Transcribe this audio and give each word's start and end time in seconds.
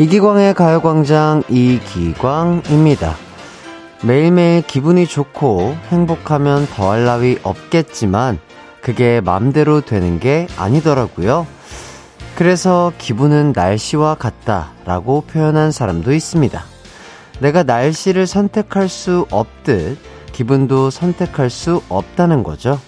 이기광의 0.00 0.54
가요광장 0.54 1.42
이기광입니다. 1.50 3.14
매일매일 4.02 4.62
기분이 4.62 5.06
좋고 5.06 5.76
행복하면 5.88 6.66
더할 6.68 7.04
나위 7.04 7.38
없겠지만 7.42 8.38
그게 8.80 9.20
맘대로 9.20 9.82
되는 9.82 10.18
게 10.18 10.46
아니더라고요. 10.56 11.46
그래서 12.34 12.94
기분은 12.96 13.52
날씨와 13.54 14.14
같다 14.14 14.72
라고 14.86 15.20
표현한 15.20 15.70
사람도 15.70 16.14
있습니다. 16.14 16.64
내가 17.40 17.62
날씨를 17.62 18.26
선택할 18.26 18.88
수 18.88 19.26
없듯 19.30 19.98
기분도 20.32 20.88
선택할 20.88 21.50
수 21.50 21.82
없다는 21.90 22.42
거죠. 22.42 22.80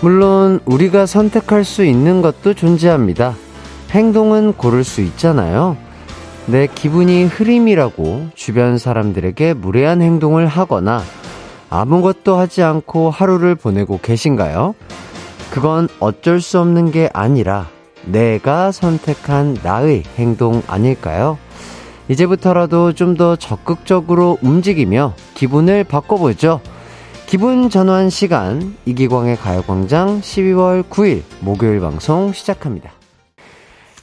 물론 0.00 0.60
우리가 0.64 1.06
선택할 1.06 1.64
수 1.64 1.84
있는 1.84 2.22
것도 2.22 2.54
존재합니다. 2.54 3.34
행동은 3.90 4.52
고를 4.52 4.84
수 4.84 5.00
있잖아요. 5.00 5.76
내 6.46 6.66
기분이 6.66 7.24
흐림이라고 7.24 8.28
주변 8.34 8.78
사람들에게 8.78 9.54
무례한 9.54 10.00
행동을 10.00 10.46
하거나 10.46 11.02
아무것도 11.68 12.36
하지 12.36 12.62
않고 12.62 13.10
하루를 13.10 13.54
보내고 13.54 13.98
계신가요? 14.00 14.74
그건 15.50 15.88
어쩔 16.00 16.40
수 16.40 16.60
없는 16.60 16.90
게 16.90 17.10
아니라 17.12 17.66
내가 18.04 18.72
선택한 18.72 19.58
나의 19.62 20.04
행동 20.16 20.62
아닐까요? 20.66 21.38
이제부터라도 22.08 22.92
좀 22.92 23.16
더 23.16 23.36
적극적으로 23.36 24.38
움직이며 24.42 25.14
기분을 25.34 25.84
바꿔보죠. 25.84 26.60
기분 27.28 27.68
전환 27.68 28.08
시간 28.08 28.74
이기광의 28.86 29.36
가요광장 29.36 30.20
12월 30.20 30.82
9일 30.82 31.22
목요일 31.40 31.80
방송 31.80 32.32
시작합니다. 32.32 32.90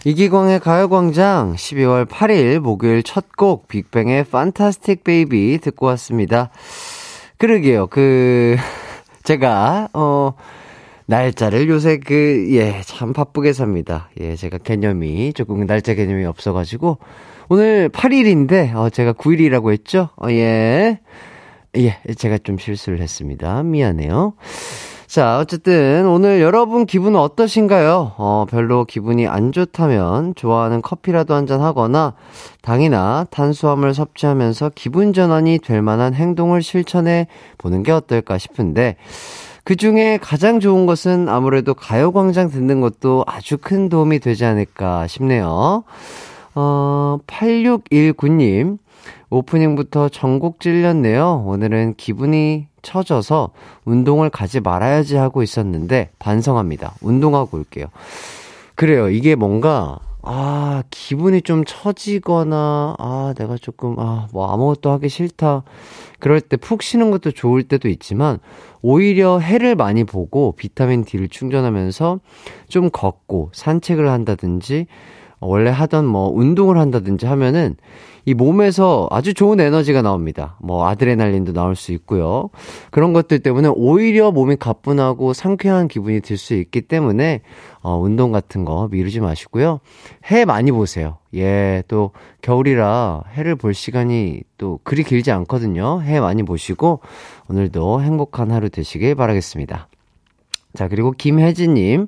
이기광의 0.04 0.60
가요광장 0.60 1.56
12월 1.56 2.06
8일 2.06 2.60
목요일 2.60 3.02
첫 3.02 3.26
곡 3.36 3.68
빅뱅의 3.68 4.26
판타스틱 4.26 5.04
베이비 5.04 5.58
듣고 5.62 5.88
왔습니다. 5.88 6.52
그러게요. 7.38 7.88
그 7.88 8.56
제가 9.24 9.90
어 9.94 10.34
날짜를 11.08 11.68
요새 11.68 11.98
그 11.98 12.48
예 12.52 12.82
참 12.86 13.12
바쁘게 13.12 13.54
삽니다. 13.54 14.10
예 14.20 14.36
제가 14.36 14.60
개념이 14.60 15.34
조금 15.34 15.66
날짜 15.66 15.96
개념이 15.96 16.26
없어가지고 16.26 17.00
오늘 17.50 17.90
8일인데 17.90 18.76
어 18.76 18.90
제가 18.92 19.14
9일이라고 19.14 19.72
했죠. 19.72 20.10
어 20.22 20.30
예. 20.30 21.00
예, 21.78 21.98
제가 22.14 22.38
좀 22.40 22.58
실수를 22.58 23.00
했습니다. 23.02 23.64
미안해요. 23.64 24.34
자, 25.08 25.40
어쨌든 25.40 26.08
오늘 26.08 26.42
여러분 26.42 26.86
기분 26.86 27.16
어떠신가요? 27.16 28.14
어, 28.18 28.46
별로 28.50 28.86
기분이 28.86 29.28
안 29.28 29.52
좋다면 29.52 30.36
좋아하는 30.36 30.82
커피라도 30.82 31.36
한잔 31.36 31.62
하거나 31.62 32.16
당이나 32.62 33.28
탄수화물 33.30 33.94
섭취하면서 33.94 34.72
기분 34.76 35.14
전환이 35.14 35.60
될 35.60 35.82
만한 35.82 36.14
행동을 36.14 36.62
실천해 36.62 37.28
보는 37.58 37.84
게 37.84 37.92
어떨까 37.92 38.38
싶은데 38.38 38.98
그 39.64 39.76
중에 39.76 40.20
가장 40.22 40.60
좋은 40.60 40.86
것은 40.86 41.30
아무래도 41.30 41.74
가요광장 41.74 42.50
듣는 42.50 42.82
것도 42.82 43.24
아주 43.28 43.58
큰 43.58 43.90
도움이 43.90 44.20
되지 44.20 44.44
않을까 44.44 45.08
싶네요. 45.08 45.84
어, 46.56 47.18
8619님, 47.28 48.78
오프닝부터 49.30 50.10
전곡 50.10 50.60
찔렸네요. 50.60 51.44
오늘은 51.46 51.96
기분이 51.98 52.68
처져서 52.82 53.52
운동을 53.86 54.30
가지 54.30 54.60
말아야지 54.60 55.16
하고 55.16 55.42
있었는데 55.44 56.10
반성합니다. 56.20 56.94
운동하고 57.02 57.58
올게요. 57.58 57.88
그래요. 58.76 59.10
이게 59.10 59.36
뭔가 59.36 60.00
아, 60.28 60.82
기분이 60.90 61.44
좀 61.44 61.64
처지거나, 61.66 62.96
아, 62.98 63.34
내가 63.38 63.58
조금, 63.58 64.00
아, 64.00 64.28
뭐 64.34 64.52
아무것도 64.52 64.90
하기 64.94 65.08
싫다. 65.08 65.62
그럴 66.18 66.42
때 66.42 66.58
푹 66.58 66.82
쉬는 66.82 67.12
것도 67.12 67.30
좋을 67.30 67.62
때도 67.62 67.90
있지만, 67.90 68.40
오히려 68.82 69.38
해를 69.38 69.76
많이 69.76 70.04
보고 70.04 70.54
비타민 70.54 71.06
D를 71.06 71.30
충전하면서 71.30 72.22
좀 72.70 72.90
걷고 72.90 73.52
산책을 73.54 74.10
한다든지, 74.10 74.88
원래 75.46 75.70
하던 75.70 76.06
뭐 76.06 76.30
운동을 76.30 76.78
한다든지 76.78 77.26
하면은 77.26 77.76
이 78.28 78.34
몸에서 78.34 79.08
아주 79.12 79.36
좋은 79.36 79.60
에너지가 79.60 80.02
나옵니다. 80.02 80.58
뭐 80.60 80.88
아드레날린도 80.88 81.54
나올 81.54 81.76
수 81.76 81.92
있고요. 81.92 82.50
그런 82.90 83.14
것들 83.14 83.40
때문에 83.40 83.70
오히려 83.76 84.32
몸이 84.32 84.56
가뿐하고 84.56 85.34
상쾌한 85.34 85.88
기분이 85.88 86.22
들 86.22 86.36
수 86.38 86.56
있기 86.56 86.82
때문에 86.82 87.42
어, 87.82 87.98
운동 87.98 88.32
같은 88.32 88.66
거 88.66 88.88
미루지 88.92 89.20
마시고요. 89.20 89.80
해 90.32 90.44
많이 90.44 90.72
보세요. 90.72 91.18
예, 91.36 91.84
또 91.88 92.12
겨울이라 92.42 93.24
해를 93.36 93.56
볼 93.56 93.76
시간이 93.76 94.42
또 94.58 94.80
그리 94.84 95.04
길지 95.04 95.32
않거든요. 95.32 96.02
해 96.02 96.20
많이 96.20 96.42
보시고 96.42 97.02
오늘도 97.48 98.02
행복한 98.02 98.52
하루 98.52 98.70
되시길 98.70 99.14
바라겠습니다. 99.14 99.88
자, 100.74 100.88
그리고 100.88 101.12
김혜진님. 101.12 102.08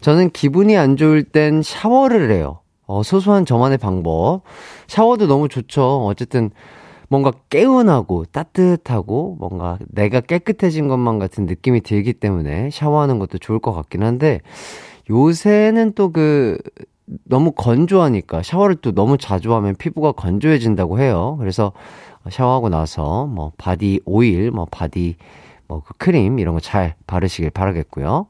저는 0.00 0.30
기분이 0.30 0.76
안 0.76 0.96
좋을 0.96 1.24
땐 1.24 1.62
샤워를 1.62 2.30
해요. 2.30 2.60
어, 2.86 3.02
소소한 3.02 3.44
저만의 3.44 3.78
방법. 3.78 4.42
샤워도 4.86 5.26
너무 5.26 5.48
좋죠. 5.48 6.06
어쨌든 6.06 6.50
뭔가 7.08 7.32
개운하고 7.50 8.24
따뜻하고 8.26 9.36
뭔가 9.40 9.78
내가 9.88 10.20
깨끗해진 10.20 10.88
것만 10.88 11.18
같은 11.18 11.46
느낌이 11.46 11.80
들기 11.80 12.12
때문에 12.12 12.70
샤워하는 12.70 13.18
것도 13.18 13.38
좋을 13.38 13.58
것 13.60 13.72
같긴 13.72 14.02
한데 14.02 14.40
요새는 15.10 15.92
또 15.94 16.10
그 16.12 16.58
너무 17.24 17.52
건조하니까 17.52 18.42
샤워를 18.42 18.76
또 18.76 18.92
너무 18.92 19.16
자주 19.16 19.54
하면 19.54 19.74
피부가 19.76 20.12
건조해진다고 20.12 21.00
해요. 21.00 21.36
그래서 21.40 21.72
샤워하고 22.30 22.68
나서 22.68 23.26
뭐 23.26 23.52
바디 23.56 24.00
오일, 24.04 24.50
뭐 24.50 24.66
바디 24.70 25.16
뭐 25.68 25.80
그 25.84 25.94
크림 25.98 26.38
이런 26.38 26.54
거 26.54 26.60
잘 26.60 26.94
바르시길 27.06 27.50
바라겠고요. 27.50 28.26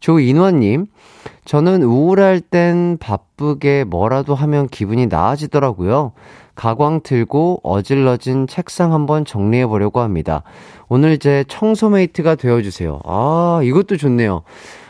조인화님, 0.00 0.86
저는 1.44 1.82
우울할 1.82 2.40
땐 2.40 2.98
바쁘게 2.98 3.84
뭐라도 3.84 4.34
하면 4.34 4.68
기분이 4.68 5.06
나아지더라고요. 5.06 6.12
가광 6.54 7.02
들고 7.02 7.60
어질러진 7.62 8.48
책상 8.48 8.92
한번 8.92 9.24
정리해 9.24 9.66
보려고 9.66 10.00
합니다. 10.00 10.42
오늘 10.88 11.18
제 11.18 11.44
청소메이트가 11.48 12.34
되어주세요. 12.34 13.00
아, 13.04 13.60
이것도 13.62 13.96
좋네요. 13.96 14.42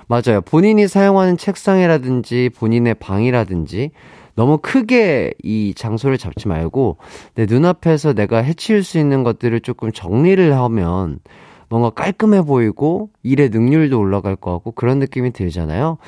맞아요. 0.06 0.40
본인이 0.40 0.88
사용하는 0.88 1.36
책상이라든지 1.36 2.50
본인의 2.56 2.94
방이라든지 2.94 3.90
너무 4.34 4.58
크게 4.62 5.34
이 5.42 5.74
장소를 5.76 6.16
잡지 6.16 6.48
말고 6.48 6.96
내 7.34 7.44
눈앞에서 7.46 8.14
내가 8.14 8.38
해치울 8.38 8.82
수 8.82 8.98
있는 8.98 9.22
것들을 9.22 9.60
조금 9.60 9.92
정리를 9.92 10.56
하면 10.56 11.18
뭔가 11.68 11.90
깔끔해 11.90 12.42
보이고 12.42 13.10
일의 13.22 13.50
능률도 13.50 13.98
올라갈 13.98 14.36
것 14.36 14.52
같고 14.52 14.72
그런 14.72 14.98
느낌이 14.98 15.32
들잖아요. 15.32 15.98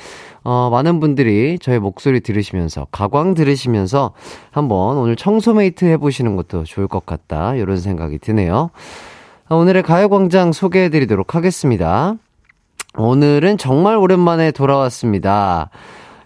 어, 0.43 0.69
많은 0.71 1.01
분들이 1.01 1.59
저의 1.59 1.79
목소리 1.79 2.21
들으시면서 2.21 2.87
가광 2.91 3.35
들으시면서 3.35 4.13
한번 4.51 4.97
오늘 4.97 5.17
청소메이트 5.17 5.85
해보시는 5.85 6.37
것도 6.37 6.65
좋을 6.65 6.89
것 6.89 7.05
같다 7.05 7.55
이런 7.55 7.77
생각이 7.77 8.19
드네요. 8.19 8.71
어, 9.49 9.57
오늘의 9.57 9.83
가요광장 9.83 10.53
소개해드리도록 10.53 11.35
하겠습니다. 11.35 12.15
오늘은 12.97 13.59
정말 13.59 13.97
오랜만에 13.97 14.53
돌아왔습니다. 14.53 15.71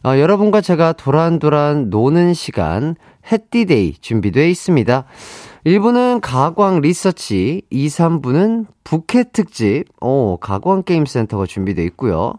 어, 0.05 0.19
여러분과 0.19 0.61
제가 0.61 0.93
도란도란 0.93 1.91
노는 1.91 2.35
시간 2.35 2.95
해띠데이 3.33 3.95
준비되어 4.01 4.47
있습니다. 4.47 5.05
1부는 5.65 6.21
가광 6.21 6.83
리서치, 6.83 7.63
2, 7.71 7.87
3부는 7.87 8.67
부캐 8.85 9.31
특집, 9.33 9.85
오, 9.99 10.37
가광 10.37 10.83
게임센터가 10.83 11.47
준비되어 11.47 11.83
있고요. 11.87 12.35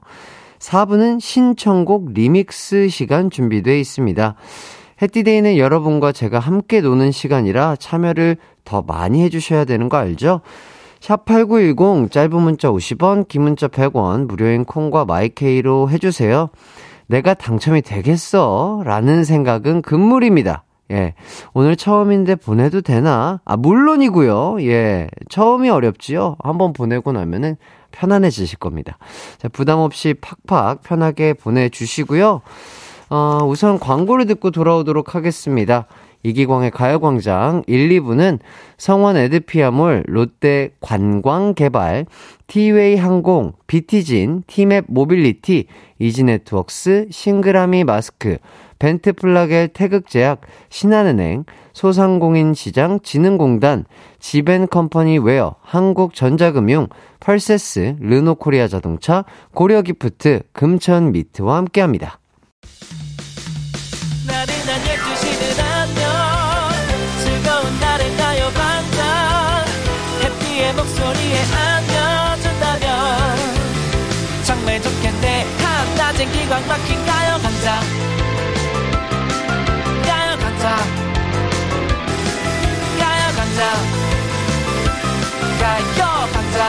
4부는 0.59 1.19
신청곡 1.19 2.13
리믹스 2.13 2.87
시간 2.89 3.31
준비되어 3.31 3.75
있습니다. 3.77 4.35
해띠데이는 5.01 5.57
여러분과 5.57 6.11
제가 6.11 6.37
함께 6.37 6.81
노는 6.81 7.11
시간이라 7.11 7.77
참여를 7.77 8.37
더 8.63 8.83
많이 8.83 9.23
해주셔야 9.23 9.65
되는 9.65 9.89
거 9.89 9.97
알죠? 9.97 10.41
샵8910 10.99 12.11
짧은 12.11 12.39
문자 12.39 12.69
50원, 12.69 13.27
긴 13.27 13.41
문자 13.41 13.67
100원, 13.67 14.27
무료인 14.27 14.65
콩과 14.65 15.05
마이케이로 15.05 15.89
해주세요. 15.89 16.49
내가 17.07 17.33
당첨이 17.33 17.81
되겠어? 17.81 18.83
라는 18.85 19.23
생각은 19.23 19.81
금물입니다. 19.81 20.64
예. 20.91 21.13
오늘 21.53 21.75
처음인데 21.75 22.35
보내도 22.35 22.81
되나? 22.81 23.41
아, 23.45 23.57
물론이고요. 23.57 24.57
예. 24.61 25.09
처음이 25.29 25.69
어렵지요? 25.69 26.35
한번 26.43 26.73
보내고 26.73 27.11
나면은 27.11 27.57
편안해지실 27.91 28.59
겁니다. 28.59 28.97
자, 29.37 29.47
부담 29.47 29.79
없이 29.79 30.13
팍팍 30.13 30.83
편하게 30.83 31.33
보내 31.33 31.69
주시고요. 31.69 32.41
어, 33.09 33.39
우선 33.47 33.79
광고를 33.79 34.25
듣고 34.25 34.51
돌아오도록 34.51 35.15
하겠습니다. 35.15 35.87
이기광의 36.23 36.71
가요광장 36.71 37.63
1, 37.67 37.89
2부는 37.89 38.39
성원 38.77 39.15
에드피아몰, 39.15 40.03
롯데 40.07 40.71
관광개발, 40.81 42.07
티웨이 42.47 42.95
항공, 42.95 43.53
비티진, 43.67 44.43
티맵 44.47 44.85
모빌리티, 44.87 45.67
이지네트웍스, 45.99 47.07
싱그라미 47.11 47.83
마스크, 47.83 48.37
벤트플라겔 48.79 49.69
태극제약, 49.69 50.41
신한은행, 50.69 51.45
소상공인시장 51.73 52.99
진흥공단, 53.03 53.85
지벤컴퍼니 54.19 55.19
웨어, 55.19 55.55
한국전자금융, 55.61 56.87
펄세스, 57.19 57.97
르노코리아 57.99 58.67
자동차, 58.67 59.25
고려기프트, 59.53 60.41
금천미트와 60.53 61.57
함께합니다. 61.57 62.19
정말 74.45 74.79
좋겠네. 74.79 75.45
한낮엔 75.63 76.31
기광 76.31 76.67
막힌 76.67 77.03
가요 77.05 77.37
광장 77.41 78.24
가요광장 80.65 80.81
가요광장 82.97 83.59
가요광장 85.59 86.59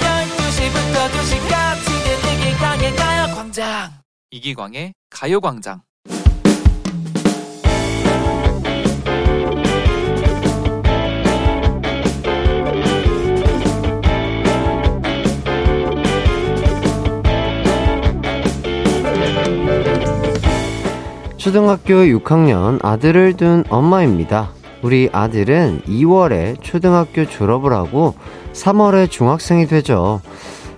12시부터 0.00 0.96
2시까지 1.12 1.86
이기광의 2.34 2.96
가요광장. 2.96 3.92
이기광의 4.32 4.94
가요광장 5.10 5.82
초등학교 21.42 21.94
6학년 21.94 22.78
아들을 22.84 23.36
둔 23.36 23.64
엄마입니다. 23.68 24.50
우리 24.80 25.08
아들은 25.12 25.82
2월에 25.88 26.62
초등학교 26.62 27.26
졸업을 27.26 27.72
하고 27.72 28.14
3월에 28.52 29.10
중학생이 29.10 29.66
되죠. 29.66 30.20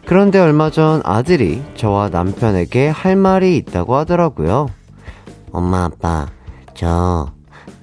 그런데 0.07 0.39
얼마 0.39 0.71
전 0.71 1.03
아들이 1.05 1.63
저와 1.77 2.09
남편에게 2.09 2.89
할 2.89 3.15
말이 3.15 3.59
있다고 3.59 3.95
하더라고요. 3.95 4.69
엄마, 5.53 5.85
아빠, 5.85 6.29
저 6.73 7.31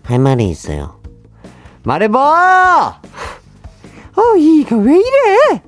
할 0.02 0.18
말이 0.18 0.50
있어요. 0.50 1.00
말해봐! 1.84 3.00
어, 4.18 4.36
이거 4.40 4.76
왜 4.78 4.98
이래? 4.98 5.62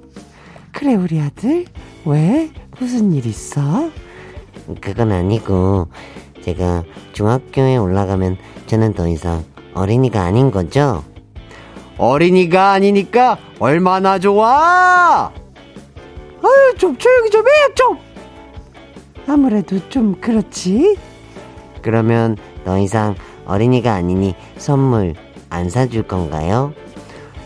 그래, 0.71 0.95
우리 0.95 1.21
아들. 1.21 1.65
왜? 2.06 2.51
무슨 2.80 3.13
일 3.13 3.27
있어? 3.27 3.92
그건 4.81 5.12
아니고, 5.12 5.89
제가 6.44 6.84
중학교에 7.13 7.78
올라가면 7.78 8.38
저는 8.68 8.94
더 8.94 9.07
이상 9.07 9.44
어린이가 9.74 10.22
아닌 10.22 10.51
거죠? 10.51 11.04
어린이가 11.98 12.72
아니니까 12.72 13.38
얼마나 13.60 14.19
좋아! 14.19 15.31
아유, 16.44 16.78
좀 16.78 16.98
조용히 16.98 17.30
좀 17.30 17.45
해, 17.45 17.74
좀! 17.75 17.98
아무래도 19.28 19.80
좀 19.90 20.19
그렇지. 20.19 20.98
그러면 21.81 22.36
더 22.66 22.78
이상 22.78 23.16
어린이가 23.46 23.94
아니니 23.94 24.36
선물 24.57 25.13
안 25.50 25.69
사줄 25.69 26.04
건가요? 26.04 26.74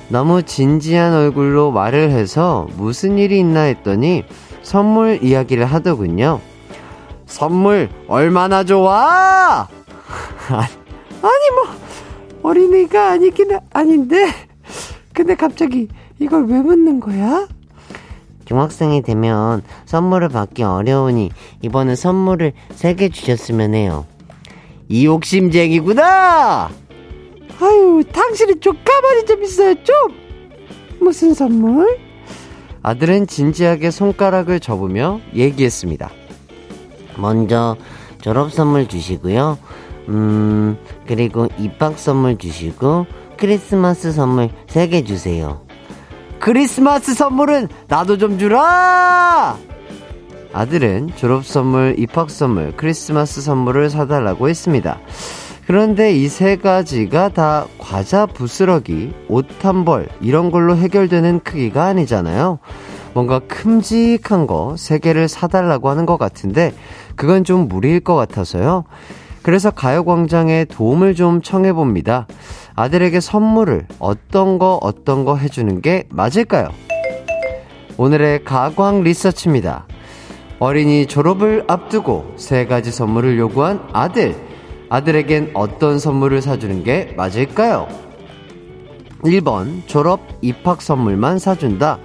너무 0.09 0.41
진지한 0.41 1.13
얼굴로 1.13 1.71
말을 1.71 2.11
해서 2.11 2.67
무슨 2.77 3.17
일이 3.17 3.39
있나 3.39 3.61
했더니 3.63 4.23
선물 4.63 5.19
이야기를 5.21 5.65
하더군요. 5.65 6.39
선물 7.27 7.89
얼마나 8.07 8.63
좋아! 8.63 9.67
아니, 10.49 10.71
뭐, 11.21 12.49
어린이가 12.49 13.11
아니긴 13.11 13.59
아닌데. 13.71 14.27
근데 15.13 15.35
갑자기 15.35 15.87
이걸 16.19 16.45
왜 16.47 16.59
묻는 16.61 16.99
거야? 16.99 17.47
중학생이 18.45 19.01
되면 19.01 19.61
선물을 19.85 20.29
받기 20.29 20.63
어려우니 20.63 21.31
이번엔 21.61 21.95
선물을 21.95 22.53
3개 22.75 23.13
주셨으면 23.13 23.73
해요. 23.73 24.05
이 24.87 25.05
욕심쟁이구나! 25.05 26.69
아유, 27.59 28.03
당신은 28.11 28.61
좀 28.61 28.77
가만히 28.85 29.25
좀 29.25 29.43
있어요, 29.43 29.75
좀! 29.83 29.95
무슨 31.01 31.33
선물? 31.33 31.99
아들은 32.83 33.27
진지하게 33.27 33.91
손가락을 33.91 34.61
접으며 34.61 35.19
얘기했습니다. 35.35 36.09
먼저 37.17 37.75
졸업 38.21 38.51
선물 38.51 38.87
주시고요. 38.87 39.57
음, 40.09 40.77
그리고 41.05 41.47
입학 41.57 41.99
선물 41.99 42.37
주시고 42.37 43.05
크리스마스 43.37 44.11
선물 44.11 44.49
3개 44.67 45.05
주세요. 45.05 45.61
크리스마스 46.39 47.13
선물은 47.13 47.67
나도 47.87 48.17
좀 48.17 48.37
주라! 48.39 49.57
아들은 50.53 51.11
졸업 51.17 51.45
선물, 51.45 51.95
입학 51.97 52.29
선물, 52.29 52.73
크리스마스 52.77 53.41
선물을 53.41 53.89
사달라고 53.89 54.49
했습니다. 54.49 54.99
그런데 55.67 56.13
이 56.15 56.29
세 56.29 56.55
가지가 56.55 57.29
다 57.29 57.65
과자 57.77 58.25
부스러기, 58.25 59.13
옷 59.27 59.45
한 59.61 59.83
벌, 59.83 60.07
이런 60.21 60.49
걸로 60.49 60.77
해결되는 60.77 61.41
크기가 61.43 61.85
아니잖아요. 61.87 62.59
뭔가 63.17 63.39
큼직한 63.39 64.45
거 64.45 64.75
세 64.77 64.99
개를 64.99 65.27
사달라고 65.27 65.89
하는 65.89 66.05
것 66.05 66.17
같은데, 66.19 66.71
그건 67.15 67.43
좀 67.43 67.67
무리일 67.67 67.99
것 67.99 68.13
같아서요. 68.15 68.83
그래서 69.41 69.71
가요광장에 69.71 70.65
도움을 70.65 71.15
좀 71.15 71.41
청해봅니다. 71.41 72.27
아들에게 72.75 73.19
선물을 73.19 73.87
어떤 73.97 74.59
거 74.59 74.77
어떤 74.83 75.25
거 75.25 75.35
해주는 75.35 75.81
게 75.81 76.03
맞을까요? 76.11 76.67
오늘의 77.97 78.43
가광 78.43 79.01
리서치입니다. 79.01 79.87
어린이 80.59 81.07
졸업을 81.07 81.63
앞두고 81.67 82.33
세 82.35 82.67
가지 82.67 82.91
선물을 82.91 83.39
요구한 83.39 83.81
아들. 83.93 84.35
아들에겐 84.89 85.51
어떤 85.55 85.97
선물을 85.97 86.39
사주는 86.43 86.83
게 86.83 87.15
맞을까요? 87.17 87.87
1번, 89.23 89.87
졸업, 89.87 90.19
입학 90.43 90.83
선물만 90.83 91.39
사준다. 91.39 91.97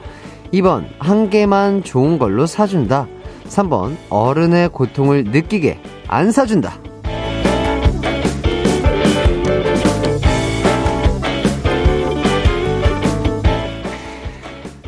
2번, 0.53 0.87
한 0.99 1.31
개만 1.31 1.83
좋은 1.83 2.19
걸로 2.19 2.47
사준다. 2.47 3.09
3번, 3.49 3.97
어른의 4.11 4.69
고통을 4.69 5.25
느끼게 5.25 5.81
안 6.09 6.31
사준다. 6.31 6.79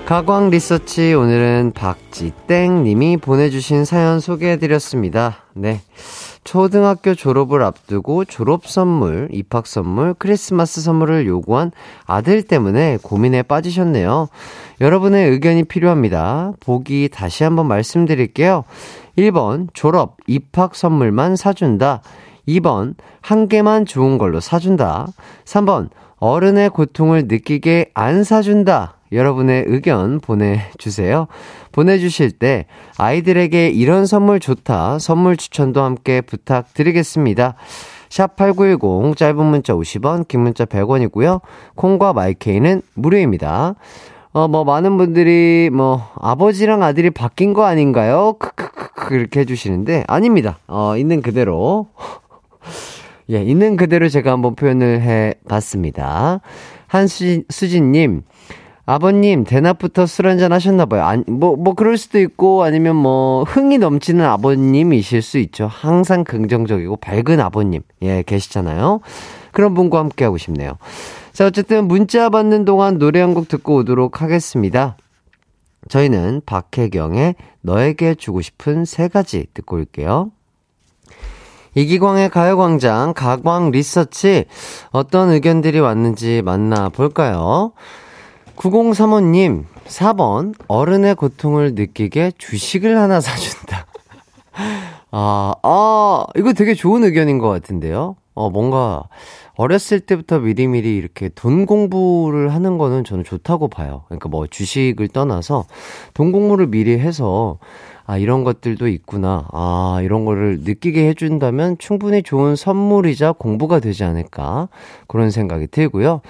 가광 0.04 0.50
리서치 0.50 1.14
오늘은 1.14 1.72
박지땡 1.74 2.84
님이 2.84 3.16
보내주신 3.16 3.86
사연 3.86 4.20
소개해드렸습니다. 4.20 5.38
네. 5.54 5.80
초등학교 6.44 7.14
졸업을 7.14 7.62
앞두고 7.62 8.26
졸업 8.26 8.66
선물, 8.66 9.28
입학 9.32 9.66
선물, 9.66 10.14
크리스마스 10.14 10.82
선물을 10.82 11.26
요구한 11.26 11.72
아들 12.06 12.42
때문에 12.42 12.98
고민에 13.02 13.42
빠지셨네요. 13.42 14.28
여러분의 14.80 15.30
의견이 15.30 15.64
필요합니다. 15.64 16.52
보기 16.60 17.08
다시 17.10 17.44
한번 17.44 17.66
말씀드릴게요. 17.66 18.64
1번, 19.16 19.68
졸업, 19.72 20.18
입학 20.26 20.74
선물만 20.74 21.36
사준다. 21.36 22.02
2번, 22.46 22.94
한 23.22 23.48
개만 23.48 23.86
좋은 23.86 24.18
걸로 24.18 24.40
사준다. 24.40 25.08
3번, 25.46 25.88
어른의 26.18 26.70
고통을 26.70 27.24
느끼게 27.26 27.90
안 27.94 28.22
사준다. 28.22 28.98
여러분의 29.12 29.64
의견 29.66 30.20
보내주세요. 30.20 31.28
보내주실 31.74 32.30
때 32.30 32.66
아이들에게 32.96 33.68
이런 33.68 34.06
선물 34.06 34.38
좋다 34.38 35.00
선물 35.00 35.36
추천도 35.36 35.82
함께 35.82 36.20
부탁드리겠습니다. 36.20 37.56
샵8910 38.08 39.16
짧은 39.16 39.44
문자 39.44 39.74
50원 39.74 40.28
긴 40.28 40.40
문자 40.40 40.64
100원이고요. 40.64 41.40
콩과 41.74 42.12
마이케이는 42.12 42.82
무료입니다. 42.94 43.74
어, 44.32 44.48
뭐, 44.48 44.64
많은 44.64 44.96
분들이, 44.96 45.70
뭐, 45.72 46.10
아버지랑 46.16 46.82
아들이 46.82 47.10
바뀐 47.10 47.52
거 47.52 47.66
아닌가요? 47.66 48.34
크크크, 48.40 49.06
그렇게 49.06 49.40
해주시는데, 49.40 50.04
아닙니다. 50.08 50.58
어, 50.66 50.96
있는 50.96 51.22
그대로. 51.22 51.86
예, 53.30 53.42
있는 53.42 53.76
그대로 53.76 54.08
제가 54.08 54.32
한번 54.32 54.56
표현을 54.56 55.02
해 55.02 55.34
봤습니다. 55.48 56.40
한수진님, 56.88 58.22
아버님, 58.86 59.44
대낮부터 59.44 60.04
술 60.06 60.26
한잔 60.28 60.52
하셨나봐요. 60.52 61.02
아니, 61.04 61.24
뭐, 61.26 61.56
뭐, 61.56 61.74
그럴 61.74 61.96
수도 61.96 62.18
있고, 62.20 62.64
아니면 62.64 62.96
뭐, 62.96 63.44
흥이 63.44 63.78
넘치는 63.78 64.24
아버님이실 64.24 65.22
수 65.22 65.38
있죠. 65.38 65.66
항상 65.66 66.22
긍정적이고 66.22 66.96
밝은 66.96 67.40
아버님, 67.40 67.80
예, 68.02 68.22
계시잖아요. 68.22 69.00
그런 69.52 69.72
분과 69.72 69.98
함께 69.98 70.24
하고 70.24 70.36
싶네요. 70.36 70.76
자, 71.32 71.46
어쨌든 71.46 71.88
문자 71.88 72.28
받는 72.28 72.64
동안 72.64 72.98
노래 72.98 73.20
한 73.20 73.34
곡 73.34 73.48
듣고 73.48 73.76
오도록 73.76 74.20
하겠습니다. 74.20 74.96
저희는 75.88 76.42
박혜경의 76.46 77.34
너에게 77.62 78.14
주고 78.14 78.40
싶은 78.42 78.84
세 78.84 79.08
가지 79.08 79.46
듣고 79.54 79.76
올게요. 79.76 80.30
이기광의 81.74 82.30
가요광장 82.30 83.14
가광 83.14 83.70
리서치 83.72 84.44
어떤 84.92 85.30
의견들이 85.30 85.80
왔는지 85.80 86.42
만나볼까요? 86.44 87.72
9035님, 88.56 89.64
4번, 89.86 90.54
어른의 90.68 91.14
고통을 91.16 91.74
느끼게 91.74 92.32
주식을 92.38 92.96
하나 92.98 93.20
사준다. 93.20 93.86
아, 95.10 95.54
아, 95.62 96.26
이거 96.36 96.52
되게 96.52 96.74
좋은 96.74 97.04
의견인 97.04 97.38
것 97.38 97.48
같은데요? 97.48 98.16
어, 98.34 98.50
뭔가, 98.50 99.04
어렸을 99.56 100.00
때부터 100.00 100.40
미리미리 100.40 100.96
이렇게 100.96 101.28
돈 101.28 101.66
공부를 101.66 102.52
하는 102.52 102.76
거는 102.76 103.04
저는 103.04 103.22
좋다고 103.22 103.68
봐요. 103.68 104.02
그러니까 104.08 104.28
뭐 104.28 104.48
주식을 104.48 105.08
떠나서 105.08 105.66
돈 106.12 106.32
공부를 106.32 106.66
미리 106.66 106.98
해서, 106.98 107.58
아, 108.06 108.18
이런 108.18 108.42
것들도 108.44 108.88
있구나. 108.88 109.46
아, 109.52 110.00
이런 110.02 110.24
거를 110.24 110.60
느끼게 110.62 111.08
해준다면 111.08 111.78
충분히 111.78 112.22
좋은 112.22 112.56
선물이자 112.56 113.32
공부가 113.32 113.78
되지 113.78 114.04
않을까. 114.04 114.68
그런 115.06 115.30
생각이 115.30 115.68
들고요. 115.68 116.20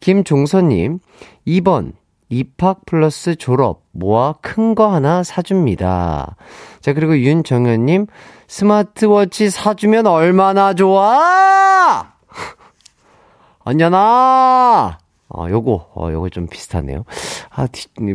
김종선님, 0.00 1.00
2번, 1.46 1.92
입학 2.28 2.84
플러스 2.86 3.36
졸업, 3.36 3.82
모아 3.92 4.34
큰 4.42 4.74
거 4.74 4.92
하나 4.92 5.22
사줍니다. 5.22 6.36
자, 6.80 6.92
그리고 6.92 7.18
윤정현님, 7.18 8.06
스마트워치 8.46 9.50
사주면 9.50 10.06
얼마나 10.06 10.74
좋아! 10.74 12.12
언녀나! 13.64 14.98
어, 15.30 15.46
요거, 15.48 15.90
어, 15.94 16.10
요거 16.10 16.30
좀 16.30 16.46
비슷하네요. 16.46 17.04
아, 17.50 17.66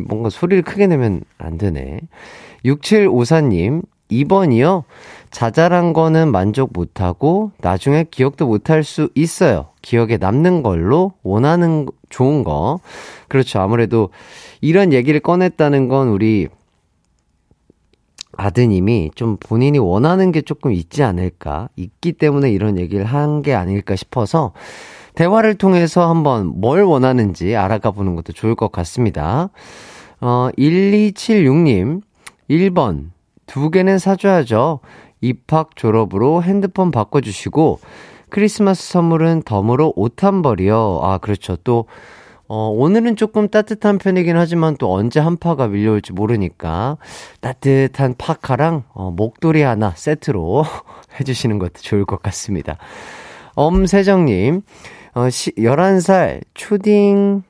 뭔가 0.06 0.30
소리를 0.30 0.62
크게 0.64 0.86
내면 0.88 1.22
안 1.38 1.58
되네. 1.58 2.00
6754님, 2.64 3.82
2번이요. 4.10 4.84
자잘한 5.34 5.94
거는 5.94 6.30
만족 6.30 6.70
못하고 6.72 7.50
나중에 7.58 8.04
기억도 8.08 8.46
못할 8.46 8.84
수 8.84 9.08
있어요. 9.16 9.66
기억에 9.82 10.16
남는 10.16 10.62
걸로 10.62 11.14
원하는 11.24 11.88
좋은 12.08 12.44
거. 12.44 12.78
그렇죠. 13.26 13.58
아무래도 13.58 14.10
이런 14.60 14.92
얘기를 14.92 15.18
꺼냈다는 15.18 15.88
건 15.88 16.08
우리 16.10 16.46
아드님이 18.36 19.10
좀 19.16 19.36
본인이 19.40 19.78
원하는 19.80 20.30
게 20.30 20.40
조금 20.40 20.70
있지 20.70 21.02
않을까. 21.02 21.68
있기 21.76 22.12
때문에 22.12 22.52
이런 22.52 22.78
얘기를 22.78 23.04
한 23.04 23.42
게 23.42 23.54
아닐까 23.54 23.96
싶어서 23.96 24.52
대화를 25.16 25.56
통해서 25.56 26.08
한번 26.08 26.46
뭘 26.46 26.84
원하는지 26.84 27.56
알아가 27.56 27.90
보는 27.90 28.14
것도 28.14 28.32
좋을 28.32 28.54
것 28.54 28.70
같습니다. 28.70 29.50
어, 30.20 30.48
1276님, 30.56 32.02
1번. 32.48 33.10
두 33.46 33.70
개는 33.70 33.98
사줘야죠. 33.98 34.80
입학 35.24 35.76
졸업으로 35.76 36.42
핸드폰 36.42 36.90
바꿔주시고, 36.90 37.80
크리스마스 38.30 38.90
선물은 38.90 39.42
덤으로 39.44 39.92
옷 39.96 40.24
한 40.24 40.42
벌이요. 40.42 41.00
아, 41.02 41.18
그렇죠. 41.18 41.56
또, 41.56 41.86
어, 42.46 42.68
오늘은 42.68 43.16
조금 43.16 43.48
따뜻한 43.48 43.98
편이긴 43.98 44.36
하지만 44.36 44.76
또 44.76 44.92
언제 44.92 45.18
한파가 45.18 45.68
밀려올지 45.68 46.12
모르니까 46.12 46.98
따뜻한 47.40 48.16
파카랑 48.18 48.84
어, 48.92 49.10
목도리 49.10 49.62
하나 49.62 49.92
세트로 49.96 50.64
해주시는 51.18 51.58
것도 51.58 51.80
좋을 51.80 52.04
것 52.04 52.22
같습니다. 52.22 52.76
엄세정님, 53.54 54.60
어, 55.14 55.30
시, 55.30 55.52
11살 55.52 56.42
초딩 56.54 57.44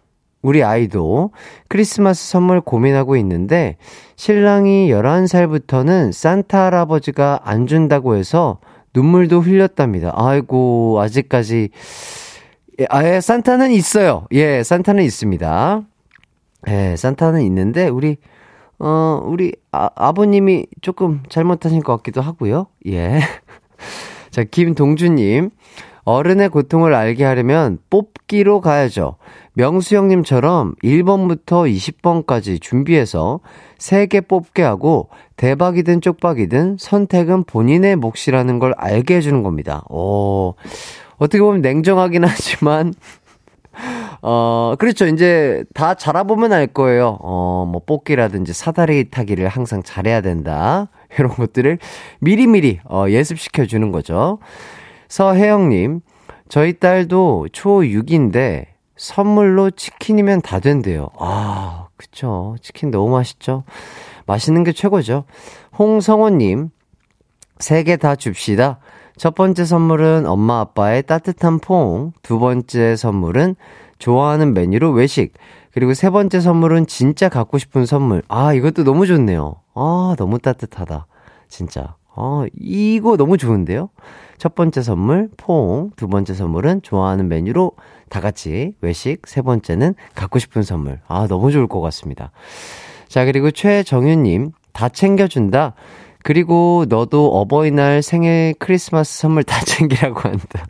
우리 0.44 0.62
아이도 0.62 1.30
크리스마스 1.68 2.28
선물 2.28 2.60
고민하고 2.60 3.16
있는데 3.16 3.78
신랑이 4.16 4.90
11살부터는 4.90 6.12
산타 6.12 6.66
할아버지가 6.66 7.40
안 7.44 7.66
준다고 7.66 8.14
해서 8.14 8.58
눈물도 8.94 9.40
흘렸답니다. 9.40 10.12
아이고, 10.14 11.00
아직까지. 11.00 11.70
예, 12.78 12.86
아예 12.90 13.20
산타는 13.20 13.72
있어요. 13.72 14.26
예, 14.32 14.62
산타는 14.62 15.02
있습니다. 15.02 15.82
예, 16.68 16.94
산타는 16.96 17.40
있는데, 17.42 17.88
우리, 17.88 18.18
어, 18.78 19.22
우리 19.24 19.52
아, 19.72 19.88
아버님이 19.96 20.66
조금 20.82 21.22
잘못하신 21.30 21.82
것 21.82 21.96
같기도 21.96 22.20
하고요. 22.20 22.66
예. 22.86 23.20
자, 24.30 24.44
김동주님. 24.44 25.50
어른의 26.04 26.50
고통을 26.50 26.94
알게 26.94 27.24
하려면 27.24 27.78
뽑기로 27.88 28.60
가야죠. 28.60 29.16
명수 29.54 29.96
형님처럼 29.96 30.74
1번부터 30.82 31.70
20번까지 31.72 32.60
준비해서 32.60 33.40
3개 33.78 34.26
뽑게 34.26 34.62
하고 34.62 35.08
대박이든 35.36 36.00
쪽박이든 36.00 36.76
선택은 36.78 37.44
본인의 37.44 37.96
몫이라는 37.96 38.58
걸 38.58 38.74
알게 38.76 39.16
해주는 39.16 39.42
겁니다. 39.42 39.84
오, 39.88 40.54
어떻게 41.18 41.40
보면 41.40 41.60
냉정하긴 41.62 42.24
하지만, 42.24 42.92
어, 44.22 44.74
그렇죠. 44.78 45.06
이제 45.06 45.64
다 45.72 45.94
자라보면 45.94 46.52
알 46.52 46.66
거예요. 46.66 47.18
어, 47.20 47.68
뭐 47.70 47.80
뽑기라든지 47.86 48.52
사다리 48.52 49.10
타기를 49.10 49.46
항상 49.48 49.82
잘해야 49.84 50.20
된다. 50.20 50.88
이런 51.16 51.30
것들을 51.30 51.78
미리미리, 52.20 52.80
어, 52.84 53.06
예습시켜 53.08 53.66
주는 53.66 53.92
거죠. 53.92 54.38
서혜영님, 55.08 56.00
저희 56.48 56.72
딸도 56.78 57.48
초 57.52 57.82
6인데 57.82 58.73
선물로 58.96 59.70
치킨이면 59.72 60.42
다 60.42 60.60
된대요. 60.60 61.08
아, 61.18 61.88
그쵸. 61.96 62.56
치킨 62.62 62.90
너무 62.90 63.10
맛있죠? 63.10 63.64
맛있는 64.26 64.64
게 64.64 64.72
최고죠. 64.72 65.24
홍성호님, 65.78 66.70
세 67.58 67.82
개 67.84 67.96
다 67.96 68.14
줍시다. 68.16 68.78
첫 69.16 69.34
번째 69.34 69.64
선물은 69.64 70.26
엄마 70.26 70.60
아빠의 70.60 71.04
따뜻한 71.04 71.60
포옹, 71.60 72.12
두 72.22 72.38
번째 72.38 72.96
선물은 72.96 73.54
좋아하는 73.98 74.54
메뉴로 74.54 74.90
외식, 74.90 75.32
그리고 75.72 75.94
세 75.94 76.10
번째 76.10 76.40
선물은 76.40 76.86
진짜 76.86 77.28
갖고 77.28 77.58
싶은 77.58 77.86
선물. 77.86 78.22
아, 78.28 78.52
이것도 78.54 78.84
너무 78.84 79.06
좋네요. 79.06 79.56
아, 79.74 80.14
너무 80.18 80.38
따뜻하다. 80.38 81.06
진짜. 81.48 81.96
아, 82.16 82.44
이거 82.60 83.16
너무 83.16 83.36
좋은데요? 83.36 83.88
첫 84.38 84.54
번째 84.54 84.82
선물, 84.82 85.28
포옹. 85.36 85.90
두 85.96 86.08
번째 86.08 86.34
선물은 86.34 86.82
좋아하는 86.82 87.28
메뉴로 87.28 87.72
다 88.08 88.20
같이 88.20 88.74
외식. 88.80 89.26
세 89.26 89.42
번째는 89.42 89.94
갖고 90.14 90.38
싶은 90.38 90.62
선물. 90.62 91.00
아, 91.08 91.26
너무 91.28 91.50
좋을 91.50 91.66
것 91.66 91.80
같습니다. 91.80 92.30
자, 93.08 93.24
그리고 93.24 93.50
최정윤님, 93.50 94.52
다 94.72 94.88
챙겨준다. 94.88 95.74
그리고 96.22 96.86
너도 96.88 97.36
어버이날 97.38 98.02
생일 98.02 98.54
크리스마스 98.58 99.18
선물 99.18 99.44
다 99.44 99.60
챙기라고 99.64 100.20
한다. 100.20 100.66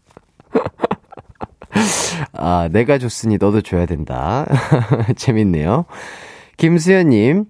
아, 2.33 2.69
내가 2.71 2.99
줬으니 2.99 3.39
너도 3.39 3.61
줘야 3.61 3.87
된다. 3.87 4.47
재밌네요. 5.17 5.87
김수현님, 6.57 7.47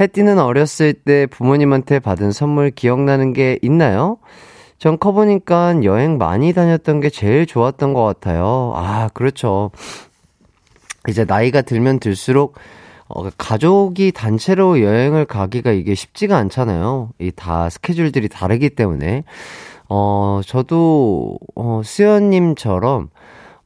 혜띠는 0.00 0.38
어렸을 0.38 0.92
때 0.94 1.26
부모님한테 1.26 1.98
받은 1.98 2.32
선물 2.32 2.70
기억나는 2.70 3.32
게 3.32 3.58
있나요? 3.62 4.18
전 4.82 4.98
커보니까 4.98 5.84
여행 5.84 6.18
많이 6.18 6.52
다녔던 6.52 6.98
게 6.98 7.08
제일 7.08 7.46
좋았던 7.46 7.94
것 7.94 8.02
같아요. 8.02 8.72
아, 8.74 9.08
그렇죠. 9.14 9.70
이제 11.08 11.24
나이가 11.24 11.62
들면 11.62 12.00
들수록 12.00 12.56
어, 13.06 13.28
가족이 13.38 14.10
단체로 14.10 14.80
여행을 14.82 15.26
가기가 15.26 15.70
이게 15.70 15.94
쉽지가 15.94 16.36
않잖아요. 16.36 17.10
이 17.20 17.30
다 17.30 17.70
스케줄들이 17.70 18.28
다르기 18.28 18.70
때문에. 18.70 19.22
어, 19.88 20.40
저도, 20.44 21.38
어, 21.54 21.82
수연님처럼, 21.84 23.10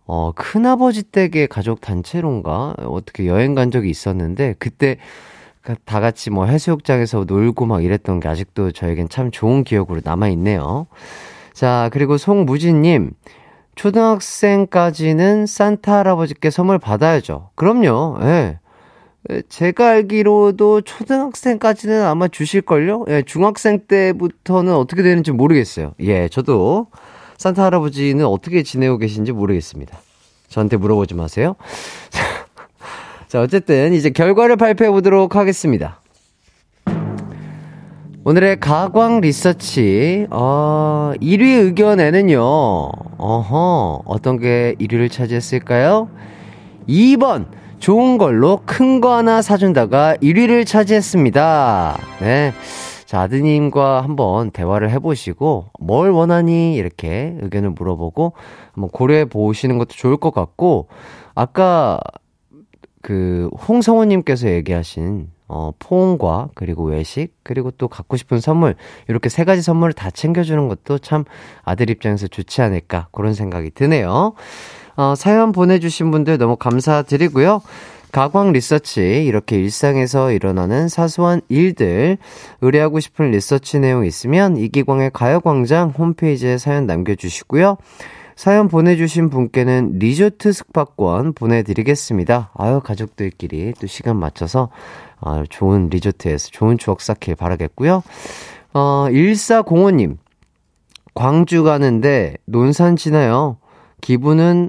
어, 0.05 0.33
큰아버지 0.37 1.03
댁에 1.05 1.47
가족 1.47 1.81
단체로인가? 1.81 2.75
어떻게 2.85 3.27
여행 3.27 3.55
간 3.55 3.71
적이 3.71 3.89
있었는데, 3.89 4.57
그때 4.59 4.99
다 5.85 6.01
같이 6.01 6.31
뭐 6.31 6.47
해수욕장에서 6.47 7.25
놀고 7.27 7.67
막 7.67 7.83
이랬던 7.85 8.21
게 8.21 8.29
아직도 8.29 8.73
저에겐 8.73 9.09
참 9.09 9.31
좋은 9.31 9.65
기억으로 9.65 10.01
남아있네요. 10.05 10.87
자, 11.53 11.89
그리고 11.93 12.19
송무진님, 12.19 13.13
초등학생까지는 13.75 15.47
산타 15.47 15.99
할아버지께 15.99 16.51
선물 16.51 16.79
받아야죠. 16.79 17.51
그럼요, 17.55 18.19
예. 18.23 18.59
제가 19.49 19.89
알기로도 19.89 20.83
초등학생까지는 20.83 22.05
아마 22.05 22.29
주실걸요? 22.29 23.07
예, 23.09 23.23
중학생 23.23 23.81
때부터는 23.87 24.75
어떻게 24.75 25.03
되는지 25.03 25.33
모르겠어요. 25.33 25.95
예, 26.01 26.29
저도 26.29 26.87
산타 27.39 27.65
할아버지는 27.65 28.25
어떻게 28.25 28.63
지내고 28.63 28.99
계신지 28.99 29.33
모르겠습니다. 29.33 29.99
저한테 30.49 30.77
물어보지 30.77 31.15
마세요. 31.15 31.57
자, 33.29 33.41
어쨌든 33.41 33.93
이제 33.93 34.11
결과를 34.11 34.57
발표해 34.57 34.91
보도록 34.91 35.37
하겠습니다. 35.37 36.01
오늘의 38.25 38.59
가광 38.59 39.21
리서치, 39.21 40.27
어, 40.31 41.13
1위 41.21 41.43
의견에는요, 41.65 42.41
어허, 43.19 44.03
어떤 44.05 44.39
게 44.39 44.75
1위를 44.81 45.11
차지했을까요? 45.11 46.09
2번, 46.89 47.47
좋은 47.79 48.19
걸로 48.19 48.61
큰 48.67 49.01
거 49.01 49.15
하나 49.17 49.43
사준다가 49.43 50.17
1위를 50.17 50.67
차지했습니다. 50.67 51.99
네. 52.21 52.53
자, 53.05 53.21
아드님과 53.21 54.03
한번 54.03 54.51
대화를 54.51 54.91
해보시고, 54.91 55.67
뭘 55.79 56.11
원하니? 56.11 56.75
이렇게 56.75 57.37
의견을 57.41 57.71
물어보고, 57.71 58.33
한번 58.73 58.91
고려해 58.91 59.27
보시는 59.27 59.79
것도 59.79 59.91
좋을 59.91 60.17
것 60.17 60.35
같고, 60.35 60.89
아까 61.37 62.01
그 63.07 63.49
홍성호님께서 63.69 64.49
얘기하신 64.49 65.29
어, 65.47 65.71
포옹과 65.79 66.49
그리고 66.57 66.83
외식 66.87 67.29
그리고 67.45 67.71
또 67.71 67.87
갖고 67.87 68.17
싶은 68.17 68.41
선물 68.41 68.75
이렇게 69.07 69.29
세 69.29 69.45
가지 69.45 69.63
선물을 69.63 69.93
다 69.93 70.11
챙겨주는 70.11 70.67
것도 70.67 70.99
참 70.99 71.25
아들 71.63 71.89
입장에서 71.89 72.27
좋지 72.27 72.63
않을까 72.63 73.07
그런 73.13 73.33
생각이 73.33 73.71
드네요. 73.71 74.33
어, 74.97 75.15
사연 75.15 75.53
보내주신 75.53 76.11
분들 76.11 76.39
너무 76.39 76.57
감사드리고요. 76.57 77.63
가광 78.11 78.51
리서치 78.51 79.25
이렇게 79.25 79.61
일상에서 79.61 80.33
일어나는 80.33 80.89
사소한 80.89 81.43
일들 81.49 82.19
의뢰하고 82.61 82.99
싶은 82.99 83.31
리서치 83.31 83.79
내용 83.79 84.05
있으면 84.05 84.57
이기광의 84.57 85.13
가요광장 85.13 85.91
홈페이지에 85.97 86.59
사연 86.59 86.87
남겨주시고요. 86.87 87.77
사연 88.37 88.69
보내주신 88.69 89.31
분께는 89.31 89.99
리조트 89.99 90.53
숙박권 90.53 91.33
보내드리겠습니다. 91.33 92.51
아유, 92.55 92.81
가족들끼리 92.85 93.73
또 93.81 93.87
시간 93.87 94.19
맞춰서 94.19 94.69
아, 95.21 95.43
좋은 95.49 95.89
리조트에서 95.89 96.51
좋은 96.51 96.77
추억 96.77 97.01
쌓길 97.01 97.35
바라겠고요. 97.35 98.03
어, 98.75 99.07
1405님. 99.09 100.19
광주 101.15 101.63
가는데 101.63 102.37
논산 102.45 102.97
지나요. 102.97 103.57
기분은, 104.03 104.69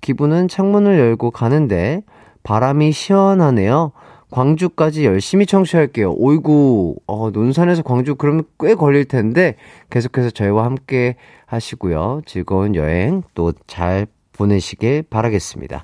기분은 0.00 0.48
창문을 0.48 0.98
열고 0.98 1.32
가는데 1.32 2.00
바람이 2.42 2.90
시원하네요. 2.92 3.92
광주까지 4.36 5.06
열심히 5.06 5.46
청취할게요. 5.46 6.12
오이구, 6.12 6.96
어, 7.06 7.30
논산에서 7.30 7.82
광주 7.82 8.16
그러면 8.16 8.44
꽤 8.60 8.74
걸릴 8.74 9.06
텐데 9.06 9.56
계속해서 9.88 10.28
저희와 10.28 10.66
함께 10.66 11.16
하시고요. 11.46 12.20
즐거운 12.26 12.74
여행 12.74 13.22
또 13.34 13.52
잘 13.66 14.06
보내시길 14.32 15.04
바라겠습니다. 15.08 15.82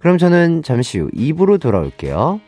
그럼 0.00 0.18
저는 0.18 0.62
잠시 0.62 0.98
후 0.98 1.08
2부로 1.12 1.58
돌아올게요. 1.58 2.40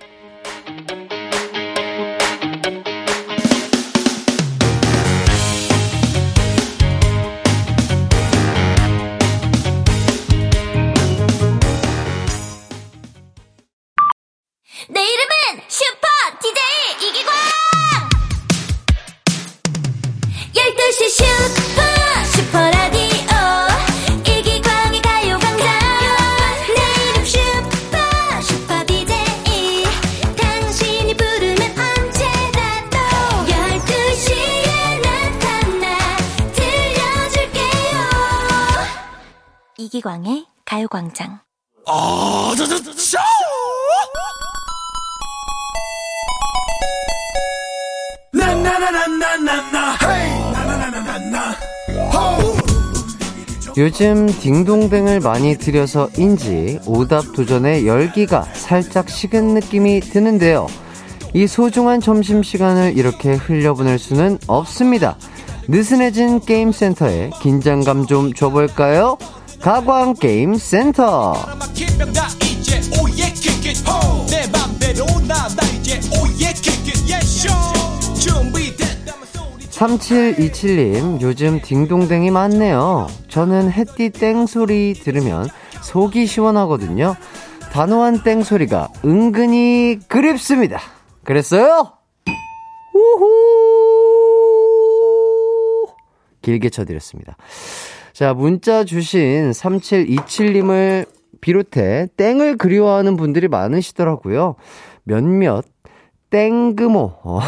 이기광의 39.96 40.44
가요광장. 40.64 41.40
요즘 53.76 54.26
딩동댕을 54.26 55.20
많이 55.20 55.56
들여서인지 55.56 56.80
오답 56.86 57.32
도전의 57.34 57.86
열기가 57.86 58.42
살짝 58.42 59.08
식은 59.08 59.54
느낌이 59.54 60.00
드는데요. 60.00 60.66
이 61.32 61.46
소중한 61.46 62.00
점심시간을 62.00 62.98
이렇게 62.98 63.34
흘려보낼 63.34 63.98
수는 63.98 64.38
없습니다. 64.46 65.16
느슨해진 65.68 66.40
게임센터에 66.40 67.30
긴장감 67.40 68.06
좀 68.06 68.32
줘볼까요? 68.32 69.18
가광게임센터 69.66 71.34
3727님, 79.70 81.20
요즘 81.20 81.60
딩동댕이 81.60 82.30
많네요. 82.30 83.08
저는 83.26 83.72
햇띠 83.72 84.10
땡소리 84.10 84.94
들으면 85.02 85.48
속이 85.82 86.28
시원하거든요. 86.28 87.16
단호한 87.72 88.22
땡소리가 88.22 88.92
은근히 89.04 89.98
그립습니다. 90.06 90.80
그랬어요? 91.24 91.90
우후! 92.94 93.46
길게 96.42 96.70
쳐드렸습니다. 96.70 97.36
자, 98.16 98.32
문자 98.32 98.82
주신 98.82 99.50
3727님을 99.50 101.06
비롯해 101.42 102.08
땡을 102.16 102.56
그리워하는 102.56 103.18
분들이 103.18 103.46
많으시더라고요. 103.46 104.54
몇몇 105.02 105.66
땡그모, 106.30 107.12
어, 107.22 107.40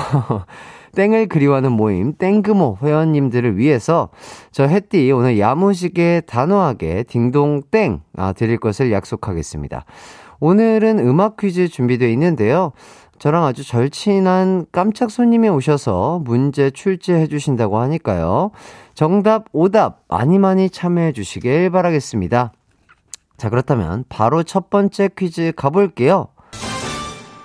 땡을 0.94 1.28
그리워하는 1.28 1.72
모임 1.72 2.12
땡그모 2.12 2.80
회원님들을 2.82 3.56
위해서 3.56 4.10
저 4.50 4.66
햇띠 4.66 5.10
오늘 5.10 5.38
야무지게 5.38 6.24
단호하게 6.26 7.04
딩동땡 7.04 8.02
아, 8.18 8.34
드릴 8.34 8.58
것을 8.58 8.92
약속하겠습니다. 8.92 9.86
오늘은 10.38 10.98
음악 10.98 11.38
퀴즈 11.38 11.68
준비되어 11.68 12.10
있는데요. 12.10 12.72
저랑 13.18 13.44
아주 13.44 13.66
절친한 13.66 14.66
깜짝 14.70 15.10
손님이 15.10 15.48
오셔서 15.48 16.20
문제 16.24 16.70
출제해 16.70 17.26
주신다고 17.26 17.78
하니까요. 17.78 18.52
정답, 18.98 19.44
오답 19.52 20.02
많이 20.08 20.40
많이 20.40 20.68
참여해 20.68 21.12
주시길 21.12 21.70
바라겠습니다. 21.70 22.50
자, 23.36 23.48
그렇다면 23.48 24.04
바로 24.08 24.42
첫 24.42 24.70
번째 24.70 25.08
퀴즈 25.16 25.52
가볼게요. 25.54 26.26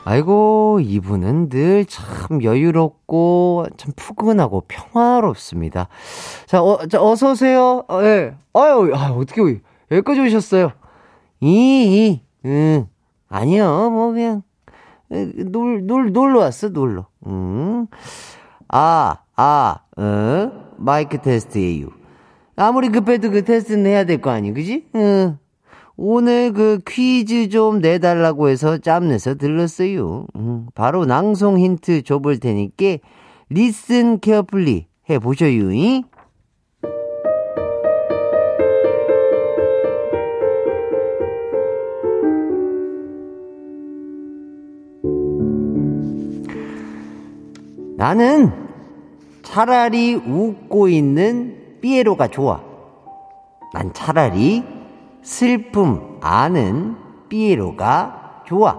아이고, 0.04 0.80
이분은 0.82 1.50
늘 1.50 1.86
참 1.86 2.42
여유롭고 2.42 3.68
참 3.78 3.94
푸근하고 3.96 4.64
평화롭습니다. 4.68 5.90
자, 6.48 6.64
어, 6.64 6.88
자, 6.88 7.00
어서오세요. 7.00 7.84
어, 7.88 8.02
예. 8.02 8.34
아유, 8.56 8.92
아, 8.96 9.12
어떻게 9.12 9.62
여기까지 9.92 10.22
오셨어요? 10.22 10.72
이, 11.40 11.52
이, 11.52 12.22
응. 12.46 12.88
아니요, 13.30 13.92
뭐, 13.92 14.12
그냥, 14.12 14.42
놀, 15.52 15.86
놀, 15.86 16.12
놀러 16.14 16.40
왔어, 16.40 16.70
놀러. 16.70 17.06
음. 17.28 17.86
아, 18.70 19.18
아, 19.36 19.83
어? 19.98 20.52
마이크 20.78 21.20
테스트예요. 21.22 21.88
아무리 22.56 22.90
급해도 22.90 23.32
그 23.32 23.44
테스트는 23.44 23.86
해야 23.86 24.04
될 24.06 24.22
거 24.22 24.30
아니, 24.32 24.54
그지? 24.54 24.86
응. 24.96 25.38
오늘 25.96 26.54
그 26.54 26.80
퀴즈 26.88 27.50
좀 27.50 27.80
내달라고 27.80 28.50
해서 28.50 28.78
짬내서 28.80 29.36
들렀어요. 29.36 30.26
응. 30.36 30.66
바로 30.74 31.06
낭송 31.06 31.60
힌트 31.60 32.02
줘볼 32.04 32.40
테니까 32.40 32.98
listen 33.50 34.20
carefully 34.20 34.88
해보셔요. 35.10 35.72
잉? 35.72 36.04
나는 47.98 48.52
차라리 49.54 50.16
웃고 50.16 50.88
있는 50.88 51.78
삐에로가 51.80 52.30
좋아. 52.30 52.60
난 53.72 53.94
차라리 53.94 54.64
슬픔 55.22 56.18
아는 56.22 56.96
삐에로가 57.30 58.42
좋아. 58.48 58.76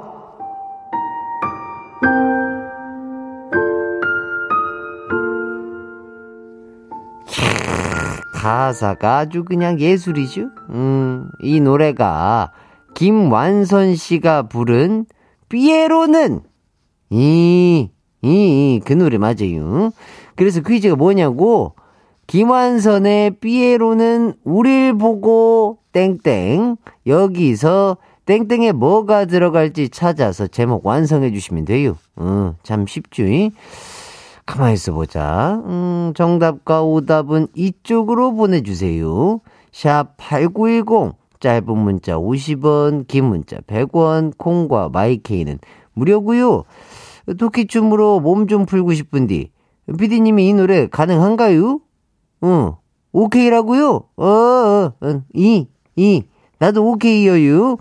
가사가 8.35 9.19
아주 9.19 9.45
그냥 9.45 9.79
예술이죠. 9.79 10.49
음, 10.71 11.31
이 11.41 11.61
노래가 11.61 12.51
김완선 12.95 13.95
씨가 13.95 14.49
부른 14.49 15.07
삐에로는 15.49 16.41
이, 17.11 17.91
이, 18.25 18.81
그 18.85 18.93
노래 18.95 19.19
맞아요. 19.19 19.93
그래서 20.37 20.61
퀴즈가 20.61 20.97
뭐냐고 20.97 21.75
김완선의 22.27 23.33
삐에로는 23.33 24.35
우릴 24.45 24.95
보고 24.95 25.79
땡땡 25.93 26.77
여기서 27.07 27.99
땡땡에 28.27 28.73
뭐가 28.73 29.27
들어갈지 29.27 29.91
찾아서 29.91 30.47
제목 30.47 30.87
완성해 30.87 31.31
주시면 31.31 31.67
돼요. 31.67 31.97
어, 32.17 32.55
참 32.63 32.87
쉽죠? 32.87 33.25
가만히 34.47 34.75
있어 34.75 34.93
보자. 34.93 35.63
음, 35.67 36.13
정답과 36.15 36.83
오답은 36.83 37.49
이쪽으로 37.55 38.35
보내주세요. 38.35 39.41
샵 39.73 40.17
8910, 40.17 41.15
짧은 41.41 41.79
문자 41.79 42.17
50원, 42.17 43.07
긴 43.07 43.25
문자 43.27 43.59
100원, 43.59 44.33
콩과 44.39 44.91
마이케이는 44.91 45.59
무료고요 45.95 46.65
토끼춤으로 47.39 48.21
몸 48.21 48.47
좀 48.47 48.67
풀고 48.67 48.95
싶은디. 48.95 49.51
피디님이 49.99 50.49
이 50.49 50.55
노래 50.55 50.87
가능한가요? 50.89 51.81
어, 52.43 52.79
오케이라고요? 53.13 54.03
어, 54.17 54.25
어, 54.27 54.93
어, 55.01 55.23
이, 55.35 55.67
이. 55.97 56.23
나도 56.59 56.87
오케이여유. 56.91 57.77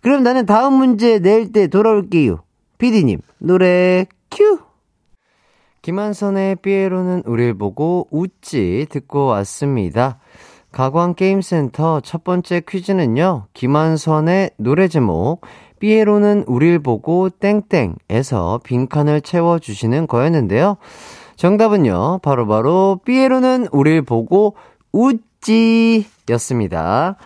그럼 0.00 0.22
나는 0.22 0.46
다음 0.46 0.74
문제 0.74 1.18
낼 1.18 1.52
때 1.52 1.66
돌아올게요. 1.66 2.42
피디님, 2.78 3.20
노래 3.38 4.06
큐! 4.30 4.58
김한선의 5.82 6.56
삐에로는 6.56 7.22
우릴 7.26 7.54
보고 7.54 8.06
웃지 8.10 8.86
듣고 8.90 9.26
왔습니다. 9.26 10.18
가광게임센터 10.72 12.00
첫 12.00 12.24
번째 12.24 12.60
퀴즈는요, 12.68 13.46
김한선의 13.54 14.50
노래 14.58 14.86
제목, 14.88 15.40
삐에로는 15.78 16.44
우릴 16.46 16.78
보고 16.78 17.28
땡땡에서 17.30 18.60
빈칸을 18.64 19.20
채워주시는 19.20 20.06
거였는데요. 20.06 20.76
정답은요, 21.36 22.18
바로바로 22.22 22.46
바로 22.46 23.00
삐에로는 23.04 23.68
우릴 23.72 24.02
보고 24.02 24.56
웃지 24.92 26.06
였습니다. 26.30 27.16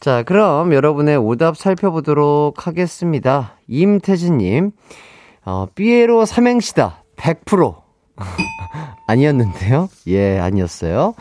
자, 0.00 0.22
그럼 0.22 0.74
여러분의 0.74 1.16
오답 1.16 1.56
살펴보도록 1.56 2.66
하겠습니다. 2.66 3.56
임태진님, 3.68 4.72
어, 5.46 5.66
삐에로 5.74 6.26
삼행시다. 6.26 7.04
100%. 7.16 7.76
아니었는데요? 9.06 9.88
예, 10.08 10.38
아니었어요. 10.38 11.14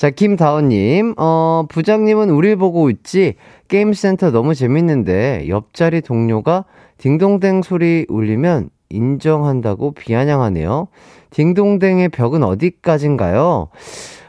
자, 0.00 0.08
김다원님, 0.08 1.16
어, 1.18 1.66
부장님은 1.68 2.30
우릴 2.30 2.56
보고 2.56 2.84
웃지. 2.84 3.34
게임센터 3.68 4.30
너무 4.30 4.54
재밌는데, 4.54 5.44
옆자리 5.50 6.00
동료가 6.00 6.64
딩동댕 6.96 7.60
소리 7.60 8.06
울리면 8.08 8.70
인정한다고 8.88 9.92
비아냥하네요. 9.92 10.88
딩동댕의 11.32 12.08
벽은 12.08 12.42
어디까지인가요? 12.42 13.68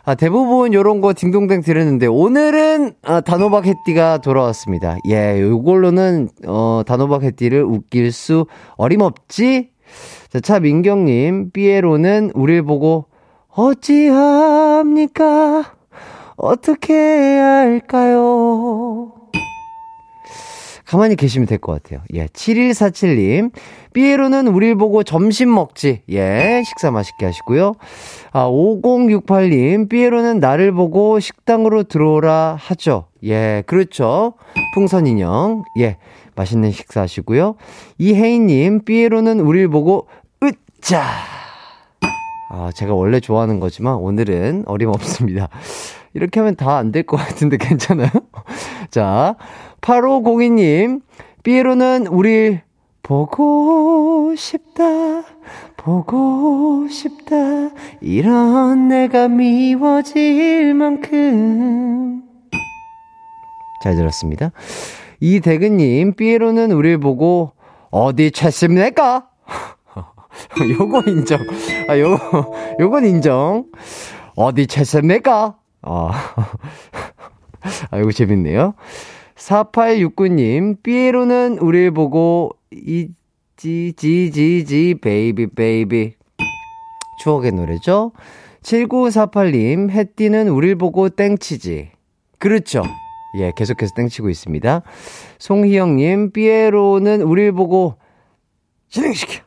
아, 0.03 0.15
대부분 0.15 0.73
요런 0.73 0.99
거 0.99 1.13
딩동댕 1.13 1.61
드렸는데, 1.61 2.05
오늘은, 2.05 2.91
아, 3.03 3.21
단호박 3.21 3.65
해띠가 3.65 4.17
돌아왔습니다. 4.17 4.97
예, 5.07 5.39
요걸로는, 5.39 6.27
어, 6.47 6.81
단호박 6.85 7.23
해띠를 7.23 7.63
웃길 7.63 8.11
수 8.11 8.45
어림없지? 8.75 9.69
자, 10.33 10.41
차민경님, 10.41 11.51
삐에로는 11.51 12.31
우릴 12.35 12.61
보고, 12.61 13.05
어찌 13.53 14.07
합니까? 14.81 15.73
어떻게 16.35 16.93
해야 16.93 17.45
할까요? 17.59 19.13
가만히 20.85 21.15
계시면 21.15 21.47
될 21.47 21.57
것 21.59 21.81
같아요. 21.81 22.01
예, 22.13 22.25
7147님. 22.27 23.51
삐에로는 23.93 24.47
우릴 24.47 24.75
보고 24.75 25.03
점심 25.03 25.53
먹지. 25.53 26.01
예, 26.09 26.61
식사 26.65 26.91
맛있게 26.91 27.25
하시고요. 27.27 27.75
아, 28.33 28.47
5068님. 28.49 29.87
삐에로는 29.87 30.39
나를 30.39 30.73
보고 30.73 31.19
식당으로 31.21 31.83
들어오라 31.83 32.57
하죠. 32.59 33.05
예, 33.23 33.63
그렇죠. 33.67 34.33
풍선 34.73 35.07
인형. 35.07 35.63
예, 35.79 35.97
맛있는 36.35 36.71
식사 36.71 37.01
하시고요. 37.01 37.55
이혜인님. 37.97 38.83
삐에로는 38.83 39.39
우릴 39.39 39.69
보고, 39.69 40.07
으짜! 40.43 41.03
아, 42.53 42.69
제가 42.73 42.93
원래 42.93 43.19
좋아하는 43.21 43.59
거지만 43.61 43.95
오늘은 43.95 44.63
어림없습니다. 44.67 45.47
이렇게 46.13 46.39
하면 46.41 46.55
다 46.57 46.77
안 46.77 46.91
될 46.91 47.03
것 47.05 47.15
같은데 47.17 47.55
괜찮아요? 47.57 48.09
자, 48.91 49.35
8502님, 49.79 51.01
삐에로는 51.43 52.07
우리 52.07 52.59
보고 53.03 54.35
싶다, 54.35 54.83
보고 55.77 56.87
싶다, 56.89 57.35
이런 58.01 58.89
내가 58.89 59.27
미워질 59.29 60.73
만큼. 60.73 62.23
잘 63.83 63.95
들었습니다. 63.95 64.51
이대근님, 65.21 66.13
삐에로는 66.15 66.71
우릴 66.73 66.97
보고 66.99 67.53
어디 67.89 68.31
쳤습니까? 68.31 69.27
요거 70.79 71.03
인정. 71.07 71.39
아, 71.87 71.97
요거, 71.97 72.53
요건 72.79 73.05
인정. 73.05 73.65
어디 74.35 74.67
쳤습니까? 74.67 75.57
아, 75.81 76.33
아, 77.91 77.97
이거 77.97 78.11
재밌네요. 78.11 78.73
4869님, 79.35 80.83
삐에로는 80.83 81.57
우릴 81.59 81.91
보고, 81.91 82.51
이, 82.71 83.09
Gee, 83.57 83.93
gee, 83.95 84.31
gee, 84.31 84.65
gee, 84.65 84.95
baby, 85.01 85.47
baby. 85.55 86.13
추억의 87.19 87.51
노래죠? 87.51 88.11
7948님, 88.63 89.89
해띠는 89.89 90.49
우릴 90.49 90.75
보고 90.75 91.09
땡치지. 91.09 91.91
그렇죠. 92.37 92.83
예, 93.37 93.51
계속해서 93.55 93.93
땡치고 93.95 94.29
있습니다. 94.29 94.81
송희영님, 95.39 96.31
삐에로는 96.31 97.21
우릴 97.21 97.51
보고, 97.51 97.95
진행시켜. 98.89 99.43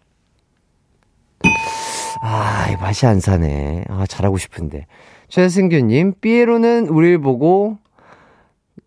아, 2.26 2.70
이 2.70 2.76
맛이 2.76 3.04
안 3.04 3.20
사네. 3.20 3.84
아, 3.90 4.06
잘하고 4.06 4.38
싶은데. 4.38 4.87
최승규님, 5.28 6.14
삐에로는 6.22 6.88
우릴 6.88 7.18
보고, 7.18 7.76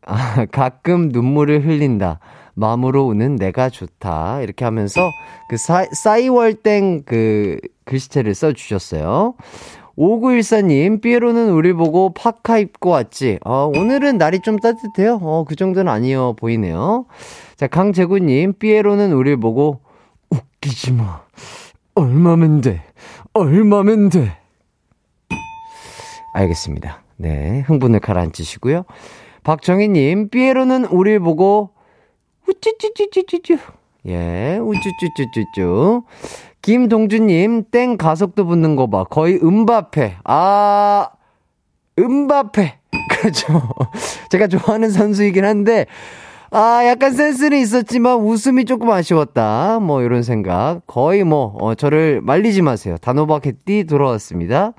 아, 0.08 0.46
가끔 0.52 1.10
눈물을 1.10 1.64
흘린다. 1.64 2.20
마음으로 2.56 3.06
우는 3.06 3.36
내가 3.36 3.70
좋다. 3.70 4.42
이렇게 4.42 4.66
하면서 4.66 5.12
그 5.52 5.58
사, 5.58 5.86
싸이월땡 5.92 7.04
그 7.06 7.60
글씨체를 7.86 8.34
써주셨어요. 8.34 9.36
5914님, 9.96 11.02
삐에로는 11.02 11.52
우리 11.52 11.74
보고 11.74 12.16
파카 12.16 12.58
입고 12.58 12.90
왔지. 12.90 13.38
어, 13.46 13.70
오늘은 13.72 14.18
날이 14.18 14.40
좀 14.40 14.58
따뜻해요. 14.58 15.20
어, 15.22 15.46
그 15.48 15.56
정도는 15.56 15.92
아니어 15.92 16.34
보이네요. 16.40 17.06
자, 17.56 17.68
강재구님, 17.68 18.54
삐에로는 18.58 19.14
우리 19.14 19.36
보고 19.36 19.82
웃기지 20.32 20.94
마. 20.94 21.22
얼마면 21.94 22.62
돼? 22.62 22.84
얼마면 23.38 24.10
돼? 24.10 24.38
알겠습니다. 26.34 27.02
네, 27.18 27.62
흥분을 27.68 28.00
가라앉히시고요. 28.00 28.86
박정희님, 29.44 30.30
삐에로는 30.30 30.86
우릴 30.86 31.20
보고, 31.20 31.72
우쭈쭈쭈쭈쭈쭈. 32.48 33.58
예, 34.08 34.60
우쭈쭈쭈쭈쭈. 34.62 36.04
김동주님, 36.62 37.66
땡 37.72 37.98
가속도 37.98 38.46
붙는 38.46 38.76
거 38.76 38.88
봐. 38.90 39.04
거의 39.04 39.40
음바페. 39.42 40.18
아, 40.26 41.10
음바페. 41.98 42.78
그렇죠. 43.10 43.62
제가 44.30 44.48
좋아하는 44.48 44.92
선수이긴 44.92 45.46
한데, 45.46 45.86
아, 46.50 46.86
약간 46.86 47.14
센스는 47.14 47.58
있었지만 47.60 48.16
웃음이 48.20 48.66
조금 48.66 48.90
아쉬웠다. 48.90 49.80
뭐, 49.80 50.02
이런 50.02 50.24
생각. 50.24 50.82
거의 50.88 51.24
뭐, 51.24 51.56
어, 51.60 51.76
저를 51.76 52.22
말리지 52.22 52.62
마세요. 52.62 52.96
단호박 53.02 53.46
해띠 53.46 53.84
돌아왔습니다. 53.86 54.74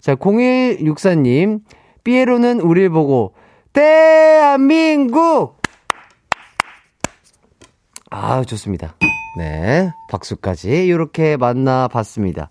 자, 0.00 0.14
0164님, 0.14 1.60
삐에로는 2.04 2.60
우릴 2.60 2.90
보고, 2.90 3.34
대한민국! 3.72 5.56
아, 8.10 8.44
좋습니다. 8.44 8.94
네. 9.38 9.90
박수까지 10.10 10.86
이렇게 10.86 11.36
만나 11.36 11.88
봤습니다. 11.88 12.50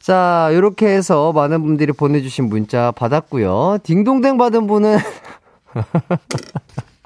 자, 0.00 0.48
이렇게 0.52 0.88
해서 0.88 1.32
많은 1.32 1.62
분들이 1.62 1.92
보내 1.92 2.20
주신 2.22 2.48
문자 2.48 2.92
받았고요. 2.92 3.78
딩동댕 3.82 4.36
받은 4.38 4.66
분은, 4.66 4.98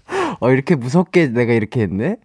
어, 0.42 0.50
이렇게 0.50 0.74
무섭게 0.74 1.28
내가 1.28 1.52
이렇게 1.52 1.82
했네? 1.82 2.16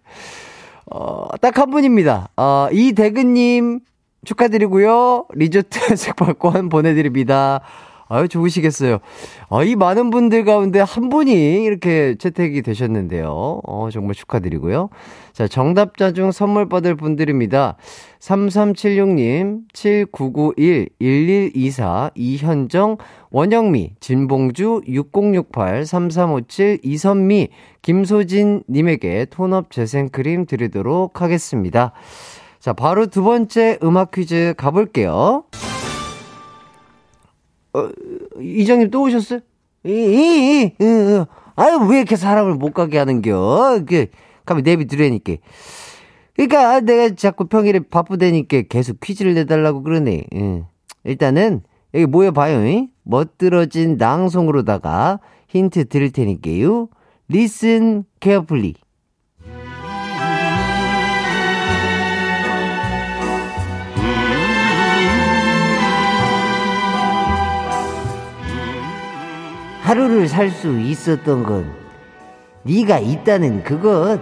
어, 0.90 1.28
딱 1.40 1.58
한 1.58 1.70
분입니다. 1.70 2.30
어, 2.36 2.68
이대근님 2.72 3.80
축하드리고요. 4.24 5.26
리조트 5.34 5.94
색박권 5.96 6.68
보내드립니다. 6.68 7.60
아유, 8.08 8.26
좋으시겠어요. 8.26 8.98
아, 9.50 9.62
이 9.62 9.76
많은 9.76 10.10
분들 10.10 10.44
가운데 10.44 10.80
한 10.80 11.08
분이 11.10 11.64
이렇게 11.64 12.16
채택이 12.18 12.62
되셨는데요. 12.62 13.60
어, 13.66 13.88
정말 13.92 14.14
축하드리고요. 14.14 14.88
자, 15.32 15.46
정답자 15.46 16.12
중 16.12 16.32
선물 16.32 16.68
받을 16.68 16.96
분들입니다. 16.96 17.76
3376님, 18.20 19.60
7991, 19.72 20.88
1124, 21.00 22.10
이현정, 22.14 22.96
원영미, 23.30 23.92
진봉주, 24.00 24.82
6068, 24.88 25.86
3357, 25.86 26.80
이선미, 26.82 27.48
김소진님에게 27.82 29.26
톤업 29.30 29.70
재생크림 29.70 30.46
드리도록 30.46 31.20
하겠습니다. 31.20 31.92
자, 32.58 32.72
바로 32.72 33.06
두 33.06 33.22
번째 33.22 33.78
음악 33.82 34.10
퀴즈 34.10 34.54
가볼게요. 34.56 35.44
어, 37.86 38.40
이장님 38.40 38.90
또 38.90 39.02
오셨어요? 39.02 39.40
이, 39.84 39.90
이, 39.90 40.62
이, 40.62 40.84
이, 40.84 41.24
아유, 41.56 41.78
왜 41.88 41.98
이렇게 41.98 42.16
사람을 42.16 42.54
못 42.54 42.72
가게 42.72 42.98
하는겨? 42.98 43.80
그, 43.86 44.06
가면 44.44 44.64
내비 44.64 44.86
들으니까. 44.86 45.34
그니까, 46.34 46.80
내가 46.80 47.14
자꾸 47.14 47.46
평일에 47.46 47.80
바쁘다니까 47.80 48.62
계속 48.68 49.00
퀴즈를 49.00 49.34
내달라고 49.34 49.82
그러네. 49.82 50.24
응. 50.34 50.66
일단은, 51.04 51.62
여기 51.94 52.06
모여봐요. 52.06 52.66
잉? 52.66 52.88
멋들어진 53.02 53.96
낭송으로다가 53.96 55.20
힌트 55.48 55.88
드릴 55.88 56.12
테니까요. 56.12 56.88
Listen 57.30 58.04
carefully. 58.20 58.74
하루를 69.88 70.28
살 70.28 70.50
수 70.50 70.78
있었던 70.78 71.44
건 71.44 71.72
네가 72.64 72.98
있다는 72.98 73.64
그것. 73.64 74.20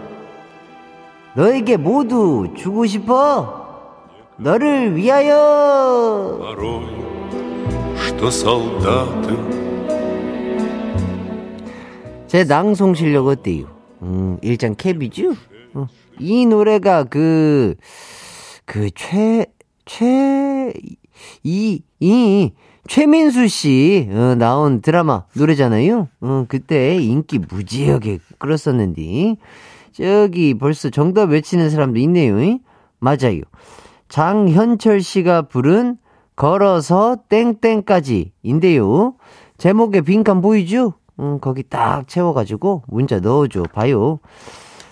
너에게 1.35 1.77
모두 1.77 2.47
주고 2.57 2.87
싶어. 2.87 3.67
너를 4.37 4.95
위하여. 4.95 6.39
제 12.29 12.45
낭송 12.45 12.95
실력 12.95 13.27
어때요? 13.27 13.67
음, 14.03 14.39
일장 14.43 14.77
캡이죠? 14.77 15.33
어. 15.75 15.89
이 16.21 16.47
노래가 16.47 17.03
그, 17.03 17.75
그, 18.67 18.89
최, 18.95 19.47
최, 19.85 20.73
이, 21.43 21.83
이, 21.99 22.53
최민수 22.89 23.49
씨, 23.49 24.09
어, 24.11 24.35
나온 24.37 24.81
드라마, 24.81 25.25
노래잖아요? 25.35 26.09
어, 26.21 26.45
그때 26.49 26.97
인기 26.97 27.39
무지하게 27.39 28.19
끌었었는데, 28.39 29.37
저기 29.93 30.55
벌써 30.55 30.91
정답 30.91 31.31
외치는 31.31 31.71
사람도 31.71 31.99
있네요. 32.01 32.59
맞아요. 32.99 33.43
장현철 34.09 35.01
씨가 35.01 35.43
부른 35.43 35.99
걸어서 36.37 37.17
땡땡까지인데요. 37.29 39.15
제목에 39.59 40.03
빈칸 40.03 40.43
보이죠? 40.43 40.95
음, 41.19 41.39
거기 41.41 41.63
딱 41.63 42.07
채워가지고 42.07 42.83
문자 42.89 43.21
넣어줘. 43.21 43.65
봐요. 43.73 44.19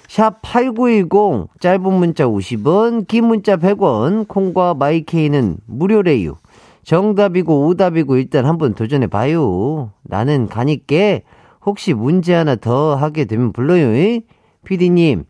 샵 0.09 0.41
8910, 0.43 1.49
짧은 1.61 1.93
문자 1.93 2.25
50원, 2.25 3.07
긴 3.07 3.27
문자 3.27 3.57
100원, 3.57 4.27
콩과 4.29 4.75
마이케이는 4.75 5.59
무료래요. 5.67 6.37
정답이고 6.85 7.67
오답이고 7.67 8.17
일단 8.17 8.47
한번 8.47 8.75
도전해 8.75 9.07
봐요. 9.07 9.93
나는 10.03 10.49
가니께 10.49 11.25
혹시 11.65 11.95
문제 11.95 12.35
하나 12.35 12.57
더 12.57 12.95
하게 12.95 13.25
되면 13.25 13.53
불러요. 13.53 14.21
피디님, 14.65 15.25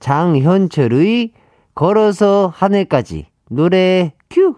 장현철의 0.00 1.32
걸어서 1.74 2.52
하늘까지 2.54 3.26
노래 3.50 4.12
큐. 4.30 4.54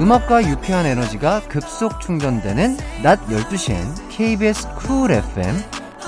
음악과 0.00 0.48
유쾌한 0.48 0.86
에너지가 0.86 1.42
급속 1.48 2.00
충전되는 2.00 2.76
낮 3.02 3.20
12시엔 3.26 3.78
KBS 4.10 4.68
쿨 4.76 5.10
FM 5.10 5.56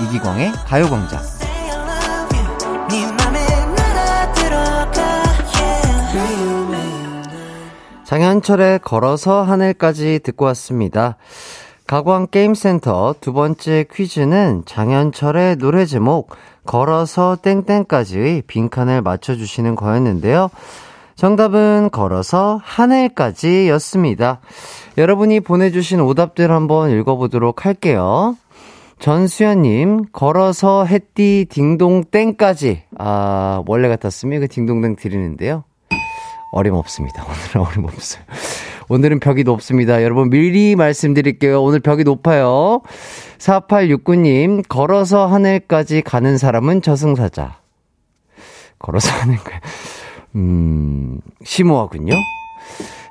이기광의 0.01 0.51
가요광장. 0.65 1.50
장현철의 8.11 8.79
걸어서 8.79 9.41
하늘까지 9.41 10.19
듣고 10.21 10.43
왔습니다. 10.47 11.15
가광 11.87 12.27
게임센터 12.29 13.15
두 13.21 13.31
번째 13.31 13.85
퀴즈는 13.89 14.63
장현철의 14.65 15.55
노래 15.55 15.85
제목 15.85 16.35
걸어서 16.65 17.37
땡땡까지의 17.41 18.41
빈칸을 18.47 19.01
맞춰주시는 19.01 19.75
거였는데요. 19.75 20.49
정답은 21.15 21.87
걸어서 21.89 22.59
하늘까지 22.61 23.69
였습니다. 23.69 24.41
여러분이 24.97 25.39
보내주신 25.39 26.01
오답들 26.01 26.51
한번 26.51 26.91
읽어보도록 26.91 27.65
할게요. 27.65 28.35
전수연님, 28.99 30.07
걸어서 30.11 30.83
해띠 30.83 31.45
딩동 31.49 32.03
땡까지. 32.11 32.83
아, 32.97 33.63
원래 33.67 33.87
같았으면 33.87 34.41
그 34.41 34.47
딩동댕 34.49 34.97
드리는데요. 34.97 35.63
어림없습니다. 36.51 37.25
오늘은 37.25 37.69
어림없어요. 37.69 38.23
오늘은 38.89 39.19
벽이 39.19 39.43
높습니다. 39.43 40.03
여러분 40.03 40.29
미리 40.29 40.75
말씀드릴게요. 40.75 41.63
오늘 41.63 41.79
벽이 41.79 42.03
높아요. 42.03 42.81
4869님, 43.37 44.67
걸어서 44.67 45.27
하늘까지 45.27 46.01
가는 46.01 46.37
사람은 46.37 46.81
저승사자. 46.81 47.61
걸어서 48.79 49.11
하늘까지. 49.11 49.59
음, 50.35 51.21
심오하군요. 51.43 52.13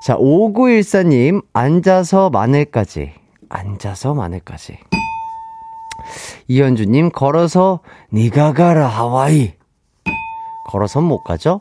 자, 0.05 0.17
5914님, 0.17 1.43
앉아서 1.53 2.31
마늘까지. 2.31 3.13
앉아서 3.49 4.15
마늘까지. 4.15 4.79
이현주님, 6.49 7.11
걸어서, 7.11 7.81
니가 8.13 8.53
가라, 8.53 8.87
하와이. 8.87 9.55
걸어서 10.67 11.01
못 11.01 11.23
가죠? 11.25 11.61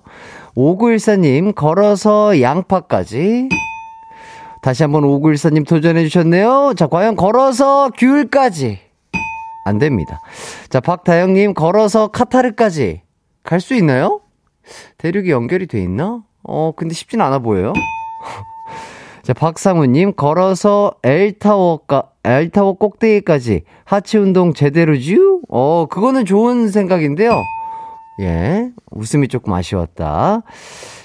5914님, 0.64 1.56
걸어서 1.56 2.42
양파까지. 2.42 3.48
다시 4.62 4.84
한번 4.84 5.04
5914님 5.04 5.66
도전해 5.66 6.04
주셨네요. 6.04 6.74
자, 6.76 6.88
과연 6.88 7.16
걸어서 7.16 7.90
귤까지. 7.98 8.80
안 9.64 9.78
됩니다. 9.78 10.20
자, 10.70 10.82
박다영님, 10.82 11.54
걸어서 11.54 12.08
카타르까지. 12.08 13.02
갈 13.44 13.62
수 13.62 13.74
있나요? 13.76 14.20
대륙이 14.98 15.32
연결이 15.32 15.66
돼 15.66 15.82
있나? 15.82 16.24
어, 16.44 16.74
근데 16.76 16.94
쉽진 16.94 17.22
않아 17.22 17.40
보여요. 17.40 17.72
자, 19.24 19.34
박상우님, 19.34 20.14
걸어서 20.16 20.92
엘타워가, 21.04 22.10
엘타워 22.26 22.74
꼭대기까지 22.74 23.62
하체 23.86 24.18
운동 24.18 24.54
제대로지요? 24.54 25.40
어, 25.48 25.86
그거는 25.90 26.26
좋은 26.26 26.68
생각인데요. 26.68 27.32
예, 28.20 28.70
웃음이 28.92 29.28
조금 29.30 29.54
아쉬웠다. 29.54 30.42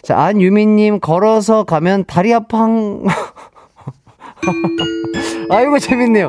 자, 0.02 0.18
안유미님, 0.20 1.00
걸어서 1.00 1.64
가면 1.64 2.04
다리 2.06 2.34
아팡. 2.34 3.04
아이고, 5.50 5.78
재밌네요. 5.78 6.26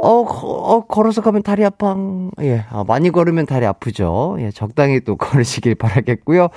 어, 0.00 0.20
어, 0.20 0.80
걸어서 0.86 1.22
가면 1.22 1.42
다리 1.42 1.64
아팡. 1.64 2.30
예, 2.40 2.64
아, 2.70 2.84
많이 2.86 3.10
걸으면 3.10 3.46
다리 3.46 3.66
아프죠. 3.66 4.36
예, 4.40 4.50
적당히 4.50 5.00
또 5.00 5.16
걸으시길 5.16 5.74
바라겠고요. 5.76 6.48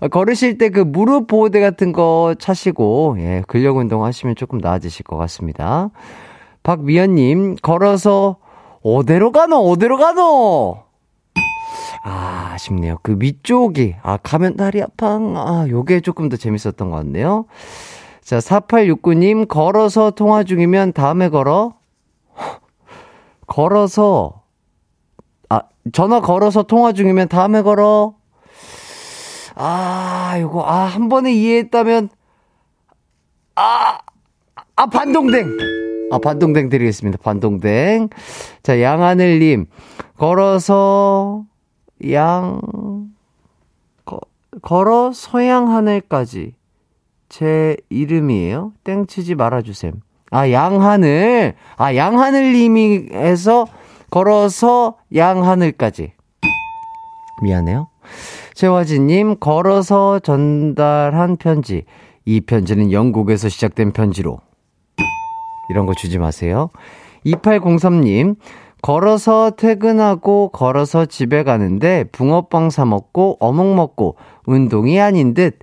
아, 0.00 0.08
걸으실 0.08 0.58
때 0.58 0.68
그 0.70 0.80
무릎 0.80 1.26
보호대 1.28 1.60
같은 1.60 1.92
거 1.92 2.34
차시고, 2.38 3.16
예, 3.20 3.42
근력 3.48 3.76
운동 3.76 4.04
하시면 4.04 4.34
조금 4.36 4.58
나아지실 4.58 5.04
것 5.04 5.16
같습니다. 5.16 5.90
박미연님, 6.62 7.56
걸어서, 7.62 8.36
어디로 8.82 9.32
가노? 9.32 9.56
어디로 9.70 9.96
가노? 9.98 10.83
아, 12.02 12.50
아쉽네요. 12.52 12.98
그 13.02 13.16
위쪽이, 13.18 13.96
아, 14.02 14.16
가면 14.16 14.56
다리 14.56 14.82
아팡. 14.82 15.36
아, 15.36 15.66
요게 15.68 16.00
조금 16.00 16.28
더 16.28 16.36
재밌었던 16.36 16.90
것 16.90 16.96
같네요. 16.96 17.46
자, 18.22 18.38
4869님, 18.38 19.48
걸어서 19.48 20.10
통화 20.10 20.44
중이면 20.44 20.92
다음에 20.92 21.28
걸어. 21.28 21.74
걸어서, 23.46 24.42
아, 25.48 25.62
전화 25.92 26.20
걸어서 26.20 26.62
통화 26.62 26.92
중이면 26.92 27.28
다음에 27.28 27.62
걸어. 27.62 28.14
아, 29.56 30.36
요거, 30.40 30.64
아, 30.64 30.84
한 30.84 31.08
번에 31.08 31.32
이해했다면, 31.32 32.08
아, 33.56 33.98
아, 34.76 34.86
반동댕! 34.86 35.46
아, 36.10 36.18
반동댕 36.18 36.68
드리겠습니다. 36.68 37.18
반동댕. 37.22 38.08
자, 38.62 38.80
양하늘님, 38.80 39.66
걸어서, 40.16 41.44
양, 42.10 42.60
거, 44.04 44.20
걸어 44.62 45.12
서양 45.12 45.70
하늘까지. 45.70 46.54
제 47.28 47.76
이름이에요. 47.88 48.72
땡치지 48.84 49.34
말아주셈. 49.34 50.00
아, 50.30 50.50
양하늘. 50.50 51.54
아, 51.76 51.94
양하늘님이 51.94 53.08
해서 53.12 53.66
걸어서 54.10 54.96
양하늘까지. 55.14 56.12
미안해요. 57.42 57.88
최화진님, 58.54 59.38
걸어서 59.40 60.18
전달한 60.20 61.36
편지. 61.36 61.84
이 62.24 62.40
편지는 62.40 62.92
영국에서 62.92 63.48
시작된 63.48 63.92
편지로. 63.92 64.38
이런 65.70 65.86
거 65.86 65.94
주지 65.94 66.18
마세요. 66.18 66.70
2803님, 67.26 68.36
걸어서 68.84 69.52
퇴근하고 69.52 70.50
걸어서 70.50 71.06
집에 71.06 71.42
가는데 71.42 72.04
붕어빵 72.12 72.68
사 72.68 72.84
먹고 72.84 73.38
어묵 73.40 73.74
먹고 73.74 74.16
운동이 74.44 75.00
아닌 75.00 75.32
듯. 75.32 75.58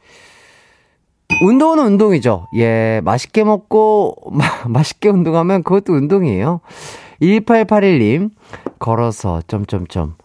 운동은 1.44 1.86
운동이죠. 1.86 2.48
예, 2.56 3.00
맛있게 3.04 3.44
먹고, 3.44 4.16
마, 4.34 4.44
맛있게 4.68 5.10
운동하면 5.10 5.62
그것도 5.62 5.94
운동이에요. 5.94 6.62
1881님, 7.22 8.32
걸어서, 8.80 9.44
점점점. 9.46 10.16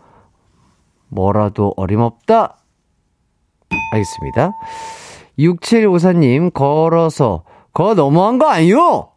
뭐라도 1.09 1.75
어림없다. 1.77 2.57
알겠습니다. 3.93 4.53
6754님, 5.39 6.55
걸어서, 6.55 7.45
거 7.75 7.93
너무한 7.93 8.39
거 8.39 8.49
아니요? 8.49 9.11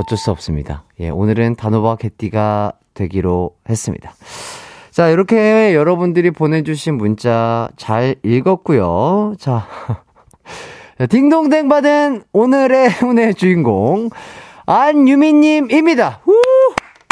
어쩔 0.00 0.16
수 0.16 0.30
없습니다. 0.30 0.84
예, 0.98 1.10
오늘은 1.10 1.56
단호박 1.56 1.98
개띠가 1.98 2.72
되기로 2.94 3.56
했습니다. 3.68 4.12
자, 4.90 5.08
이렇게 5.08 5.74
여러분들이 5.74 6.30
보내주신 6.30 6.96
문자 6.96 7.68
잘 7.76 8.16
읽었고요. 8.22 9.34
자, 9.38 9.66
딩동댕 11.08 11.68
받은 11.68 12.24
오늘의 12.32 12.90
운의 13.04 13.34
주인공, 13.34 14.10
안유미님입니다. 14.66 16.20
후! 16.24 16.34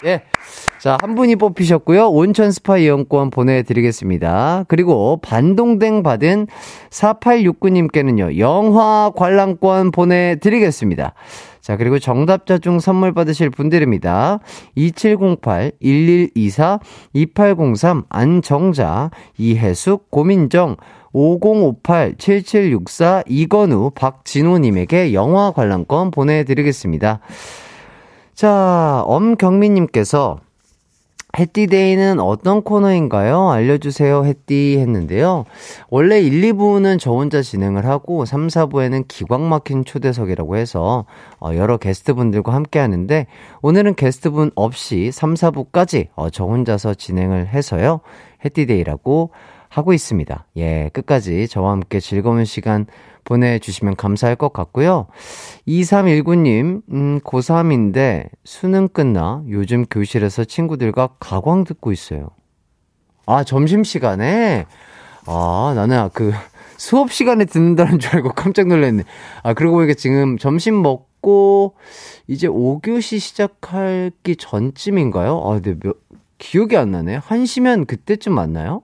예. 0.05 0.23
자, 0.79 0.97
한 1.01 1.15
분이 1.15 1.37
뽑히셨고요. 1.37 2.09
온천 2.09 2.53
스파 2.53 2.79
이용권 2.79 3.31
보내드리겠습니다. 3.31 4.65
그리고 4.69 5.19
반동댕 5.23 6.05
받은 6.05 6.47
4869님께는요, 6.91 8.39
영화 8.39 9.11
관람권 9.15 9.91
보내드리겠습니다. 9.91 11.15
자, 11.69 11.77
그리고 11.77 11.99
정답자 11.99 12.57
중 12.57 12.81
선물 12.81 13.13
받으실 13.13 13.51
분들입니다. 13.51 14.39
2708, 14.75 15.73
1124, 15.83 16.79
2803, 17.13 18.05
안정자, 18.09 19.11
이혜숙, 19.37 20.11
고민정, 20.11 20.77
5058, 21.13 22.15
7764, 22.17 23.25
이건우, 23.29 23.91
박진호님에게 23.95 25.13
영화 25.13 25.51
관람권 25.51 26.11
보내드리겠습니다. 26.11 27.21
자, 28.33 29.03
엄경민님께서 29.05 30.39
해띠데이는 31.39 32.19
어떤 32.19 32.63
코너인가요? 32.63 33.51
알려주세요, 33.51 34.25
해띠 34.25 34.77
했는데요. 34.79 35.45
원래 35.89 36.21
1, 36.21 36.41
2부는 36.53 36.99
저 36.99 37.13
혼자 37.13 37.43
진행을 37.43 37.87
하고 37.87 38.25
3, 38.25 38.49
4부에는 38.49 39.05
기광 39.07 39.49
막힌 39.49 39.85
초대석이라고 39.85 40.57
해서 40.57 41.05
어, 41.41 41.55
여러 41.55 41.77
게스트분들과 41.77 42.53
함께 42.53 42.79
하는데 42.79 43.27
오늘은 43.63 43.95
게스트분 43.95 44.51
없이 44.55 45.11
3, 45.13 45.35
4부까지 45.35 46.09
어, 46.17 46.31
저 46.31 46.45
혼자서 46.45 46.95
진행을 46.95 47.49
해서요. 47.49 48.01
해띠데이라고 48.45 49.31
하고 49.69 49.93
있습니다. 49.93 50.47
예, 50.57 50.91
끝까지 50.93 51.49
저와 51.49 51.73
함께 51.73 52.01
즐거운 52.01 52.45
시간 52.45 52.87
보내주시면 53.25 53.97
감사할 53.97 54.37
것 54.37 54.53
같고요. 54.53 55.07
2319님, 55.67 56.83
음, 56.91 57.21
고3인데 57.21 58.29
수능 58.45 58.89
끝나 58.89 59.43
요즘 59.51 59.85
교실에서 59.85 60.45
친구들과 60.45 61.11
가광 61.21 61.65
듣고 61.65 61.93
있어요. 61.93 62.31
아, 63.27 63.45
점심시간에? 63.45 64.67
아, 65.27 65.73
나는 65.77 66.09
그 66.15 66.33
수업 66.79 67.13
시간에 67.13 67.45
듣는다는 67.45 67.99
줄 67.99 68.17
알고 68.17 68.31
깜짝 68.33 68.69
놀랐네. 68.69 69.05
아, 69.43 69.53
그러고 69.53 69.77
보니까 69.77 69.93
지금 69.93 70.39
점심 70.39 70.81
먹고 70.81 71.75
이제 72.27 72.49
5교시 72.49 73.19
시작하기 73.19 74.37
전쯤인가요? 74.37 75.43
아, 75.45 75.61
근데 75.61 75.75
몇, 75.79 75.97
기억이 76.39 76.77
안 76.77 76.93
나네. 76.93 77.19
1시면 77.19 77.87
그때쯤 77.87 78.33
맞나요? 78.33 78.83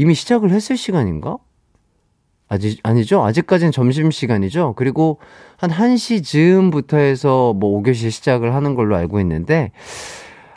이미 0.00 0.14
시작을 0.14 0.50
했을 0.50 0.78
시간인가? 0.78 1.36
아직, 2.48 2.80
아니죠? 2.82 3.22
아직까지는 3.22 3.70
점심시간이죠? 3.70 4.72
그리고 4.78 5.18
한 5.58 5.68
1시 5.68 6.24
즈음부터 6.24 6.96
해서 6.96 7.52
뭐 7.52 7.78
5교시 7.82 8.10
시작을 8.10 8.54
하는 8.54 8.74
걸로 8.74 8.96
알고 8.96 9.20
있는데, 9.20 9.72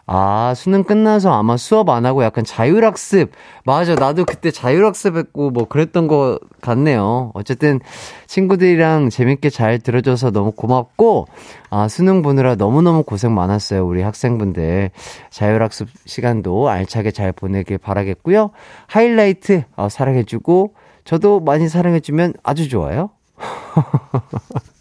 아, 0.06 0.54
수능 0.56 0.84
끝나서 0.84 1.32
아마 1.32 1.56
수업 1.56 1.90
안 1.90 2.06
하고 2.06 2.24
약간 2.24 2.44
자율학습. 2.44 3.32
맞아. 3.64 3.96
나도 3.96 4.26
그때 4.26 4.52
자율학습 4.52 5.16
했고 5.16 5.50
뭐 5.50 5.66
그랬던 5.66 6.08
것 6.08 6.40
같네요. 6.62 7.32
어쨌든 7.34 7.80
친구들이랑 8.28 9.10
재밌게 9.10 9.50
잘 9.50 9.80
들어줘서 9.80 10.32
너무 10.32 10.52
고맙고, 10.52 11.28
아, 11.70 11.88
수능 11.88 12.22
보느라 12.22 12.56
너무너무 12.56 13.04
고생 13.04 13.34
많았어요. 13.34 13.86
우리 13.88 14.02
학생분들. 14.02 14.92
자율학습 15.30 15.88
시간도 16.06 16.68
알차게 16.70 17.12
잘 17.12 17.32
보내길 17.32 17.78
바라겠고요. 17.78 18.52
하이라이트, 18.88 19.64
어, 19.78 19.88
사랑해주고, 19.88 20.74
저도 21.06 21.40
많이 21.40 21.70
사랑해주면 21.70 22.34
아주 22.44 22.68
좋아요. 22.68 23.12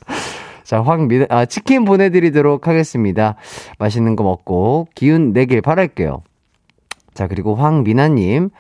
자, 0.65 0.83
황미, 0.83 1.27
아, 1.29 1.45
치킨 1.45 1.85
보내드리도록 1.85 2.69
하겠습니다. 2.69 3.37
맛있는 3.79 4.17
거 4.17 4.25
먹고 4.25 4.89
기운 4.95 5.33
내길 5.33 5.61
바랄게요. 5.63 6.23
자, 7.15 7.27
그리고 7.27 7.55
황미나님. 7.55 8.51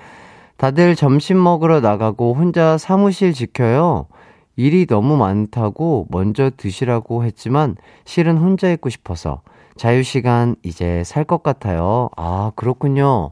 다들 0.56 0.94
점심 0.94 1.42
먹으러 1.42 1.80
나가고 1.80 2.34
혼자 2.34 2.78
사무실 2.78 3.32
지켜요. 3.32 4.06
일이 4.54 4.86
너무 4.86 5.16
많다고 5.16 6.06
먼저 6.10 6.50
드시라고 6.56 7.24
했지만 7.24 7.76
실은 8.04 8.36
혼자 8.38 8.70
있고 8.70 8.90
싶어서 8.90 9.40
자유시간 9.76 10.56
이제 10.62 11.02
살 11.04 11.24
것 11.24 11.42
같아요. 11.42 12.10
아, 12.16 12.52
그렇군요. 12.54 13.30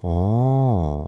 어. 0.00 1.06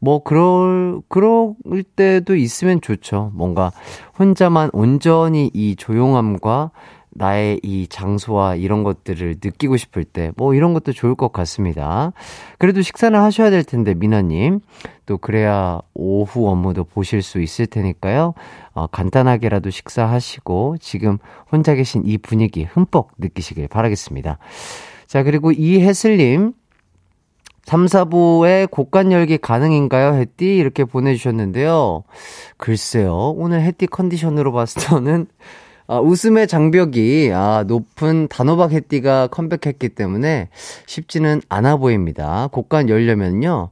뭐, 0.00 0.22
그럴, 0.22 1.00
그럴 1.08 1.82
때도 1.96 2.36
있으면 2.36 2.80
좋죠. 2.80 3.30
뭔가 3.34 3.72
혼자만 4.18 4.70
온전히 4.72 5.50
이 5.52 5.76
조용함과 5.76 6.70
나의 7.16 7.60
이 7.62 7.86
장소와 7.86 8.56
이런 8.56 8.82
것들을 8.82 9.36
느끼고 9.42 9.76
싶을 9.76 10.02
때, 10.04 10.32
뭐 10.36 10.52
이런 10.54 10.74
것도 10.74 10.92
좋을 10.92 11.14
것 11.14 11.32
같습니다. 11.32 12.12
그래도 12.58 12.82
식사는 12.82 13.18
하셔야 13.18 13.50
될 13.50 13.62
텐데, 13.62 13.94
미나님. 13.94 14.60
또 15.06 15.18
그래야 15.18 15.80
오후 15.94 16.48
업무도 16.48 16.84
보실 16.84 17.22
수 17.22 17.40
있을 17.40 17.66
테니까요. 17.66 18.34
어, 18.72 18.86
간단하게라도 18.88 19.70
식사하시고, 19.70 20.78
지금 20.80 21.18
혼자 21.52 21.74
계신 21.74 22.02
이 22.04 22.18
분위기 22.18 22.64
흠뻑 22.64 23.10
느끼시길 23.18 23.68
바라겠습니다. 23.68 24.38
자, 25.06 25.22
그리고 25.22 25.52
이혜슬님. 25.52 26.52
3, 27.64 27.86
4부에 27.86 28.70
곡간 28.70 29.10
열기 29.12 29.38
가능인가요? 29.38 30.14
해띠 30.14 30.56
이렇게 30.56 30.84
보내주셨는데요. 30.84 32.04
글쎄요. 32.56 33.34
오늘 33.36 33.62
해띠 33.62 33.86
컨디션으로 33.86 34.52
봤을 34.52 34.82
때는 34.88 35.26
아, 35.86 35.98
웃음의 35.98 36.46
장벽이 36.48 37.30
아, 37.34 37.64
높은 37.66 38.26
단호박 38.28 38.72
해띠가 38.72 39.26
컴백했기 39.28 39.90
때문에 39.90 40.48
쉽지는 40.86 41.42
않아 41.48 41.76
보입니다. 41.76 42.48
곡간 42.52 42.88
열려면요. 42.88 43.70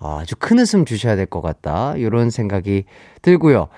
아, 0.00 0.18
아주 0.20 0.34
큰 0.36 0.58
웃음 0.58 0.84
주셔야 0.84 1.14
될 1.14 1.26
것 1.26 1.40
같다. 1.40 1.94
이런 1.96 2.30
생각이 2.30 2.84
들고요. 3.22 3.68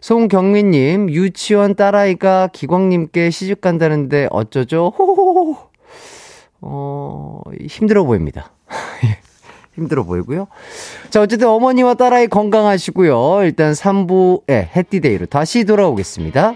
송경민님, 0.00 1.10
유치원 1.10 1.74
딸아이가 1.74 2.48
기광님께 2.52 3.30
시집 3.30 3.60
간다는데 3.60 4.28
어쩌죠? 4.30 4.92
호호호. 4.96 5.56
어, 6.60 7.40
힘들어 7.68 8.04
보입니다. 8.04 8.52
힘들어 9.74 10.04
보이고요. 10.04 10.48
자, 11.10 11.22
어쨌든 11.22 11.48
어머니와 11.48 11.94
딸아이 11.94 12.26
건강하시고요. 12.28 13.44
일단 13.44 13.72
3부에 13.72 14.68
해띠데이로 14.76 15.26
다시 15.26 15.64
돌아오겠습니다. 15.64 16.54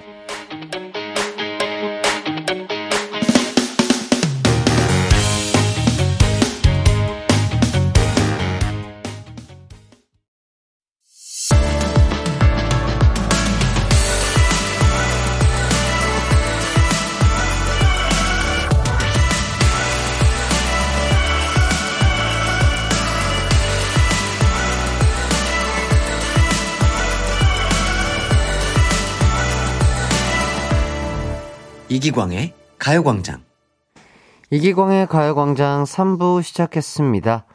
이기광의 31.97 32.53
가요광장. 32.79 33.41
이기광의 34.51 35.07
가요광장 35.07 35.85
3부 35.85 36.43
시작했습니다. 36.43 37.47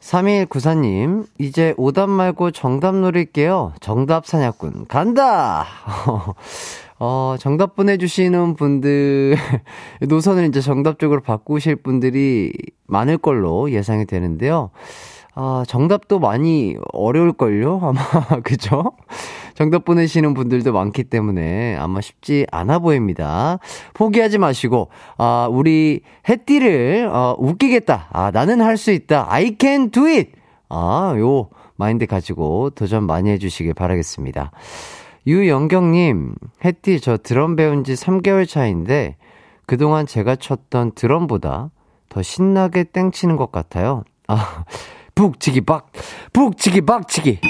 3194님, 0.00 1.26
이제 1.38 1.74
오답 1.76 2.08
말고 2.08 2.52
정답 2.52 2.94
노릴게요. 2.94 3.74
정답 3.80 4.24
사냥꾼, 4.24 4.86
간다! 4.86 5.66
어, 6.98 7.36
정답 7.38 7.76
보내주시는 7.76 8.54
분들, 8.54 9.36
노선을 10.08 10.46
이제 10.46 10.62
정답 10.62 10.98
쪽으로 10.98 11.20
바꾸실 11.20 11.76
분들이 11.76 12.54
많을 12.86 13.18
걸로 13.18 13.70
예상이 13.70 14.06
되는데요. 14.06 14.70
아, 15.38 15.64
정답도 15.68 16.18
많이 16.18 16.76
어려울걸요? 16.94 17.80
아마, 17.82 18.00
그죠? 18.42 18.92
정답 19.54 19.84
보내시는 19.84 20.32
분들도 20.32 20.72
많기 20.72 21.04
때문에 21.04 21.76
아마 21.76 22.00
쉽지 22.00 22.46
않아 22.50 22.78
보입니다. 22.78 23.58
포기하지 23.92 24.38
마시고, 24.38 24.88
아, 25.18 25.46
우리 25.50 26.00
해띠를, 26.28 27.10
어, 27.12 27.36
웃기겠다. 27.38 28.08
아, 28.12 28.30
나는 28.30 28.62
할 28.62 28.78
수 28.78 28.90
있다. 28.92 29.26
I 29.30 29.56
can 29.60 29.90
do 29.90 30.06
it! 30.06 30.30
아, 30.70 31.14
요 31.18 31.48
마인드 31.76 32.06
가지고 32.06 32.70
도전 32.70 33.04
많이 33.04 33.30
해주시길 33.30 33.74
바라겠습니다. 33.74 34.52
유영경님, 35.26 36.34
해띠 36.64 37.00
저 37.00 37.18
드럼 37.18 37.56
배운 37.56 37.84
지 37.84 37.92
3개월 37.92 38.48
차인데, 38.48 39.16
그동안 39.66 40.06
제가 40.06 40.36
쳤던 40.36 40.92
드럼보다 40.94 41.70
더 42.08 42.22
신나게 42.22 42.84
땡치는 42.84 43.36
것 43.36 43.52
같아요. 43.52 44.04
아, 44.28 44.64
북치기 45.16 45.62
박, 45.62 45.90
북치기 46.34 46.82
박치기. 46.82 47.40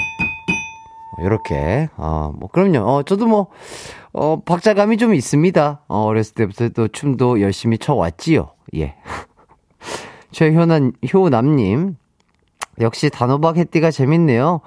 이렇게, 1.19 1.89
어, 1.97 2.33
뭐, 2.39 2.49
그럼요. 2.49 2.79
어, 2.79 3.03
저도 3.03 3.27
뭐, 3.27 3.49
어, 4.13 4.41
박자감이 4.41 4.97
좀 4.99 5.15
있습니다. 5.15 5.81
어, 5.89 5.99
어렸을 6.05 6.35
때부터 6.35 6.69
또 6.71 6.87
춤도 6.89 7.41
열심히 7.41 7.77
춰왔지요. 7.77 8.51
예. 8.77 8.95
최효남, 10.31 10.93
효남님, 11.13 11.97
역시 12.81 13.11
단호박 13.11 13.57
해띠가 13.57 13.91
재밌네요. 13.91 14.61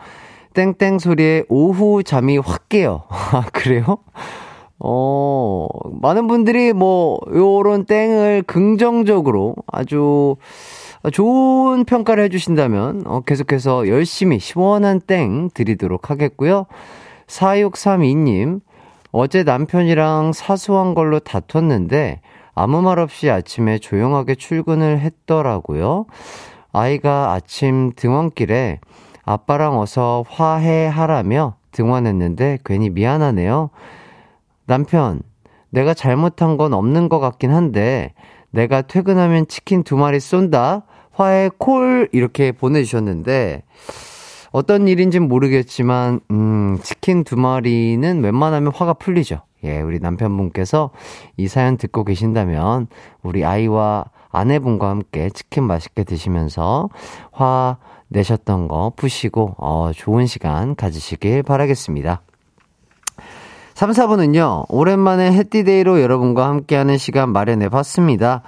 땡땡 0.53 0.99
소리에 0.99 1.43
오후 1.47 2.03
잠이 2.03 2.37
확 2.37 2.67
깨요. 2.67 3.03
아, 3.09 3.45
그래요? 3.53 3.99
어, 4.77 5.67
많은 6.01 6.27
분들이 6.27 6.73
뭐, 6.73 7.19
요런 7.33 7.85
땡을 7.85 8.43
긍정적으로 8.43 9.55
아주 9.67 10.35
좋은 11.11 11.85
평가를 11.85 12.25
해주신다면, 12.25 13.03
어, 13.05 13.21
계속해서 13.21 13.87
열심히 13.87 14.39
시원한 14.39 14.99
땡 14.99 15.49
드리도록 15.53 16.09
하겠고요. 16.09 16.65
4632님, 17.27 18.59
어제 19.11 19.43
남편이랑 19.43 20.33
사소한 20.33 20.93
걸로 20.93 21.19
다퉜는데, 21.19 22.21
아무 22.53 22.81
말 22.81 22.99
없이 22.99 23.29
아침에 23.29 23.79
조용하게 23.79 24.35
출근을 24.35 24.99
했더라고요. 24.99 26.05
아이가 26.73 27.31
아침 27.31 27.93
등원길에 27.95 28.79
아빠랑 29.23 29.79
어서 29.79 30.25
화해하라며 30.27 31.55
등원했는데 31.71 32.59
괜히 32.65 32.89
미안하네요. 32.89 33.69
남편, 34.65 35.21
내가 35.69 35.93
잘못한 35.93 36.57
건 36.57 36.73
없는 36.73 37.07
것 37.07 37.19
같긴 37.19 37.51
한데, 37.51 38.13
내가 38.51 38.81
퇴근하면 38.81 39.47
치킨 39.47 39.83
두 39.83 39.95
마리 39.95 40.19
쏜다? 40.19 40.83
화해 41.19 41.49
콜! 41.57 42.07
이렇게 42.13 42.53
보내주셨는데, 42.53 43.63
어떤 44.51 44.87
일인진 44.87 45.27
모르겠지만, 45.27 46.21
음, 46.31 46.79
치킨 46.81 47.25
두 47.25 47.35
마리는 47.35 48.23
웬만하면 48.23 48.71
화가 48.73 48.93
풀리죠. 48.93 49.41
예, 49.65 49.81
우리 49.81 49.99
남편분께서 49.99 50.91
이 51.35 51.49
사연 51.49 51.75
듣고 51.75 52.05
계신다면, 52.05 52.87
우리 53.21 53.43
아이와 53.43 54.05
아내분과 54.31 54.89
함께 54.89 55.29
치킨 55.29 55.65
맛있게 55.65 56.05
드시면서 56.05 56.87
화 57.33 57.75
내셨던 58.07 58.69
거 58.69 58.93
푸시고, 58.95 59.55
어, 59.57 59.91
좋은 59.93 60.25
시간 60.25 60.73
가지시길 60.73 61.43
바라겠습니다. 61.43 62.21
3, 63.73 63.91
4분은요, 63.91 64.67
오랜만에 64.69 65.33
해띠데이로 65.33 66.01
여러분과 66.01 66.47
함께하는 66.47 66.97
시간 66.97 67.33
마련해 67.33 67.67
봤습니다. 67.67 68.41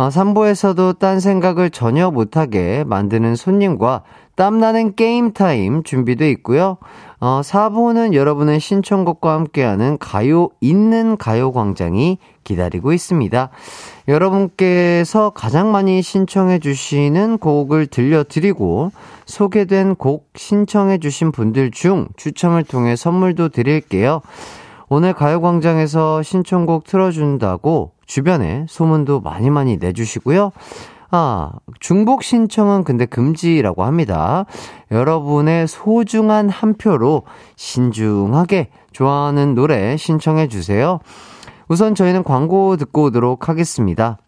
어, 0.00 0.08
3부에서도 0.08 0.98
딴 0.98 1.20
생각을 1.20 1.68
전혀 1.68 2.10
못하게 2.10 2.84
만드는 2.86 3.36
손님과 3.36 4.02
땀나는 4.34 4.94
게임 4.94 5.34
타임 5.34 5.82
준비돼 5.82 6.30
있고요. 6.30 6.78
어, 7.20 7.42
4부는 7.44 8.14
여러분의 8.14 8.60
신청곡과 8.60 9.34
함께하는 9.34 9.98
가요 9.98 10.48
있는 10.62 11.18
가요 11.18 11.52
광장이 11.52 12.16
기다리고 12.44 12.94
있습니다. 12.94 13.50
여러분께서 14.08 15.32
가장 15.34 15.70
많이 15.70 16.00
신청해 16.00 16.60
주시는 16.60 17.36
곡을 17.36 17.86
들려드리고 17.88 18.92
소개된 19.26 19.96
곡 19.96 20.30
신청해 20.34 20.96
주신 20.96 21.30
분들 21.30 21.72
중 21.72 22.08
추첨을 22.16 22.64
통해 22.64 22.96
선물도 22.96 23.50
드릴게요. 23.50 24.22
오늘 24.92 25.12
가요광장에서 25.12 26.24
신청곡 26.24 26.82
틀어준다고 26.82 27.92
주변에 28.06 28.66
소문도 28.68 29.20
많이 29.20 29.48
많이 29.48 29.76
내주시고요. 29.76 30.50
아, 31.12 31.52
중복 31.78 32.24
신청은 32.24 32.82
근데 32.82 33.06
금지라고 33.06 33.84
합니다. 33.84 34.46
여러분의 34.90 35.68
소중한 35.68 36.48
한 36.48 36.74
표로 36.74 37.22
신중하게 37.54 38.70
좋아하는 38.90 39.54
노래 39.54 39.96
신청해 39.96 40.48
주세요. 40.48 40.98
우선 41.68 41.94
저희는 41.94 42.24
광고 42.24 42.76
듣고 42.76 43.04
오도록 43.04 43.48
하겠습니다. 43.48 44.18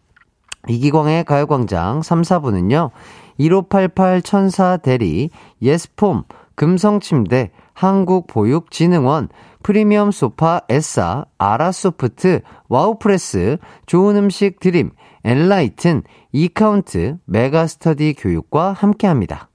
이기광의 0.69 1.25
가요광장 1.25 2.03
3, 2.03 2.23
4부는요. 2.23 2.91
1588 3.39 4.23
천사 4.23 4.77
대리, 4.77 5.31
예스폼, 5.61 6.23
금성침대, 6.55 7.51
한국보육진흥원, 7.75 9.29
프리미엄 9.63 10.11
소파 10.11 10.61
에싸, 10.69 11.25
아라소프트, 11.39 12.41
와우프레스, 12.69 13.59
좋은 13.87 14.17
음식 14.17 14.61
드림, 14.61 14.91
엔라이튼, 15.25 16.03
이카운트, 16.33 17.17
메가스터디 17.27 18.15
교육과 18.19 18.73
함께합니다. 18.73 19.49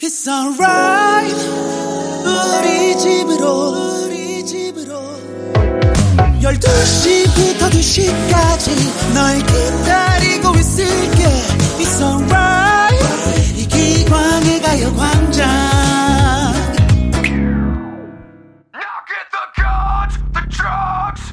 It's 0.00 0.28
alright, 0.28 1.34
우리 2.24 2.96
집으로, 2.96 4.04
우리 4.04 4.44
집으로. 4.44 4.94
12시부터 6.40 7.70
2시까지 7.70 9.14
널 9.14 9.38
기다리고 9.38 10.54
있을게. 10.56 11.24
It's 11.78 12.00
alright, 12.00 13.60
이기광의 13.60 14.62
가요광장. 14.62 15.81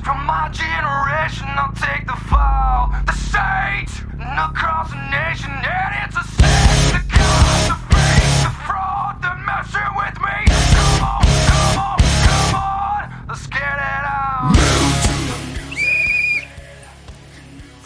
From 0.04 0.26
my 0.26 0.50
generation, 0.52 1.48
I'll 1.56 1.72
take 1.74 2.06
the 2.08 2.18
fall. 2.30 2.92
The 3.06 3.14
state, 3.14 3.94
across 4.20 4.90
the 4.90 4.98
nation, 5.10 5.52
and 5.52 5.92
it's 6.04 6.18
a 6.18 6.24
sin. 6.24 6.98
The 6.98 7.02
cost, 7.14 7.68
the 7.70 7.78
fake, 7.94 8.36
the 8.42 8.54
fraud, 8.66 9.22
the 9.22 9.34
messing 9.46 9.94
with 9.96 10.18
me. 10.20 10.38
Come 10.50 11.04
on, 11.04 11.22
come 11.48 11.78
on, 11.78 12.00
come 12.26 12.56
on, 12.56 13.02
let's 13.30 13.46
get 13.48 13.62
it 13.62 14.06
on. 14.10 14.56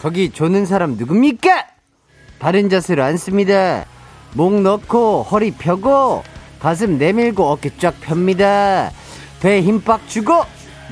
거기 0.00 0.30
조는 0.30 0.66
사람 0.66 0.96
누굽니까? 0.96 1.66
바른 2.38 2.68
자세로 2.70 3.02
앉습니다. 3.04 3.84
목 4.32 4.60
넣고 4.62 5.24
허리 5.24 5.50
펴고 5.52 6.24
가슴 6.58 6.98
내밀고 6.98 7.44
어깨 7.52 7.70
쫙 7.78 7.94
펴니다. 8.00 8.90
배힘빡 9.44 10.08
주고 10.08 10.42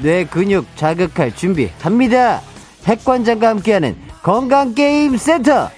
뇌 0.02 0.26
근육 0.26 0.66
자극할 0.76 1.34
준비 1.34 1.70
합니다. 1.80 2.42
핵관장과 2.84 3.48
함께하는 3.48 3.96
건강게임 4.22 5.16
센터. 5.16 5.70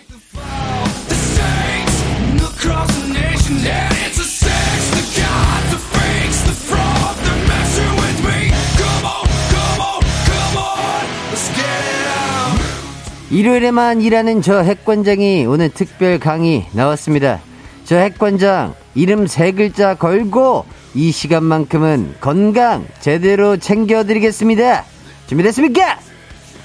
일요일에만 13.31 14.01
일하는 14.01 14.43
저 14.43 14.63
핵관장이 14.63 15.47
오늘 15.47 15.69
특별 15.69 16.19
강의 16.19 16.67
나왔습니다. 16.73 17.41
저 17.85 17.97
핵관장 17.97 18.75
이름 18.97 19.29
세 19.29 19.53
글자 19.53 19.95
걸고 19.95 20.65
이 20.95 21.11
시간만큼은 21.11 22.17
건강 22.21 22.87
제대로 23.01 23.57
챙겨드리겠습니다. 23.57 24.85
준비됐습니까? 25.27 25.99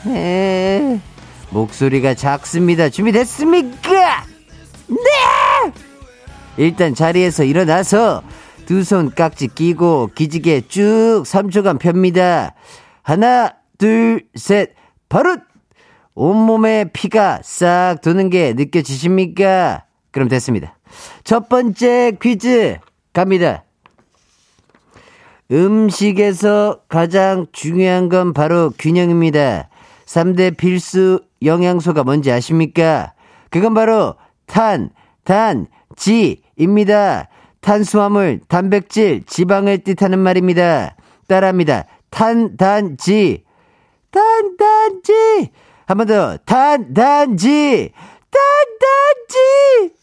네. 0.05 0.99
목소리가 1.49 2.13
작습니다. 2.13 2.89
준비됐습니까? 2.89 4.25
네! 4.88 5.73
일단 6.57 6.93
자리에서 6.93 7.43
일어나서 7.43 8.21
두 8.65 8.84
손 8.84 9.15
깍지 9.15 9.47
끼고 9.55 10.11
기지개 10.13 10.61
쭉 10.67 11.23
3초간 11.25 11.80
펴니다. 11.80 12.53
하나, 13.01 13.51
둘, 13.80 14.25
셋. 14.36 14.75
바로 15.09 15.38
온몸에 16.13 16.86
피가 16.93 17.39
싹 17.43 17.97
도는 18.03 18.30
게 18.30 18.53
느껴지십니까? 18.53 19.86
그럼 20.11 20.27
됐습니다. 20.27 20.77
첫 21.23 21.49
번째 21.49 22.11
퀴즈 22.21 22.77
갑니다. 23.11 23.63
음식에서 25.52 26.82
가장 26.88 27.47
중요한 27.52 28.10
건 28.10 28.34
바로 28.34 28.72
균형입니다. 28.78 29.70
3대 30.06 30.56
필수 30.58 31.22
영양소가 31.43 32.04
뭔지 32.04 32.32
아십니까? 32.32 33.14
그건 33.50 33.74
바로 33.74 34.16
탄, 34.45 34.89
단, 35.24 35.68
지입니다. 35.95 37.30
탄수화물, 37.62 38.41
단백질, 38.47 39.24
지방을 39.26 39.80
뜻하는 39.80 40.20
말입니다. 40.20 40.95
따라합니다. 41.28 41.86
탄, 42.10 42.56
단, 42.58 42.97
지. 42.97 43.43
탄, 44.12 44.56
단, 44.58 45.02
지. 45.04 45.50
한 45.86 45.97
번 45.97 46.08
더. 46.08 46.38
탄, 46.45 46.93
단, 46.93 47.38
지. 47.38 47.91
탄, 48.32 48.41
단, 48.80 48.89
지. 49.28 49.93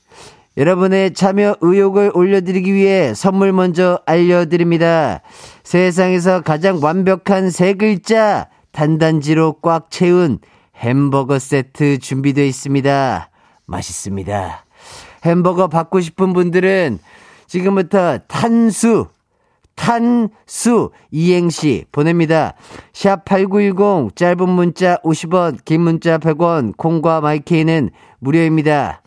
여러분의 0.57 1.13
참여 1.13 1.57
의욕을 1.61 2.13
올려드리기 2.15 2.73
위해 2.73 3.13
선물 3.13 3.53
먼저 3.53 4.01
알려드립니다. 4.07 5.21
세상에서 5.65 6.41
가장 6.41 6.83
완벽한 6.83 7.51
세 7.51 7.75
글자 7.75 8.49
단단지로 8.73 9.61
꽉 9.61 9.91
채운 9.91 10.39
햄버거 10.77 11.39
세트 11.39 11.99
준비되어 11.99 12.45
있습니다. 12.45 13.31
맛있습니다. 13.67 14.65
햄버거 15.25 15.69
받고 15.69 16.01
싶은 16.01 16.33
분들은 16.33 17.01
지금부터 17.47 18.19
탄수, 18.27 19.09
탄수 19.75 20.91
이행시 21.11 21.85
보냅니다. 21.93 22.55
샵 22.95 23.25
8910 23.27 24.17
짧은 24.17 24.49
문자 24.49 24.97
50원, 24.99 25.65
긴 25.67 25.83
문자 25.83 26.17
100원, 26.17 26.77
콩과 26.77 27.21
마이케이는 27.21 27.91
무료입니다. 28.21 29.03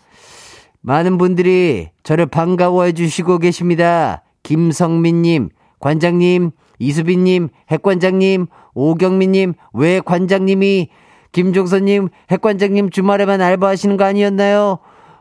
많은 0.82 1.18
분들이 1.18 1.90
저를 2.04 2.26
반가워해 2.26 2.94
주시고 2.94 3.40
계십니다. 3.40 4.24
김성민님, 4.44 5.50
관장님, 5.80 6.52
이수빈님, 6.80 7.50
핵관장님, 7.70 8.48
오경민님, 8.74 9.54
왜 9.74 10.00
관장님이, 10.00 10.90
김종선님, 11.32 12.10
핵관장님 12.32 12.90
주말에만 12.90 13.42
알바하시는 13.42 13.98
거 13.98 14.06
아니었나요? 14.06 14.80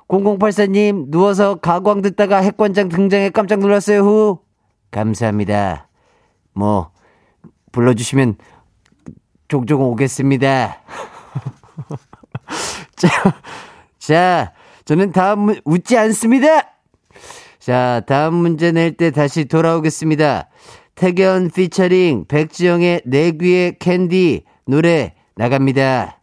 0084님, 0.08 1.10
누워서 1.10 1.56
가광 1.56 2.00
듣다가 2.00 2.38
핵관장 2.38 2.88
등장에 2.88 3.30
깜짝 3.30 3.58
놀랐어요, 3.58 4.00
후. 4.00 4.38
감사합니다. 4.90 5.88
뭐, 6.54 6.90
불러주시면 7.72 8.36
종종 9.48 9.82
오겠습니다. 9.82 10.78
자, 12.96 13.08
자, 13.98 14.52
저는 14.88 15.12
다음 15.12 15.40
문, 15.40 15.60
웃지 15.66 15.98
않습니다! 15.98 16.46
자, 17.58 18.00
다음 18.06 18.36
문제 18.36 18.72
낼 18.72 18.96
때 18.96 19.10
다시 19.10 19.44
돌아오겠습니다. 19.44 20.48
태견 20.94 21.50
피처링 21.50 22.24
백지영의 22.26 23.02
내 23.04 23.32
귀의 23.32 23.78
캔디 23.78 24.44
노래 24.66 25.14
나갑니다. 25.36 26.22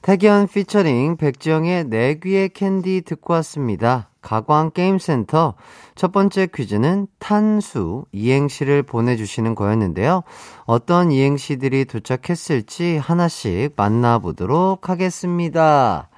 택연 0.00 0.48
피처링 0.48 1.18
백지영의 1.18 1.84
내 1.90 2.14
귀에 2.14 2.48
캔디 2.48 3.02
듣고 3.02 3.34
왔습니다. 3.34 4.08
가광 4.22 4.70
게임센터 4.70 5.54
첫 5.94 6.10
번째 6.10 6.46
퀴즈는 6.46 7.06
탄수 7.18 8.06
이행시를 8.12 8.82
보내주시는 8.82 9.54
거였는데요. 9.54 10.22
어떤 10.64 11.12
이행시들이 11.12 11.84
도착했을지 11.84 12.96
하나씩 12.96 13.74
만나보도록 13.76 14.88
하겠습니다. 14.88 16.08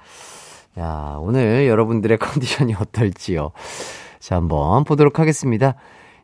야, 0.79 1.17
오늘 1.19 1.67
여러분들의 1.67 2.17
컨디션이 2.19 2.73
어떨지요. 2.75 3.51
자, 4.19 4.35
한번 4.35 4.83
보도록 4.83 5.19
하겠습니다. 5.19 5.75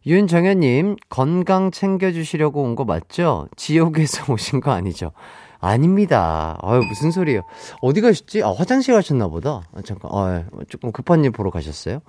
윤정현님, 0.06 0.95
건강 1.10 1.72
챙겨주시려고 1.72 2.64
온 2.64 2.76
거 2.76 2.86
맞죠? 2.86 3.48
지옥에서 3.58 4.32
오신 4.32 4.62
거 4.62 4.72
아니죠? 4.72 5.12
아닙니다. 5.60 6.58
아유, 6.62 6.82
무슨 6.88 7.12
소리예요. 7.12 7.41
어디 7.82 8.00
가셨지? 8.02 8.43
아, 8.43 8.52
화장실 8.52 8.93
가셨나 8.93 9.28
보다. 9.28 9.64
아, 9.74 9.82
잠깐, 9.84 10.12
아, 10.14 10.43
조금 10.70 10.91
급한 10.91 11.26
일 11.26 11.32
보러 11.32 11.50
가셨어요? 11.50 12.00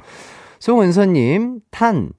송은서님, 0.61 1.61
탄, 1.71 2.11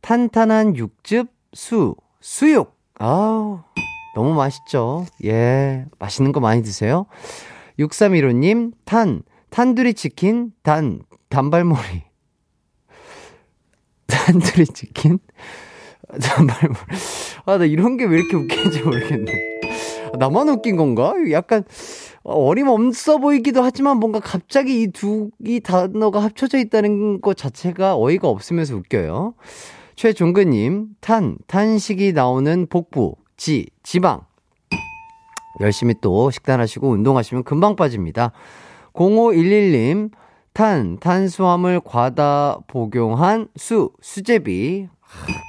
탄탄한 0.00 0.76
육즙, 0.76 1.26
수, 1.52 1.96
수육. 2.20 2.78
아우, 2.98 3.60
너무 4.14 4.34
맛있죠? 4.34 5.06
예, 5.24 5.86
맛있는 5.98 6.32
거 6.32 6.40
많이 6.40 6.62
드세요. 6.62 7.06
6315님, 7.78 8.72
탄, 8.84 9.22
탄두리 9.50 9.94
치킨, 9.94 10.52
단, 10.62 11.00
단발머리. 11.28 12.02
단두리 14.06 14.66
치킨? 14.66 15.18
단발머리. 16.20 16.78
아, 17.46 17.58
나 17.58 17.64
이런 17.64 17.96
게 17.96 18.04
왜 18.04 18.18
이렇게 18.18 18.36
웃기는지 18.36 18.82
모르겠네. 18.82 19.32
나만 20.18 20.48
웃긴 20.48 20.76
건가? 20.76 21.14
약간 21.30 21.64
어림없어 22.24 23.18
보이기도 23.18 23.62
하지만 23.62 23.98
뭔가 23.98 24.18
갑자기 24.20 24.82
이 24.82 24.88
두 24.88 25.30
이 25.44 25.60
단어가 25.60 26.22
합쳐져 26.22 26.58
있다는 26.58 27.20
것 27.20 27.36
자체가 27.36 27.96
어이가 27.96 28.28
없으면서 28.28 28.76
웃겨요. 28.76 29.34
최종근님, 29.96 30.88
탄, 31.00 31.36
탄식이 31.46 32.12
나오는 32.12 32.66
복부, 32.68 33.14
지, 33.36 33.66
지방. 33.82 34.22
열심히 35.60 35.94
또 36.00 36.30
식단하시고 36.30 36.88
운동하시면 36.88 37.44
금방 37.44 37.76
빠집니다. 37.76 38.32
0511님, 39.00 40.10
탄, 40.52 40.98
탄수화물 40.98 41.80
과다 41.80 42.58
복용한 42.66 43.48
수, 43.56 43.92
수제비. 44.02 44.88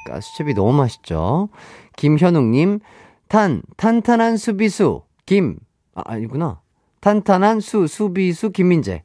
아, 0.09 0.21
수제비 0.21 0.53
너무 0.53 0.71
맛있죠. 0.71 1.49
김현웅님, 1.97 2.79
탄, 3.27 3.61
탄탄한 3.75 4.37
수비수, 4.37 5.01
김, 5.25 5.57
아, 5.95 6.01
아니구나. 6.05 6.61
탄탄한 7.01 7.59
수, 7.59 7.87
수비수, 7.87 8.51
김민재. 8.51 9.03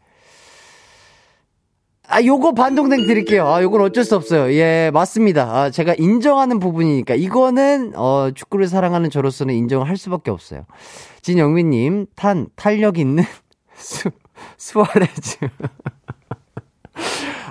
아, 2.09 2.23
요거 2.23 2.53
반동댕 2.53 3.05
드릴게요. 3.09 3.49
아, 3.49 3.61
요건 3.63 3.81
어쩔 3.81 4.05
수 4.05 4.15
없어요. 4.15 4.53
예, 4.53 4.93
맞습니다. 4.95 5.43
아, 5.43 5.71
제가 5.71 5.95
인정하는 5.99 6.61
부분이니까. 6.61 7.17
이거는, 7.17 7.95
어, 7.97 8.31
축구를 8.33 8.69
사랑하는 8.69 9.11
저로서는 9.11 9.55
인정을 9.55 9.89
할 9.89 9.97
수밖에 9.97 10.31
없어요. 10.31 10.67
진영민님, 11.23 12.07
탄, 12.15 12.47
탄력 12.55 12.99
있는 12.99 13.25
수, 13.75 14.11
수아레즈. 14.57 15.39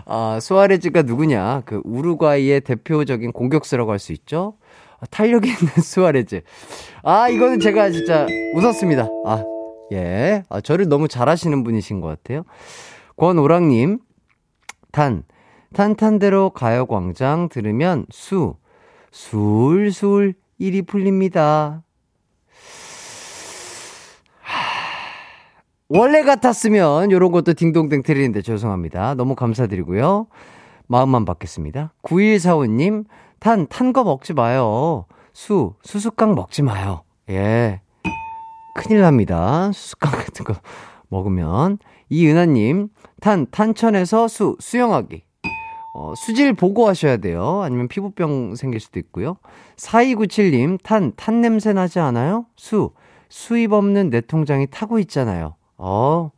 아, 0.05 0.39
수아레즈가 0.41 1.01
누구냐? 1.03 1.61
그 1.65 1.81
우루과이의 1.83 2.61
대표적인 2.61 3.31
공격수라고 3.31 3.91
할 3.91 3.99
수 3.99 4.11
있죠? 4.13 4.57
아, 4.99 5.05
탄력 5.09 5.45
있는 5.45 5.57
수아레즈. 5.81 6.41
아, 7.03 7.29
이거는 7.29 7.59
제가 7.59 7.89
진짜 7.91 8.27
웃었습니다. 8.55 9.07
아, 9.25 9.43
예. 9.91 10.43
아, 10.49 10.61
저를 10.61 10.88
너무 10.89 11.07
잘하시는 11.07 11.63
분이신 11.63 12.01
것 12.01 12.07
같아요. 12.07 12.43
권오랑님, 13.17 13.99
탄. 14.91 15.23
탄탄대로 15.73 16.51
가요광장 16.51 17.49
들으면 17.49 18.05
수, 18.09 18.55
술술 19.11 20.33
일이 20.57 20.81
풀립니다. 20.83 21.83
원래 25.88 26.23
같았으면 26.23 27.11
요런 27.11 27.31
것도 27.31 27.53
딩동댕 27.53 28.01
드리는데 28.03 28.41
죄송합니다. 28.41 29.13
너무 29.15 29.36
감사드리고요. 29.36 30.27
마음만 30.88 31.25
받겠습니다. 31.25 31.93
9145님, 32.03 33.05
탄, 33.39 33.67
탄 33.67 33.93
거 33.93 34.03
먹지 34.03 34.33
마요. 34.33 35.05
수, 35.33 35.73
수수깡 35.83 36.33
먹지 36.36 36.63
마요. 36.63 37.03
예. 37.29 37.81
큰일 38.75 39.01
납니다. 39.01 39.71
수수깡 39.71 40.09
같은 40.11 40.45
거 40.45 40.55
먹으면. 41.09 41.77
이은하님, 42.09 42.89
탄, 43.21 43.45
탄천에서 43.51 44.27
수, 44.27 44.57
수영하기. 44.59 45.23
어, 45.93 46.13
수질 46.17 46.53
보고 46.53 46.88
하셔야 46.88 47.17
돼요. 47.17 47.61
아니면 47.61 47.88
피부병 47.88 48.55
생길 48.55 48.79
수도 48.79 48.99
있고요. 48.99 49.38
4297님, 49.77 50.79
탄, 50.83 51.13
탄 51.15 51.41
냄새 51.41 51.73
나지 51.73 51.99
않아요? 51.99 52.47
수, 52.57 52.91
수입 53.29 53.71
없는 53.71 54.09
내 54.09 54.21
통장이 54.21 54.67
타고 54.67 54.99
있잖아요. 54.99 55.55
어, 55.78 56.32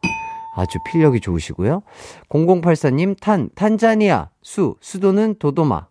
아주 0.55 0.79
필력이 0.85 1.19
좋으시고요. 1.19 1.83
0084님, 2.29 3.15
탄, 3.19 3.49
탄자니아, 3.55 4.29
수, 4.41 4.75
수도는 4.81 5.35
도도마. 5.39 5.87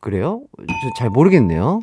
그래요? 0.00 0.42
저잘 0.82 1.10
모르겠네요. 1.10 1.80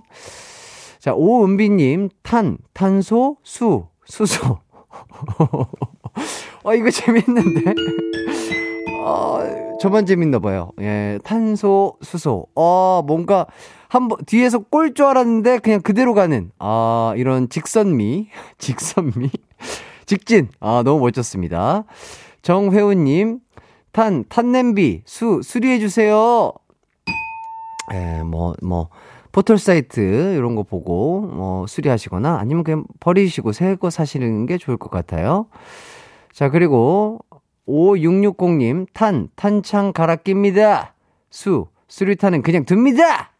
자, 1.00 1.14
오은비님, 1.14 2.10
탄, 2.22 2.58
탄소, 2.74 3.38
수, 3.44 3.88
수소. 4.06 4.60
어, 6.64 6.74
이거 6.76 6.90
재밌는데? 6.90 7.74
어, 9.00 9.40
저만 9.82 10.06
재밌나 10.06 10.40
봐요. 10.40 10.72
예, 10.80 11.20
탄소, 11.24 11.98
수소. 12.02 12.48
어, 12.56 13.02
뭔가, 13.06 13.46
한 13.90 14.08
번, 14.08 14.18
뒤에서 14.26 14.60
꼴 14.60 14.94
줄 14.94 15.06
알았는데, 15.06 15.60
그냥 15.60 15.82
그대로 15.82 16.14
가는, 16.14 16.52
아, 16.60 17.14
이런 17.18 17.50
직선미. 17.50 18.30
직선미. 18.58 19.30
직진. 20.06 20.50
아, 20.60 20.82
너무 20.84 21.00
멋졌습니다. 21.02 21.84
정회우님, 22.42 23.40
탄, 23.92 24.26
탄냄비, 24.28 25.04
수, 25.06 25.42
수리해주세요. 25.44 26.52
예, 27.94 28.24
뭐, 28.24 28.54
뭐, 28.62 28.90
포털 29.32 29.58
사이트, 29.58 30.36
이런 30.36 30.56
거 30.56 30.64
보고, 30.64 31.22
뭐, 31.22 31.66
수리하시거나, 31.68 32.38
아니면 32.40 32.64
그냥 32.64 32.86
버리시고 33.00 33.52
새 33.52 33.76
거 33.76 33.90
사시는 33.90 34.46
게 34.46 34.58
좋을 34.58 34.78
것 34.78 34.90
같아요. 34.92 35.48
자, 36.32 36.50
그리고, 36.50 37.20
5660님, 37.68 38.88
탄, 38.94 39.30
탄창 39.36 39.94
갈아 39.94 40.16
낍니다. 40.18 40.96
수, 41.30 41.68
수리탄은 41.88 42.42
그냥 42.42 42.66
둡니다! 42.70 43.32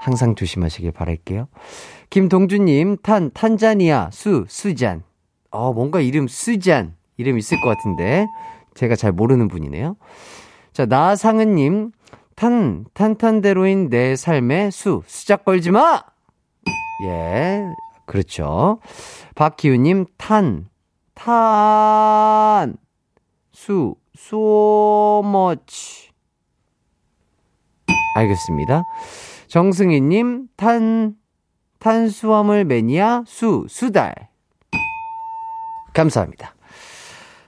항상 0.00 0.34
조심하시길 0.34 0.92
바랄게요. 0.92 1.48
김동주님, 2.14 2.98
탄, 3.02 3.32
탄자니아, 3.34 4.10
수, 4.12 4.44
수잔. 4.46 5.02
어, 5.50 5.72
뭔가 5.72 5.98
이름 5.98 6.28
수잔. 6.28 6.94
이름 7.16 7.36
있을 7.38 7.60
것 7.60 7.70
같은데. 7.70 8.28
제가 8.76 8.94
잘 8.94 9.10
모르는 9.10 9.48
분이네요. 9.48 9.96
자, 10.72 10.86
나상은님, 10.86 11.90
탄, 12.36 12.84
탄탄대로인 12.94 13.88
내 13.90 14.14
삶의 14.14 14.70
수, 14.70 15.02
수작 15.06 15.44
걸지 15.44 15.72
마! 15.72 16.04
예, 17.04 17.64
그렇죠. 18.06 18.78
박기우님, 19.34 20.06
탄, 20.16 20.68
탄, 21.14 22.76
수, 23.50 23.96
much. 25.24 26.10
알겠습니다. 28.14 28.84
정승희님, 29.48 30.46
탄, 30.56 31.16
탄수화물 31.84 32.64
매니아, 32.64 33.24
수, 33.26 33.66
수달. 33.68 34.14
감사합니다. 35.92 36.54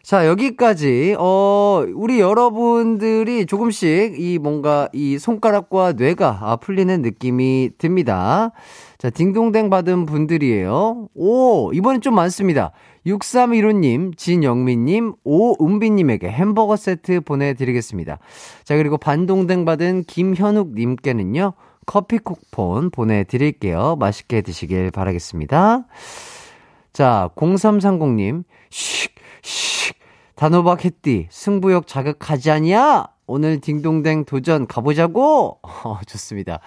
자, 0.02 0.26
여기까지, 0.26 1.16
어, 1.18 1.82
우리 1.94 2.20
여러분들이 2.20 3.46
조금씩 3.46 4.20
이 4.20 4.38
뭔가 4.38 4.90
이 4.92 5.18
손가락과 5.18 5.94
뇌가 5.94 6.38
아, 6.42 6.56
풀리는 6.56 7.00
느낌이 7.00 7.70
듭니다. 7.78 8.52
자, 8.98 9.08
딩동댕 9.08 9.70
받은 9.70 10.04
분들이에요. 10.04 11.08
오, 11.14 11.72
이번엔 11.72 12.02
좀 12.02 12.14
많습니다. 12.14 12.72
6315님, 13.06 14.18
진영민님, 14.18 15.14
오은비님에게 15.24 16.28
햄버거 16.28 16.76
세트 16.76 17.22
보내드리겠습니다. 17.22 18.18
자, 18.64 18.76
그리고 18.76 18.98
반동댕 18.98 19.64
받은 19.64 20.04
김현욱님께는요, 20.04 21.54
커피 21.86 22.18
쿠폰 22.18 22.90
보내드릴게요. 22.90 23.96
맛있게 23.96 24.42
드시길 24.42 24.90
바라겠습니다. 24.90 25.86
자, 26.92 27.30
0330님, 27.36 28.44
쉿, 28.70 29.10
쉿, 29.42 29.94
단호박 30.34 30.84
햇띠, 30.84 31.28
승부욕 31.30 31.86
자극하지 31.86 32.50
않냐? 32.50 33.06
오늘 33.26 33.60
딩동댕 33.60 34.24
도전 34.24 34.66
가보자고! 34.66 35.60
어, 35.62 36.00
좋습니다. 36.06 36.60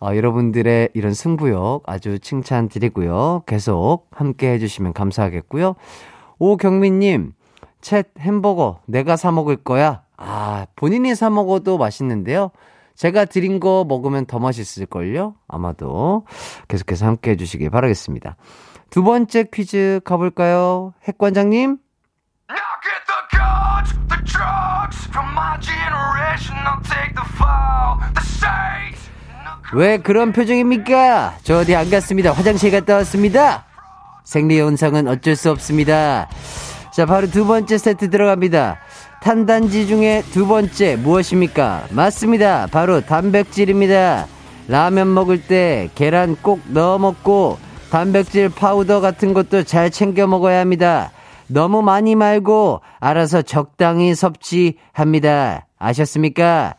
어, 0.00 0.14
여러분들의 0.14 0.90
이런 0.94 1.14
승부욕 1.14 1.84
아주 1.86 2.18
칭찬 2.18 2.68
드리고요. 2.68 3.42
계속 3.46 4.06
함께 4.10 4.50
해주시면 4.52 4.92
감사하겠고요. 4.92 5.76
오경민님, 6.38 7.32
챗 7.80 8.06
햄버거 8.18 8.80
내가 8.86 9.16
사 9.16 9.30
먹을 9.30 9.56
거야. 9.56 10.02
아, 10.16 10.66
본인이 10.76 11.14
사 11.14 11.30
먹어도 11.30 11.78
맛있는데요. 11.78 12.50
제가 12.96 13.24
드린 13.24 13.60
거 13.60 13.84
먹으면 13.86 14.26
더 14.26 14.38
맛있을걸요? 14.38 15.34
아마도. 15.48 16.26
계속해서 16.68 17.06
함께 17.06 17.32
해주시길 17.32 17.70
바라겠습니다. 17.70 18.36
두 18.90 19.02
번째 19.02 19.44
퀴즈 19.52 20.00
가볼까요? 20.04 20.94
핵관장님? 21.04 21.78
왜 29.74 29.98
그런 29.98 30.32
표정입니까? 30.32 31.38
저 31.42 31.58
어디 31.58 31.74
안 31.74 31.90
갔습니다. 31.90 32.32
화장실 32.32 32.70
갔다 32.70 32.94
왔습니다. 32.96 33.64
생리 34.22 34.60
현상은 34.60 35.08
어쩔 35.08 35.34
수 35.34 35.50
없습니다. 35.50 36.28
자, 36.92 37.06
바로 37.06 37.26
두 37.26 37.44
번째 37.44 37.76
세트 37.76 38.08
들어갑니다. 38.10 38.78
탄단지 39.24 39.86
중에 39.86 40.22
두 40.32 40.46
번째 40.46 40.96
무엇입니까? 40.96 41.86
맞습니다. 41.92 42.66
바로 42.66 43.00
단백질입니다. 43.00 44.26
라면 44.68 45.14
먹을 45.14 45.40
때 45.40 45.88
계란 45.94 46.36
꼭 46.42 46.60
넣어 46.68 46.98
먹고 46.98 47.56
단백질 47.90 48.50
파우더 48.50 49.00
같은 49.00 49.32
것도 49.32 49.62
잘 49.62 49.90
챙겨 49.90 50.26
먹어야 50.26 50.60
합니다. 50.60 51.10
너무 51.46 51.80
많이 51.80 52.14
말고 52.14 52.82
알아서 53.00 53.40
적당히 53.40 54.14
섭취합니다. 54.14 55.68
아셨습니까? 55.78 56.74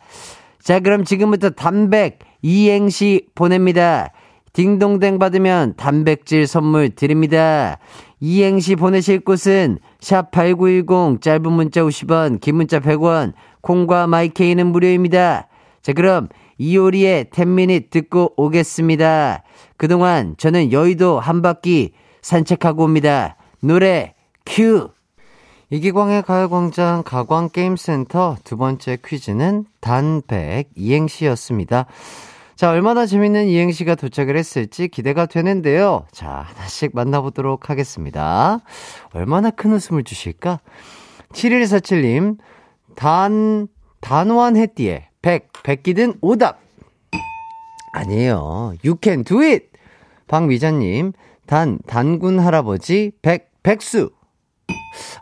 자, 0.62 0.78
그럼 0.78 1.04
지금부터 1.04 1.50
단백 1.50 2.20
이행시 2.42 3.26
보냅니다. 3.34 4.12
딩동댕 4.56 5.18
받으면 5.18 5.74
단백질 5.76 6.46
선물 6.46 6.88
드립니다. 6.88 7.76
이행시 8.20 8.74
보내실 8.74 9.20
곳은 9.20 9.78
샵8910 10.00 11.20
짧은 11.20 11.52
문자 11.52 11.82
50원, 11.82 12.40
긴 12.40 12.56
문자 12.56 12.80
100원, 12.80 13.34
콩과 13.60 14.06
마이케이는 14.06 14.68
무료입니다. 14.68 15.48
자, 15.82 15.92
그럼 15.92 16.28
이효리의 16.56 17.26
10미닛 17.26 17.90
듣고 17.90 18.32
오겠습니다. 18.38 19.42
그동안 19.76 20.36
저는 20.38 20.72
여의도 20.72 21.20
한 21.20 21.42
바퀴 21.42 21.92
산책하고 22.22 22.82
옵니다. 22.82 23.36
노래 23.60 24.14
큐! 24.46 24.88
이기광의 25.68 26.22
가요광장 26.22 27.02
가광게임센터 27.04 28.38
두 28.42 28.56
번째 28.56 28.96
퀴즈는 29.04 29.66
단백 29.80 30.70
이행시였습니다. 30.74 31.84
자, 32.56 32.70
얼마나 32.70 33.04
재밌는 33.04 33.48
이행시가 33.48 33.96
도착을 33.96 34.34
했을지 34.34 34.88
기대가 34.88 35.26
되는데요. 35.26 36.06
자, 36.10 36.46
하나씩 36.48 36.92
만나보도록 36.94 37.68
하겠습니다. 37.68 38.60
얼마나 39.12 39.50
큰 39.50 39.72
웃음을 39.72 40.04
주실까? 40.04 40.60
7147님, 41.34 42.38
단, 42.94 43.68
단호한 44.00 44.56
해띠에 44.56 45.10
100, 45.20 45.52
백기든 45.64 46.14
오답! 46.22 46.60
아니에요. 47.92 48.72
You 48.82 48.96
can 49.02 49.22
do 49.22 49.42
it! 49.42 49.66
박미자님, 50.26 51.12
단, 51.44 51.78
단군 51.86 52.40
할아버지 52.40 53.12
100, 53.20 53.50
백수! 53.64 54.12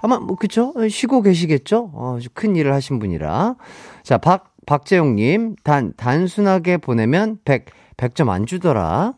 아마 0.03 0.21
뭐 0.21 0.37
그쵸? 0.37 0.73
쉬고 0.89 1.23
계시겠죠? 1.23 1.91
어, 1.95 2.19
큰 2.33 2.55
일을 2.55 2.73
하신 2.73 3.01
분이라. 3.01 3.57
자, 4.05 4.19
박 4.19 4.54
박재용님 4.67 5.57
단 5.63 5.93
단순하게 5.97 6.79
보내면 6.79 7.39
100 7.45 7.67
100점 7.97 8.29
안 8.29 8.47
주더라. 8.47 9.15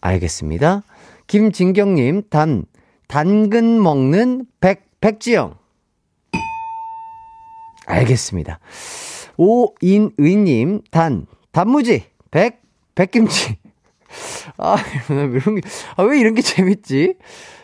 알겠습니다. 0.00 0.82
김진경님 1.26 2.22
단 2.30 2.64
당근 3.08 3.82
먹는 3.82 4.46
백 4.60 4.88
백지영. 5.00 5.56
알겠습니다. 7.86 8.58
오인의님 9.36 10.82
단 10.90 11.26
단무지 11.52 12.04
백 12.30 12.62
백김치. 12.94 13.58
아, 14.56 14.76
이런 15.10 15.56
게, 15.56 15.60
아, 15.96 16.02
왜 16.04 16.18
이런 16.18 16.34
게 16.34 16.40
재밌지? 16.40 17.14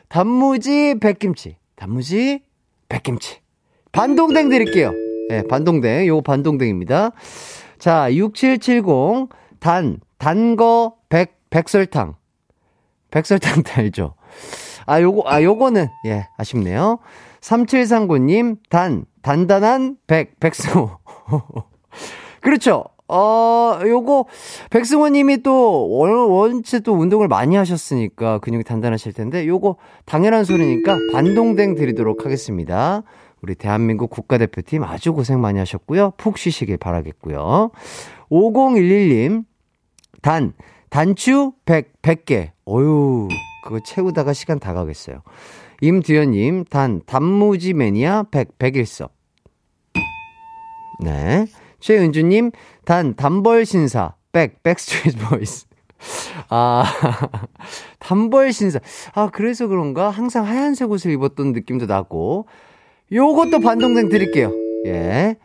단무지, 0.09 0.97
백김치. 1.01 1.57
단무지, 1.75 2.43
백김치. 2.89 3.39
반동댕 3.93 4.51
드릴게요. 4.51 4.93
예, 5.31 5.43
네, 5.43 5.49
반동댕. 5.49 6.07
요거 6.07 6.23
반동댕입니다. 6.23 7.13
자, 7.79 8.15
6770. 8.15 9.29
단, 9.61 9.99
단 10.19 10.57
거, 10.57 10.97
백, 11.09 11.39
백설탕. 11.51 12.17
백설탕 13.11 13.63
달죠. 13.63 14.15
아, 14.87 15.01
요거, 15.01 15.23
아, 15.27 15.43
요거는, 15.43 15.87
예, 16.07 16.27
아쉽네요. 16.37 16.99
3739님, 17.41 18.57
단, 18.69 19.05
단단한 19.23 19.97
백, 20.07 20.41
백승호. 20.41 20.91
그렇죠. 22.41 22.85
어, 23.09 23.79
요거, 23.85 24.27
백승호 24.71 25.11
님이 25.11 25.43
또, 25.43 25.89
원, 25.91 26.11
원체 26.31 26.81
또 26.81 26.95
운동을 26.95 27.29
많이 27.29 27.57
하셨으니까 27.57 28.39
근육이 28.39 28.65
단단하실 28.65 29.13
텐데, 29.13 29.47
요거 29.47 29.77
당연한 30.07 30.45
소리니까 30.45 30.97
반동댕 31.13 31.75
드리도록 31.75 32.25
하겠습니다. 32.25 33.03
우리 33.43 33.57
대한민국 33.57 34.11
국가대표팀 34.11 34.85
아주 34.85 35.13
고생 35.13 35.41
많이 35.41 35.59
하셨고요. 35.59 36.13
푹 36.17 36.39
쉬시길 36.39 36.77
바라겠고요. 36.77 37.71
5011님, 38.31 39.45
단, 40.23 40.55
단추 40.89 41.53
100, 41.65 42.01
100개. 42.03 42.53
어유 42.69 43.29
그거 43.65 43.81
채우다가 43.81 44.33
시간 44.33 44.61
다 44.61 44.73
가겠어요. 44.73 45.23
임두현님, 45.81 46.65
단, 46.67 47.03
단무지 47.05 47.75
매니아 47.75 48.25
100, 48.31 48.59
101석. 48.59 49.11
네. 51.01 51.47
최은주님, 51.81 52.53
단, 52.85 53.17
단벌 53.17 53.67
신사, 53.67 54.15
백, 54.31 54.63
백스트리트 54.63 55.19
보이스. 55.27 55.67
아, 56.49 56.85
단벌 57.99 58.53
신사. 58.53 58.79
아, 59.15 59.31
그래서 59.31 59.67
그런가? 59.67 60.11
항상 60.11 60.47
하얀색 60.47 60.89
옷을 60.91 61.11
입었던 61.11 61.53
느낌도 61.53 61.87
나고. 61.87 62.47
요것도 63.13 63.61
반동생 63.61 64.09
드릴게요. 64.09 64.53
예. 64.87 65.37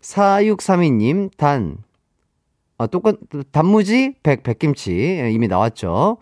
4632님, 0.00 1.30
단, 1.36 1.78
아, 2.78 2.86
똑같, 2.86 3.16
단무지, 3.50 4.14
백, 4.22 4.44
백김치. 4.44 4.92
예, 4.92 5.30
이미 5.32 5.48
나왔죠. 5.48 6.18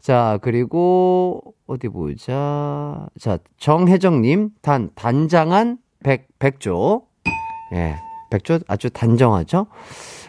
자, 0.00 0.38
그리고, 0.42 1.54
어디 1.66 1.88
보자. 1.88 3.06
자, 3.20 3.38
정혜정님, 3.58 4.50
단, 4.62 4.90
단장한 4.96 5.78
백, 6.02 6.26
백조. 6.40 7.06
예, 7.74 7.96
백조 8.30 8.60
아주 8.66 8.90
단정하죠? 8.90 9.66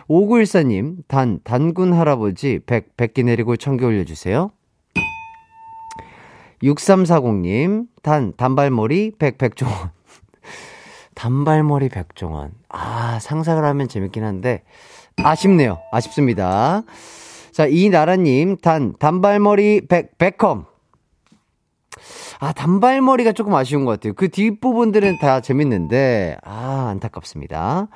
5914님, 0.07 0.97
단, 1.07 1.39
단군 1.43 1.93
할아버지, 1.93 2.59
백, 2.65 2.95
백기 2.95 3.23
내리고 3.23 3.55
청기 3.55 3.85
올려주세요. 3.85 4.51
6340님, 6.61 7.87
단, 8.03 8.33
단발머리, 8.37 9.13
백, 9.17 9.39
백종원. 9.39 9.89
단발머리 11.21 11.89
백종원. 11.89 12.49
아, 12.67 13.19
상상을 13.19 13.63
하면 13.63 13.87
재밌긴 13.87 14.23
한데, 14.23 14.63
아쉽네요. 15.17 15.77
아쉽습니다. 15.91 16.81
자, 17.51 17.67
이나라님, 17.67 18.57
단, 18.57 18.95
단발머리 18.97 19.85
백, 19.87 20.17
백컴. 20.17 20.65
아, 22.39 22.53
단발머리가 22.53 23.33
조금 23.33 23.53
아쉬운 23.53 23.85
것 23.85 23.91
같아요. 23.91 24.13
그 24.13 24.29
뒷부분들은 24.29 25.19
다 25.19 25.41
재밌는데, 25.41 26.37
아, 26.43 26.87
안타깝습니다. 26.89 27.87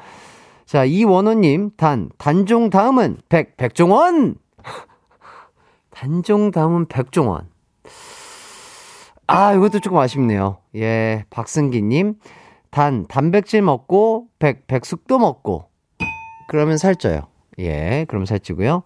자, 0.67 0.85
이원호님, 0.85 1.71
단, 1.77 2.11
단종 2.19 2.69
다음은 2.69 3.21
백, 3.27 3.57
백종원! 3.57 4.35
단종 5.89 6.51
다음은 6.51 6.89
백종원. 6.89 7.49
아, 9.25 9.53
이것도 9.55 9.79
조금 9.79 9.97
아쉽네요. 9.97 10.59
예, 10.75 11.25
박승기님, 11.31 12.19
단, 12.75 13.05
단백질 13.07 13.61
먹고, 13.61 14.27
백, 14.37 14.67
백숙도 14.67 15.17
먹고. 15.17 15.69
그러면 16.49 16.77
살쪄요. 16.77 17.21
예, 17.57 18.03
그럼 18.09 18.25
살찌고요. 18.25 18.83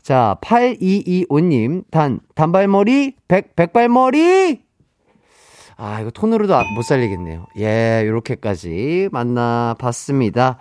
자, 0.00 0.38
8225님, 0.40 1.84
단, 1.90 2.20
단발머리, 2.34 3.16
백, 3.28 3.54
백발머리! 3.56 4.62
아, 5.76 6.00
이거 6.00 6.10
톤으로도 6.10 6.54
아, 6.54 6.64
못 6.74 6.80
살리겠네요. 6.80 7.44
예, 7.58 8.04
요렇게까지 8.06 9.10
만나봤습니다. 9.12 10.58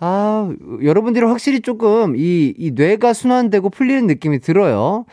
아, 0.00 0.50
여러분들이 0.82 1.26
확실히 1.26 1.60
조금 1.60 2.16
이, 2.16 2.54
이 2.56 2.70
뇌가 2.70 3.12
순환되고 3.12 3.68
풀리는 3.68 4.06
느낌이 4.06 4.38
들어요. 4.38 5.04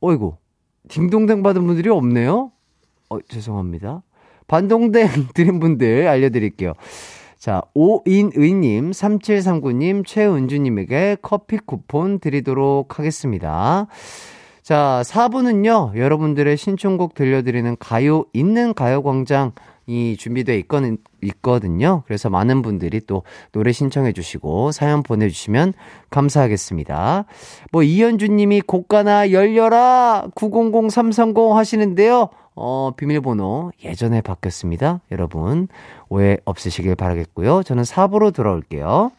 어이구, 0.00 0.36
딩동댕 0.88 1.42
받은 1.42 1.66
분들이 1.66 1.90
없네요? 1.90 2.50
어, 3.10 3.20
죄송합니다. 3.28 4.02
반동댕 4.52 5.08
드린 5.32 5.60
분들 5.60 6.06
알려드릴게요. 6.08 6.74
자, 7.38 7.62
오인의님, 7.72 8.90
3739님, 8.90 10.04
최은주님에게 10.06 11.16
커피 11.22 11.56
쿠폰 11.56 12.20
드리도록 12.20 12.98
하겠습니다. 12.98 13.86
자, 14.62 15.02
4부는요, 15.06 15.96
여러분들의 15.96 16.56
신청곡 16.58 17.14
들려드리는 17.14 17.76
가요 17.80 18.26
있는 18.34 18.74
가요광장이 18.74 20.16
준비되어 20.18 20.54
있거든, 20.58 20.98
있거든요. 21.22 22.02
그래서 22.06 22.28
많은 22.28 22.60
분들이 22.60 23.00
또 23.00 23.22
노래 23.52 23.72
신청해주시고 23.72 24.70
사연 24.72 25.02
보내주시면 25.02 25.72
감사하겠습니다. 26.10 27.24
뭐, 27.72 27.82
이현주님이 27.82 28.60
곡가나 28.60 29.32
열려라! 29.32 30.28
900330 30.36 31.54
하시는데요. 31.54 32.28
어, 32.54 32.92
비밀번호 32.96 33.72
예전에 33.84 34.20
바뀌었습니다. 34.20 35.00
여러분, 35.10 35.68
오해 36.08 36.38
없으시길 36.44 36.94
바라겠고요. 36.96 37.62
저는 37.62 37.82
4부로 37.84 38.34
돌아올게요. 38.34 39.10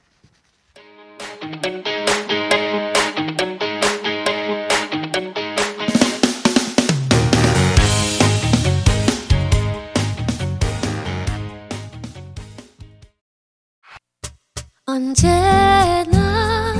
언제나 14.85 16.73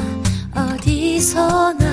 어디서나 0.53 1.92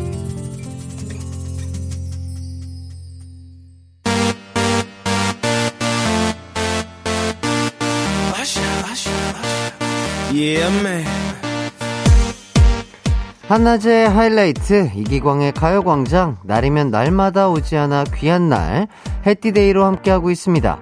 한낮의 13.47 14.09
하이라이트 14.09 14.89
이기광의 14.95 15.51
가요광장 15.51 16.37
날이면 16.43 16.89
날마다 16.89 17.49
오지 17.49 17.77
않아 17.77 18.05
귀한 18.15 18.49
날 18.49 18.87
해띠데이로 19.27 19.85
함께하고 19.85 20.31
있습니다. 20.31 20.81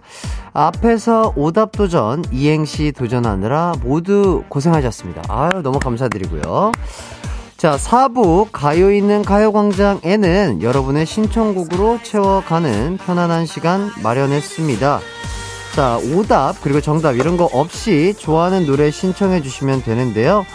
앞에서 0.53 1.33
오답 1.35 1.73
도전 1.73 2.23
이행시 2.31 2.93
도전하느라 2.93 3.73
모두 3.83 4.43
고생하셨습니다. 4.47 5.23
아유 5.27 5.61
너무 5.61 5.77
감사드리고요. 5.79 6.71
자 7.57 7.75
4부 7.75 8.47
가요 8.53 8.93
있는 8.93 9.23
가요광장에는 9.23 10.61
여러분의 10.61 11.05
신청곡으로 11.05 11.99
채워가는 12.03 12.97
편안한 13.05 13.45
시간 13.45 13.89
마련했습니다. 14.01 15.01
자 15.79 15.97
오답 15.97 16.59
그리고 16.61 16.81
정답 16.81 17.13
이런 17.13 17.37
거 17.37 17.45
없이 17.45 18.13
좋아하는 18.17 18.65
노래 18.65 18.91
신청해 18.91 19.41
주시면 19.41 19.83
되는데요. 19.83 20.45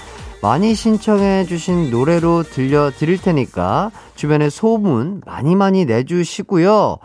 많이 0.43 0.75
신청해 0.75 1.47
주신 1.47 1.91
노래로 1.91 2.43
들려 2.43 2.91
드릴 2.91 3.16
테니까 3.16 3.91
주변에 4.16 4.51
소문 4.51 5.22
많이 5.25 5.57
많이 5.57 5.87
내주시고요. 5.87 6.99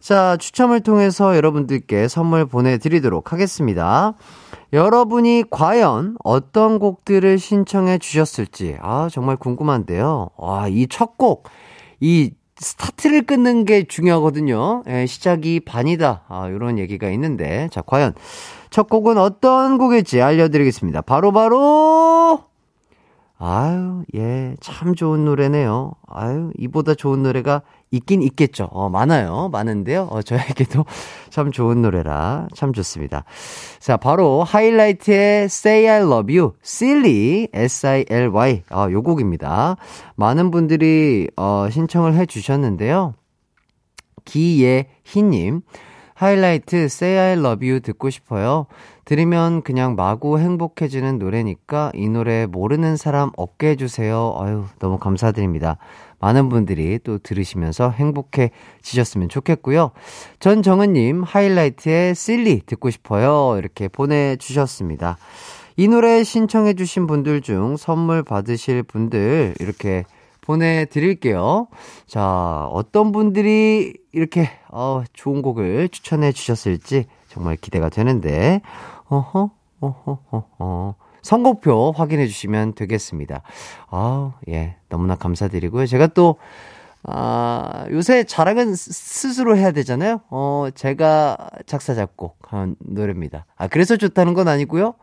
자, 0.00 0.36
추첨을 0.38 0.80
통해서 0.80 1.36
여러분들께 1.36 2.08
선물 2.08 2.46
보내드리도록 2.46 3.32
하겠습니다. 3.32 4.14
여러분이 4.72 5.44
과연 5.48 6.16
어떤 6.24 6.80
곡들을 6.80 7.38
신청해 7.38 7.98
주셨을지, 7.98 8.76
아, 8.82 9.06
정말 9.08 9.36
궁금한데요. 9.36 10.30
와, 10.36 10.66
이 10.66 10.88
첫 10.90 11.16
곡, 11.16 11.48
이 12.00 12.32
스타트를 12.56 13.22
끊는 13.22 13.64
게 13.64 13.84
중요하거든요. 13.84 14.82
예, 14.88 15.06
시작이 15.06 15.60
반이다. 15.60 16.24
아, 16.28 16.50
요런 16.50 16.78
얘기가 16.78 17.10
있는데. 17.10 17.68
자, 17.70 17.82
과연 17.82 18.14
첫 18.70 18.88
곡은 18.88 19.18
어떤 19.18 19.78
곡일지 19.78 20.22
알려드리겠습니다. 20.22 21.02
바로바로, 21.02 21.58
바로 21.58 22.46
아유, 23.38 24.02
예, 24.14 24.54
참 24.60 24.94
좋은 24.94 25.24
노래네요. 25.24 25.92
아유, 26.08 26.52
이보다 26.58 26.94
좋은 26.94 27.22
노래가 27.22 27.62
있긴 27.90 28.22
있겠죠. 28.22 28.68
어, 28.72 28.88
많아요. 28.88 29.48
많은데요. 29.52 30.08
어, 30.10 30.22
저에게도 30.22 30.84
참 31.30 31.52
좋은 31.52 31.82
노래라 31.82 32.48
참 32.54 32.72
좋습니다. 32.72 33.24
자, 33.78 33.96
바로 33.96 34.42
하이라이트의 34.42 35.44
Say 35.44 35.88
I 35.88 36.00
Love 36.02 36.36
You, 36.36 36.52
Silly, 36.64 37.48
S-I-L-Y. 37.52 38.62
아, 38.70 38.90
요 38.90 39.02
곡입니다. 39.02 39.76
많은 40.16 40.50
분들이, 40.50 41.28
어, 41.36 41.68
신청을 41.70 42.14
해 42.14 42.26
주셨는데요. 42.26 43.14
기예희님, 44.24 45.62
하이라이트 46.14 46.76
Say 46.76 47.18
I 47.18 47.32
Love 47.38 47.68
You 47.68 47.80
듣고 47.80 48.10
싶어요. 48.10 48.66
들으면 49.04 49.62
그냥 49.62 49.94
마구 49.94 50.38
행복해지는 50.38 51.18
노래니까 51.18 51.92
이 51.94 52.08
노래 52.08 52.46
모르는 52.46 52.96
사람 52.96 53.30
없게 53.36 53.68
해주세요. 53.68 54.34
아유, 54.40 54.64
너무 54.80 54.98
감사드립니다. 54.98 55.78
많은 56.18 56.48
분들이 56.48 56.98
또 57.04 57.18
들으시면서 57.18 57.90
행복해지셨으면 57.90 59.28
좋겠고요. 59.28 59.90
전정은님, 60.40 61.22
하이라이트의 61.22 62.14
실리 62.14 62.60
듣고 62.64 62.90
싶어요. 62.90 63.58
이렇게 63.58 63.88
보내주셨습니다. 63.88 65.18
이 65.76 65.88
노래 65.88 66.24
신청해주신 66.24 67.06
분들 67.06 67.42
중 67.42 67.76
선물 67.76 68.22
받으실 68.22 68.82
분들 68.82 69.54
이렇게 69.60 70.04
보내드릴게요. 70.40 71.66
자, 72.06 72.66
어떤 72.70 73.12
분들이 73.12 73.94
이렇게, 74.12 74.48
어, 74.70 75.02
좋은 75.12 75.42
곡을 75.42 75.88
추천해 75.90 76.32
주셨을지 76.32 77.06
정말 77.28 77.56
기대가 77.56 77.88
되는데, 77.88 78.62
어허, 79.08 79.50
어허, 79.80 80.18
어허. 80.30 80.94
선곡표 81.26 81.92
확인해 81.92 82.26
주시면 82.26 82.74
되겠습니다. 82.74 83.42
아 83.90 84.32
예. 84.48 84.76
너무나 84.88 85.16
감사드리고요. 85.16 85.86
제가 85.86 86.06
또, 86.08 86.36
아, 87.02 87.86
요새 87.90 88.24
자랑은 88.24 88.74
스스로 88.74 89.56
해야 89.56 89.72
되잖아요. 89.72 90.20
어, 90.30 90.68
제가 90.74 91.36
작사, 91.66 91.94
작곡한 91.94 92.76
노래입니다. 92.80 93.46
아, 93.56 93.68
그래서 93.68 93.96
좋다는 93.96 94.34
건 94.34 94.48
아니고요. 94.48 94.94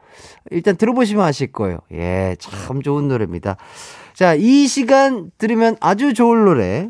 일단 0.51 0.75
들어보시면 0.75 1.23
아실 1.23 1.51
거예요. 1.51 1.79
예, 1.91 2.35
참 2.39 2.81
좋은 2.81 3.07
노래입니다. 3.07 3.57
자, 4.13 4.35
이 4.35 4.67
시간 4.67 5.31
들으면 5.37 5.75
아주 5.79 6.13
좋은 6.13 6.45
노래. 6.45 6.89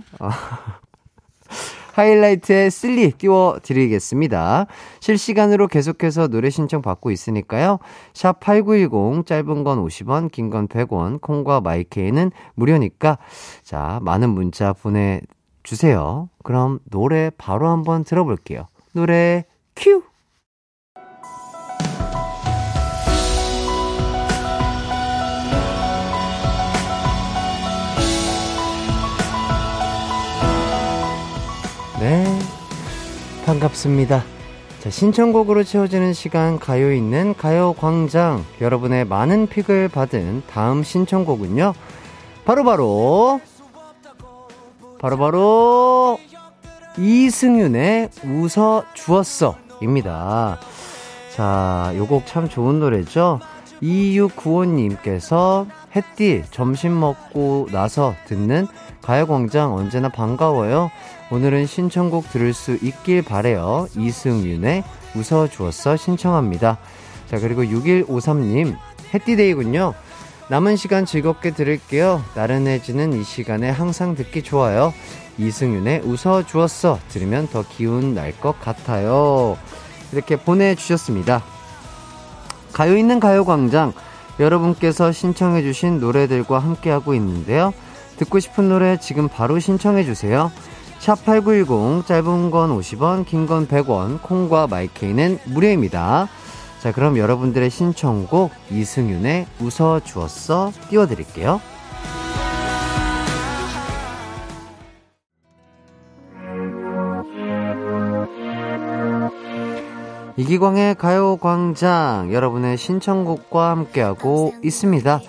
하이라이트의 1.94 2.70
슬리 2.72 3.12
띄워드리겠습니다. 3.12 4.66
실시간으로 5.00 5.68
계속해서 5.68 6.28
노래 6.28 6.50
신청 6.50 6.82
받고 6.82 7.12
있으니까요. 7.12 7.80
샵 8.14 8.40
8910, 8.40 9.26
짧은 9.26 9.64
건 9.64 9.84
50원, 9.86 10.32
긴 10.32 10.50
건 10.50 10.68
100원, 10.68 11.22
콩과 11.22 11.62
마이케이는 11.62 12.32
무료니까, 12.56 13.18
자, 13.64 14.00
많은 14.02 14.30
문자 14.30 14.74
보내 14.74 15.22
주세요. 15.64 16.30
그럼 16.44 16.80
노래 16.90 17.32
바로 17.38 17.70
한번 17.70 18.04
들어볼게요. 18.04 18.68
노래 18.94 19.46
큐! 19.76 20.04
네. 32.04 32.26
반갑습니다. 33.46 34.26
자, 34.82 34.90
신청곡으로 34.90 35.64
채워지는 35.64 36.12
시간 36.12 36.60
가요 36.60 36.92
있는 36.92 37.34
가요 37.34 37.74
광장. 37.80 38.44
여러분의 38.60 39.06
많은 39.06 39.48
픽을 39.48 39.88
받은 39.88 40.44
다음 40.52 40.84
신청곡은요. 40.84 41.74
바로 42.44 42.66
바로, 42.66 43.40
바로 45.00 45.18
바로, 45.18 46.20
이승윤의 46.98 48.10
웃어 48.26 48.84
주었어. 48.94 49.56
입니다. 49.82 50.60
자, 51.34 51.94
요 51.96 52.06
곡 52.06 52.26
참 52.26 52.50
좋은 52.50 52.82
노래죠? 52.82 53.40
2695님께서 53.82 55.68
햇띠 55.96 56.44
점심 56.52 57.00
먹고 57.00 57.70
나서 57.72 58.14
듣는 58.28 58.68
가요광장 59.02 59.74
언제나 59.74 60.10
반가워요. 60.10 60.92
오늘은 61.34 61.66
신청곡 61.66 62.30
들을 62.30 62.54
수 62.54 62.78
있길 62.80 63.24
바래요. 63.24 63.88
이승윤의 63.98 64.84
웃어주었어 65.16 65.98
신청합니다. 65.98 66.78
자, 67.28 67.40
그리고 67.40 67.64
6153님, 67.64 68.78
해띠데이군요. 69.12 69.96
남은 70.50 70.76
시간 70.76 71.08
즐겁게 71.08 71.50
들을게요. 71.50 72.24
나른해지는 72.36 73.14
이 73.20 73.24
시간에 73.24 73.72
항상 73.72 74.14
듣기 74.14 74.44
좋아요. 74.44 74.94
이승윤의 75.40 76.02
웃어주었어. 76.06 77.00
들으면 77.10 77.48
더 77.48 77.66
기운 77.68 78.14
날 78.14 78.32
것 78.40 78.60
같아요. 78.62 79.58
이렇게 80.12 80.36
보내주셨습니다. 80.36 81.44
가요 82.74 82.96
있는 82.96 83.20
가요광장. 83.20 83.94
여러분께서 84.40 85.12
신청해주신 85.12 86.00
노래들과 86.00 86.60
함께하고 86.60 87.16
있는데요. 87.16 87.74
듣고 88.18 88.40
싶은 88.40 88.70
노래 88.70 89.00
지금 89.00 89.28
바로 89.28 89.58
신청해주세요. 89.58 90.52
샵8910, 91.04 92.06
짧은 92.06 92.50
건 92.50 92.78
50원, 92.78 93.26
긴 93.26 93.46
건 93.46 93.68
100원, 93.68 94.22
콩과 94.22 94.68
마이케이는 94.68 95.40
무료입니다. 95.48 96.30
자, 96.80 96.92
그럼 96.94 97.18
여러분들의 97.18 97.70
신청곡 97.70 98.52
이승윤의 98.72 99.48
웃어주었어 99.60 100.72
띄워드릴게요. 100.90 101.60
이기광의 110.36 110.96
가요광장 110.96 112.30
여러분의 112.34 112.78
신청곡과 112.78 113.70
함께하고 113.70 114.54
있습니다. 114.64 115.20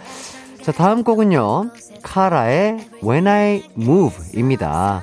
자, 0.63 0.73
다음 0.73 1.03
곡은요. 1.05 1.71
카라의 2.03 2.89
When 3.03 3.27
I 3.27 3.65
Move 3.79 4.17
입니다. 4.35 5.03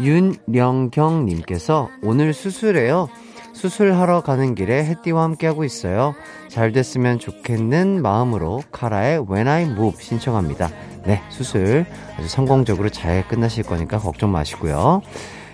윤령경님께서 0.00 1.88
오늘 2.02 2.32
수술해요. 2.32 3.08
수술하러 3.52 4.20
가는 4.22 4.54
길에 4.54 4.84
햇띠와 4.84 5.22
함께하고 5.22 5.64
있어요. 5.64 6.14
잘 6.48 6.72
됐으면 6.72 7.18
좋겠는 7.18 8.02
마음으로 8.02 8.62
카라의 8.70 9.24
When 9.30 9.48
I 9.48 9.62
Move 9.62 9.96
신청합니다. 9.98 10.68
네, 11.06 11.22
수술 11.30 11.86
아주 12.18 12.28
성공적으로 12.28 12.90
잘 12.90 13.26
끝나실 13.26 13.64
거니까 13.64 13.98
걱정 13.98 14.30
마시고요. 14.30 15.00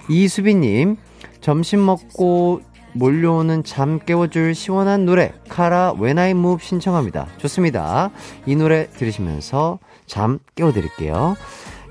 이수빈님, 0.09 0.97
점심 1.41 1.85
먹고 1.87 2.61
몰려오는 2.95 3.65
잠 3.65 3.99
깨워줄 4.01 4.55
시원한 4.55 5.07
노래, 5.07 5.33
카라 5.49 5.95
When 5.99 6.19
I 6.19 6.31
Move 6.31 6.65
신청합니다. 6.65 7.29
좋습니다. 7.39 8.11
이 8.47 8.57
노래 8.57 8.89
들으시면서 8.91 9.79
잠 10.07 10.41
깨워드릴게요. 10.57 11.37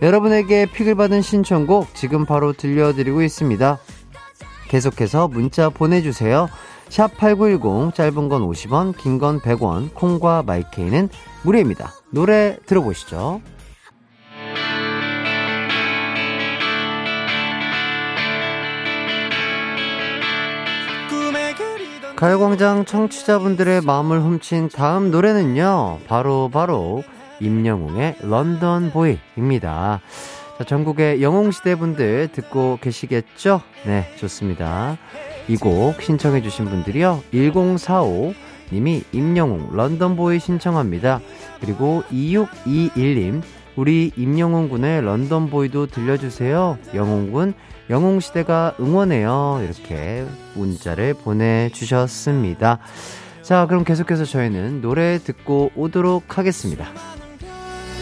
여러분에게 0.02 0.66
픽을 0.66 0.96
받은 0.96 1.22
신청곡 1.22 1.94
지금 1.94 2.26
바로 2.26 2.54
들려드리고 2.54 3.22
있습니다. 3.22 3.78
계속해서 4.68 5.28
문자 5.28 5.70
보내주세요. 5.70 6.50
샵 6.90 7.16
8910, 7.18 7.94
짧은 7.96 8.28
건 8.30 8.42
50원, 8.42 8.98
긴 8.98 9.20
건 9.20 9.40
100원, 9.40 9.94
콩과 9.94 10.44
마이케이는 10.46 11.10
무료입니다. 11.44 11.94
노래 12.10 12.58
들어보시죠. 12.66 13.42
가요광장 22.16 22.86
청취자분들의 22.86 23.82
마음을 23.82 24.22
훔친 24.22 24.70
다음 24.70 25.10
노래는요, 25.10 26.00
바로, 26.08 26.50
바로, 26.54 27.04
임영웅의 27.42 28.18
런던 28.22 28.92
보이입니다. 28.92 30.00
자, 30.58 30.64
전국의 30.64 31.22
영웅시대 31.22 31.76
분들 31.76 32.30
듣고 32.32 32.78
계시겠죠? 32.82 33.62
네, 33.86 34.08
좋습니다. 34.18 34.98
이 35.48 35.58
곡 35.58 36.02
신청해주신 36.02 36.66
분들이요, 36.66 37.24
1045 37.34 38.34
님이 38.72 39.04
임영웅 39.12 39.76
런던 39.76 40.16
보이 40.16 40.40
신청합니다. 40.40 41.20
그리고 41.60 42.04
2621님, 42.12 43.42
우리 43.76 44.12
임영웅 44.16 44.70
군의 44.70 45.02
런던 45.02 45.50
보이도 45.50 45.88
들려주세요. 45.88 46.78
영웅 46.94 47.32
군 47.32 47.54
영웅시대가 47.90 48.76
응원해요. 48.80 49.62
이렇게 49.64 50.26
문자를 50.54 51.14
보내주셨습니다. 51.16 52.80
자, 53.42 53.66
그럼 53.68 53.84
계속해서 53.84 54.24
저희는 54.24 54.82
노래 54.82 55.18
듣고 55.18 55.72
오도록 55.76 56.38
하겠습니다. 56.38 56.86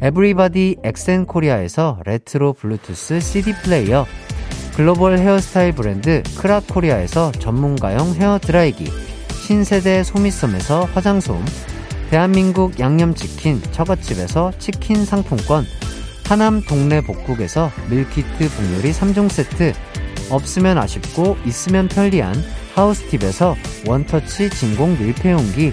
에브리바디 0.00 0.76
엑센 0.82 1.26
코리아에서 1.26 2.00
레트로 2.04 2.54
블루투스 2.54 3.20
CD 3.20 3.52
플레이어, 3.62 4.06
글로벌 4.76 5.18
헤어스타일 5.18 5.72
브랜드 5.72 6.22
크라코리아에서 6.36 7.32
전문가용 7.32 8.14
헤어 8.14 8.38
드라이기, 8.38 8.90
신세대 9.46 10.02
소미섬에서 10.02 10.84
화장솜, 10.92 11.44
대한민국 12.10 12.78
양념치킨 12.80 13.62
처갓집에서 13.72 14.52
치킨 14.58 15.04
상품권, 15.04 15.64
하남 16.26 16.62
동네 16.62 17.00
복국에서 17.00 17.70
밀키트 17.90 18.48
복요리 18.56 18.92
3종 18.92 19.28
세트 19.28 19.72
없으면 20.30 20.78
아쉽고 20.78 21.36
있으면 21.44 21.88
편리한 21.88 22.34
하우스팁에서 22.74 23.54
원터치 23.86 24.50
진공 24.50 24.98
밀폐용기 24.98 25.72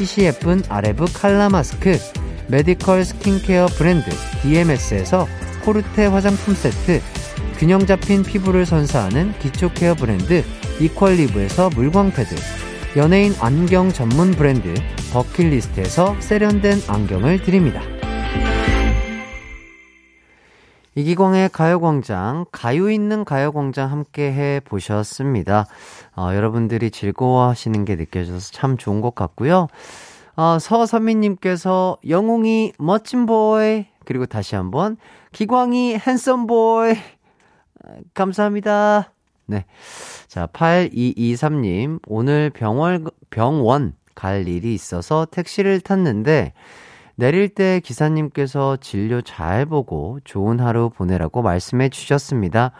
핏이 0.00 0.26
예쁜 0.26 0.62
아레브 0.70 1.04
칼라 1.12 1.50
마스크 1.50 1.98
메디컬 2.48 3.04
스킨케어 3.04 3.66
브랜드 3.66 4.08
DMS에서 4.42 5.28
코르테 5.62 6.06
화장품 6.06 6.54
세트 6.54 7.02
균형 7.58 7.84
잡힌 7.84 8.22
피부를 8.22 8.64
선사하는 8.64 9.38
기초 9.40 9.70
케어 9.74 9.94
브랜드 9.94 10.42
이퀄리브에서 10.80 11.68
물광 11.70 12.12
패드 12.12 12.34
연예인 12.96 13.34
안경 13.40 13.92
전문 13.92 14.30
브랜드 14.30 14.72
버킷리스트에서 15.12 16.16
세련된 16.18 16.80
안경을 16.88 17.42
드립니다. 17.42 17.82
이기광의 20.96 21.50
가요광장, 21.50 22.46
가요 22.50 22.90
있는 22.90 23.24
가요광장 23.24 23.90
함께 23.90 24.32
해 24.32 24.60
보셨습니다. 24.64 25.66
어, 26.16 26.30
여러분들이 26.34 26.90
즐거워하시는 26.90 27.84
게 27.84 27.96
느껴져서 27.96 28.50
참 28.52 28.76
좋은 28.76 29.00
것 29.00 29.14
같고요. 29.14 29.68
어, 30.36 30.58
서선미님께서 30.58 31.98
영웅이 32.08 32.72
멋진 32.78 33.26
보이, 33.26 33.86
그리고 34.04 34.26
다시 34.26 34.56
한번 34.56 34.96
기광이 35.32 35.96
핸섬 35.96 36.46
보이, 36.46 36.94
감사합니다. 38.14 39.12
네. 39.46 39.64
자, 40.26 40.46
8223님, 40.46 42.00
오늘 42.06 42.50
병원, 42.50 43.06
병원 43.30 43.94
갈 44.14 44.48
일이 44.48 44.74
있어서 44.74 45.26
택시를 45.30 45.80
탔는데, 45.80 46.52
내릴 47.20 47.50
때 47.50 47.80
기사님께서 47.80 48.78
진료 48.78 49.20
잘 49.20 49.66
보고 49.66 50.20
좋은 50.24 50.58
하루 50.58 50.88
보내라고 50.88 51.42
말씀해 51.42 51.90
주셨습니다. 51.90 52.72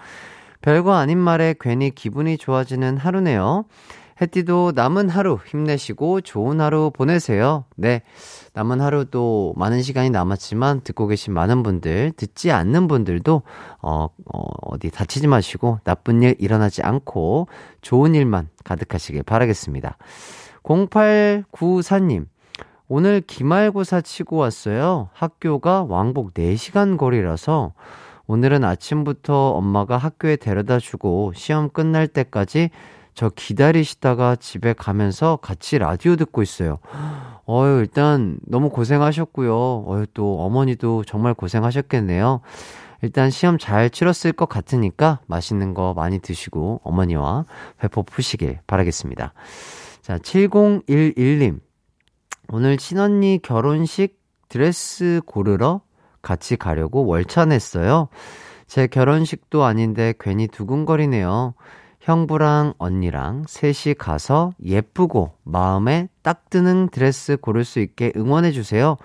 별거 0.63 0.95
아닌 0.95 1.19
말에 1.19 1.55
괜히 1.61 1.91
기분이 1.91 2.39
좋아지는 2.39 2.97
하루네요. 2.97 3.67
해띠도 4.21 4.73
남은 4.75 5.11
하루 5.11 5.39
힘내시고 5.47 6.23
좋은 6.23 6.59
하루 6.61 6.91
보내세요. 6.91 7.65
네. 7.77 8.01
남은 8.55 8.81
하루 8.81 9.05
도 9.11 9.53
많은 9.57 9.83
시간이 9.83 10.09
남았지만 10.09 10.83
듣고 10.85 11.07
계신 11.07 11.35
많은 11.35 11.63
분들, 11.63 12.13
듣지 12.17 12.51
않는 12.51 12.89
분들도, 12.89 13.43
어, 13.83 14.07
어, 14.07 14.43
어디 14.63 14.91
다치지 14.91 15.27
마시고 15.27 15.81
나쁜 15.85 16.23
일 16.23 16.35
일어나지 16.39 16.83
않고 16.83 17.49
좋은 17.83 18.15
일만 18.15 18.49
가득하시길 18.65 19.23
바라겠습니다. 19.23 19.99
0894님, 20.63 22.27
오늘 22.93 23.21
기말고사 23.21 24.01
치고 24.01 24.37
왔어요. 24.37 25.11
학교가 25.13 25.85
왕복 25.85 26.35
4시간 26.35 26.99
거리라서 26.99 27.73
오늘은 28.27 28.65
아침부터 28.65 29.51
엄마가 29.51 29.97
학교에 29.97 30.35
데려다 30.35 30.81
주고 30.81 31.33
시험 31.37 31.71
끝날 31.71 32.09
때까지 32.09 32.71
저 33.15 33.29
기다리시다가 33.29 34.35
집에 34.35 34.73
가면서 34.73 35.37
같이 35.37 35.79
라디오 35.79 36.17
듣고 36.17 36.43
있어요. 36.43 36.81
어유 37.49 37.79
일단 37.79 38.41
너무 38.45 38.71
고생하셨고요. 38.71 39.85
어유 39.87 40.07
또 40.13 40.41
어머니도 40.41 41.05
정말 41.05 41.33
고생하셨겠네요. 41.35 42.41
일단 43.03 43.31
시험 43.31 43.57
잘 43.57 43.91
치렀을 43.91 44.33
것 44.33 44.49
같으니까 44.49 45.21
맛있는 45.29 45.75
거 45.75 45.95
많이 45.95 46.19
드시고 46.19 46.81
어머니와 46.83 47.45
회포 47.85 48.03
푸시길 48.03 48.59
바라겠습니다. 48.67 49.33
자, 50.03 50.19
7011님. 50.19 51.61
오늘 52.53 52.77
친언니 52.77 53.39
결혼식 53.43 54.19
드레스 54.49 55.21
고르러 55.25 55.83
같이 56.21 56.57
가려고 56.57 57.07
월차 57.07 57.45
냈어요. 57.45 58.09
제 58.67 58.87
결혼식도 58.87 59.63
아닌데 59.63 60.15
괜히 60.19 60.49
두근거리네요. 60.49 61.55
형부랑 62.01 62.75
언니랑 62.79 63.45
셋이 63.47 63.95
가서 63.97 64.53
예쁘고 64.65 65.33
마음에 65.45 66.09
딱 66.23 66.51
드는 66.51 66.89
드레스 66.89 67.37
고를 67.37 67.65
수 67.65 67.79
있게 67.79 68.13
응원해주세요. 68.17 68.97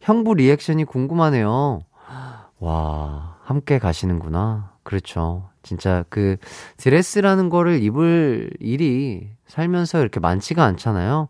형부 0.00 0.34
리액션이 0.34 0.84
궁금하네요. 0.84 1.80
와, 2.60 3.36
함께 3.42 3.78
가시는구나. 3.78 4.72
그렇죠. 4.82 5.48
진짜 5.62 6.04
그 6.08 6.36
드레스라는 6.76 7.50
거를 7.50 7.82
입을 7.82 8.50
일이 8.60 9.28
살면서 9.46 10.00
이렇게 10.00 10.20
많지가 10.20 10.64
않잖아요. 10.64 11.28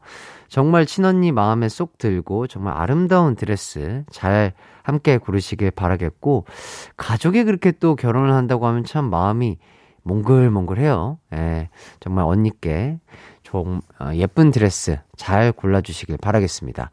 정말 0.55 0.87
친언니 0.87 1.33
마음에 1.33 1.69
쏙 1.69 1.99
들고 1.99 2.47
정말 2.47 2.77
아름다운 2.77 3.35
드레스 3.35 4.05
잘 4.13 4.53
함께 4.85 5.19
고르시길 5.19 5.73
바라겠고 5.73 6.45
가족이 6.97 7.43
그렇게 7.43 7.73
또 7.73 7.97
결혼을 7.97 8.33
한다고 8.33 8.69
하면 8.69 8.85
참 8.85 9.07
마음이 9.07 9.59
몽글몽글해요. 10.05 11.19
예, 11.33 11.71
정말 11.99 12.25
언니께 12.27 13.01
좀 13.43 13.81
어, 13.99 14.13
예쁜 14.15 14.53
드레스 14.53 15.01
잘 15.17 15.51
골라주시길 15.51 16.19
바라겠습니다. 16.19 16.93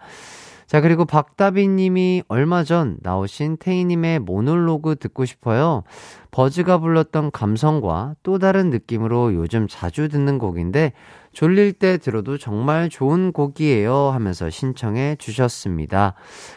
자, 0.71 0.79
그리고 0.79 1.03
박다비 1.03 1.67
님이 1.67 2.23
얼마 2.29 2.63
전 2.63 2.95
나오신 3.01 3.57
테이님의 3.59 4.19
모놀로그 4.19 4.95
듣고 4.95 5.25
싶어요. 5.25 5.83
버즈가 6.31 6.77
불렀던 6.77 7.31
감성과 7.31 8.15
또 8.23 8.39
다른 8.39 8.69
느낌으로 8.69 9.33
요즘 9.33 9.67
자주 9.67 10.07
듣는 10.07 10.37
곡인데 10.37 10.93
졸릴 11.33 11.73
때 11.73 11.97
들어도 11.97 12.37
정말 12.37 12.87
좋은 12.87 13.33
곡이에요 13.33 14.11
하면서 14.11 14.49
신청해 14.49 15.17
주셨습니다. 15.19 16.13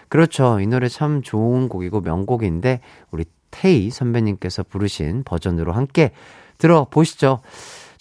그렇죠. 0.08 0.60
이 0.60 0.68
노래 0.68 0.88
참 0.88 1.20
좋은 1.20 1.68
곡이고 1.68 2.00
명곡인데 2.02 2.82
우리 3.10 3.24
테이 3.50 3.90
선배님께서 3.90 4.62
부르신 4.62 5.24
버전으로 5.24 5.72
함께 5.72 6.12
들어보시죠. 6.58 7.40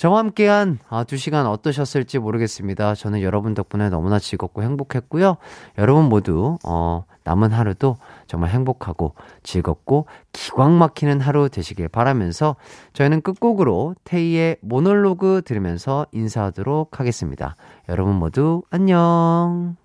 저와 0.04 0.20
함께한 0.20 0.80
아, 0.90 1.06
두 1.06 1.16
시간 1.16 1.48
어떠셨을지 1.48 2.20
모르겠습니다. 2.20 2.94
저는 2.94 3.22
여러분 3.22 3.54
덕분에 3.54 3.88
너무나 3.88 4.20
즐겁고 4.20 4.62
행복했고요. 4.62 5.38
여러분 5.78 6.10
모두 6.10 6.58
어, 6.66 7.06
남은 7.24 7.54
하루도 7.54 7.96
정말 8.28 8.50
행복하고 8.50 9.16
즐겁고 9.44 10.08
기광 10.34 10.78
막히는 10.78 11.22
하루 11.22 11.48
되시길 11.48 11.88
바라면서 11.88 12.58
저희는 12.92 13.22
끝곡으로 13.22 13.96
테이의 14.04 14.58
모놀로그 14.60 15.42
들으면서 15.46 16.06
인사하도록 16.12 17.00
하겠습니다. 17.00 17.56
여러분 17.88 18.16
모두 18.16 18.62
안녕. 18.72 19.83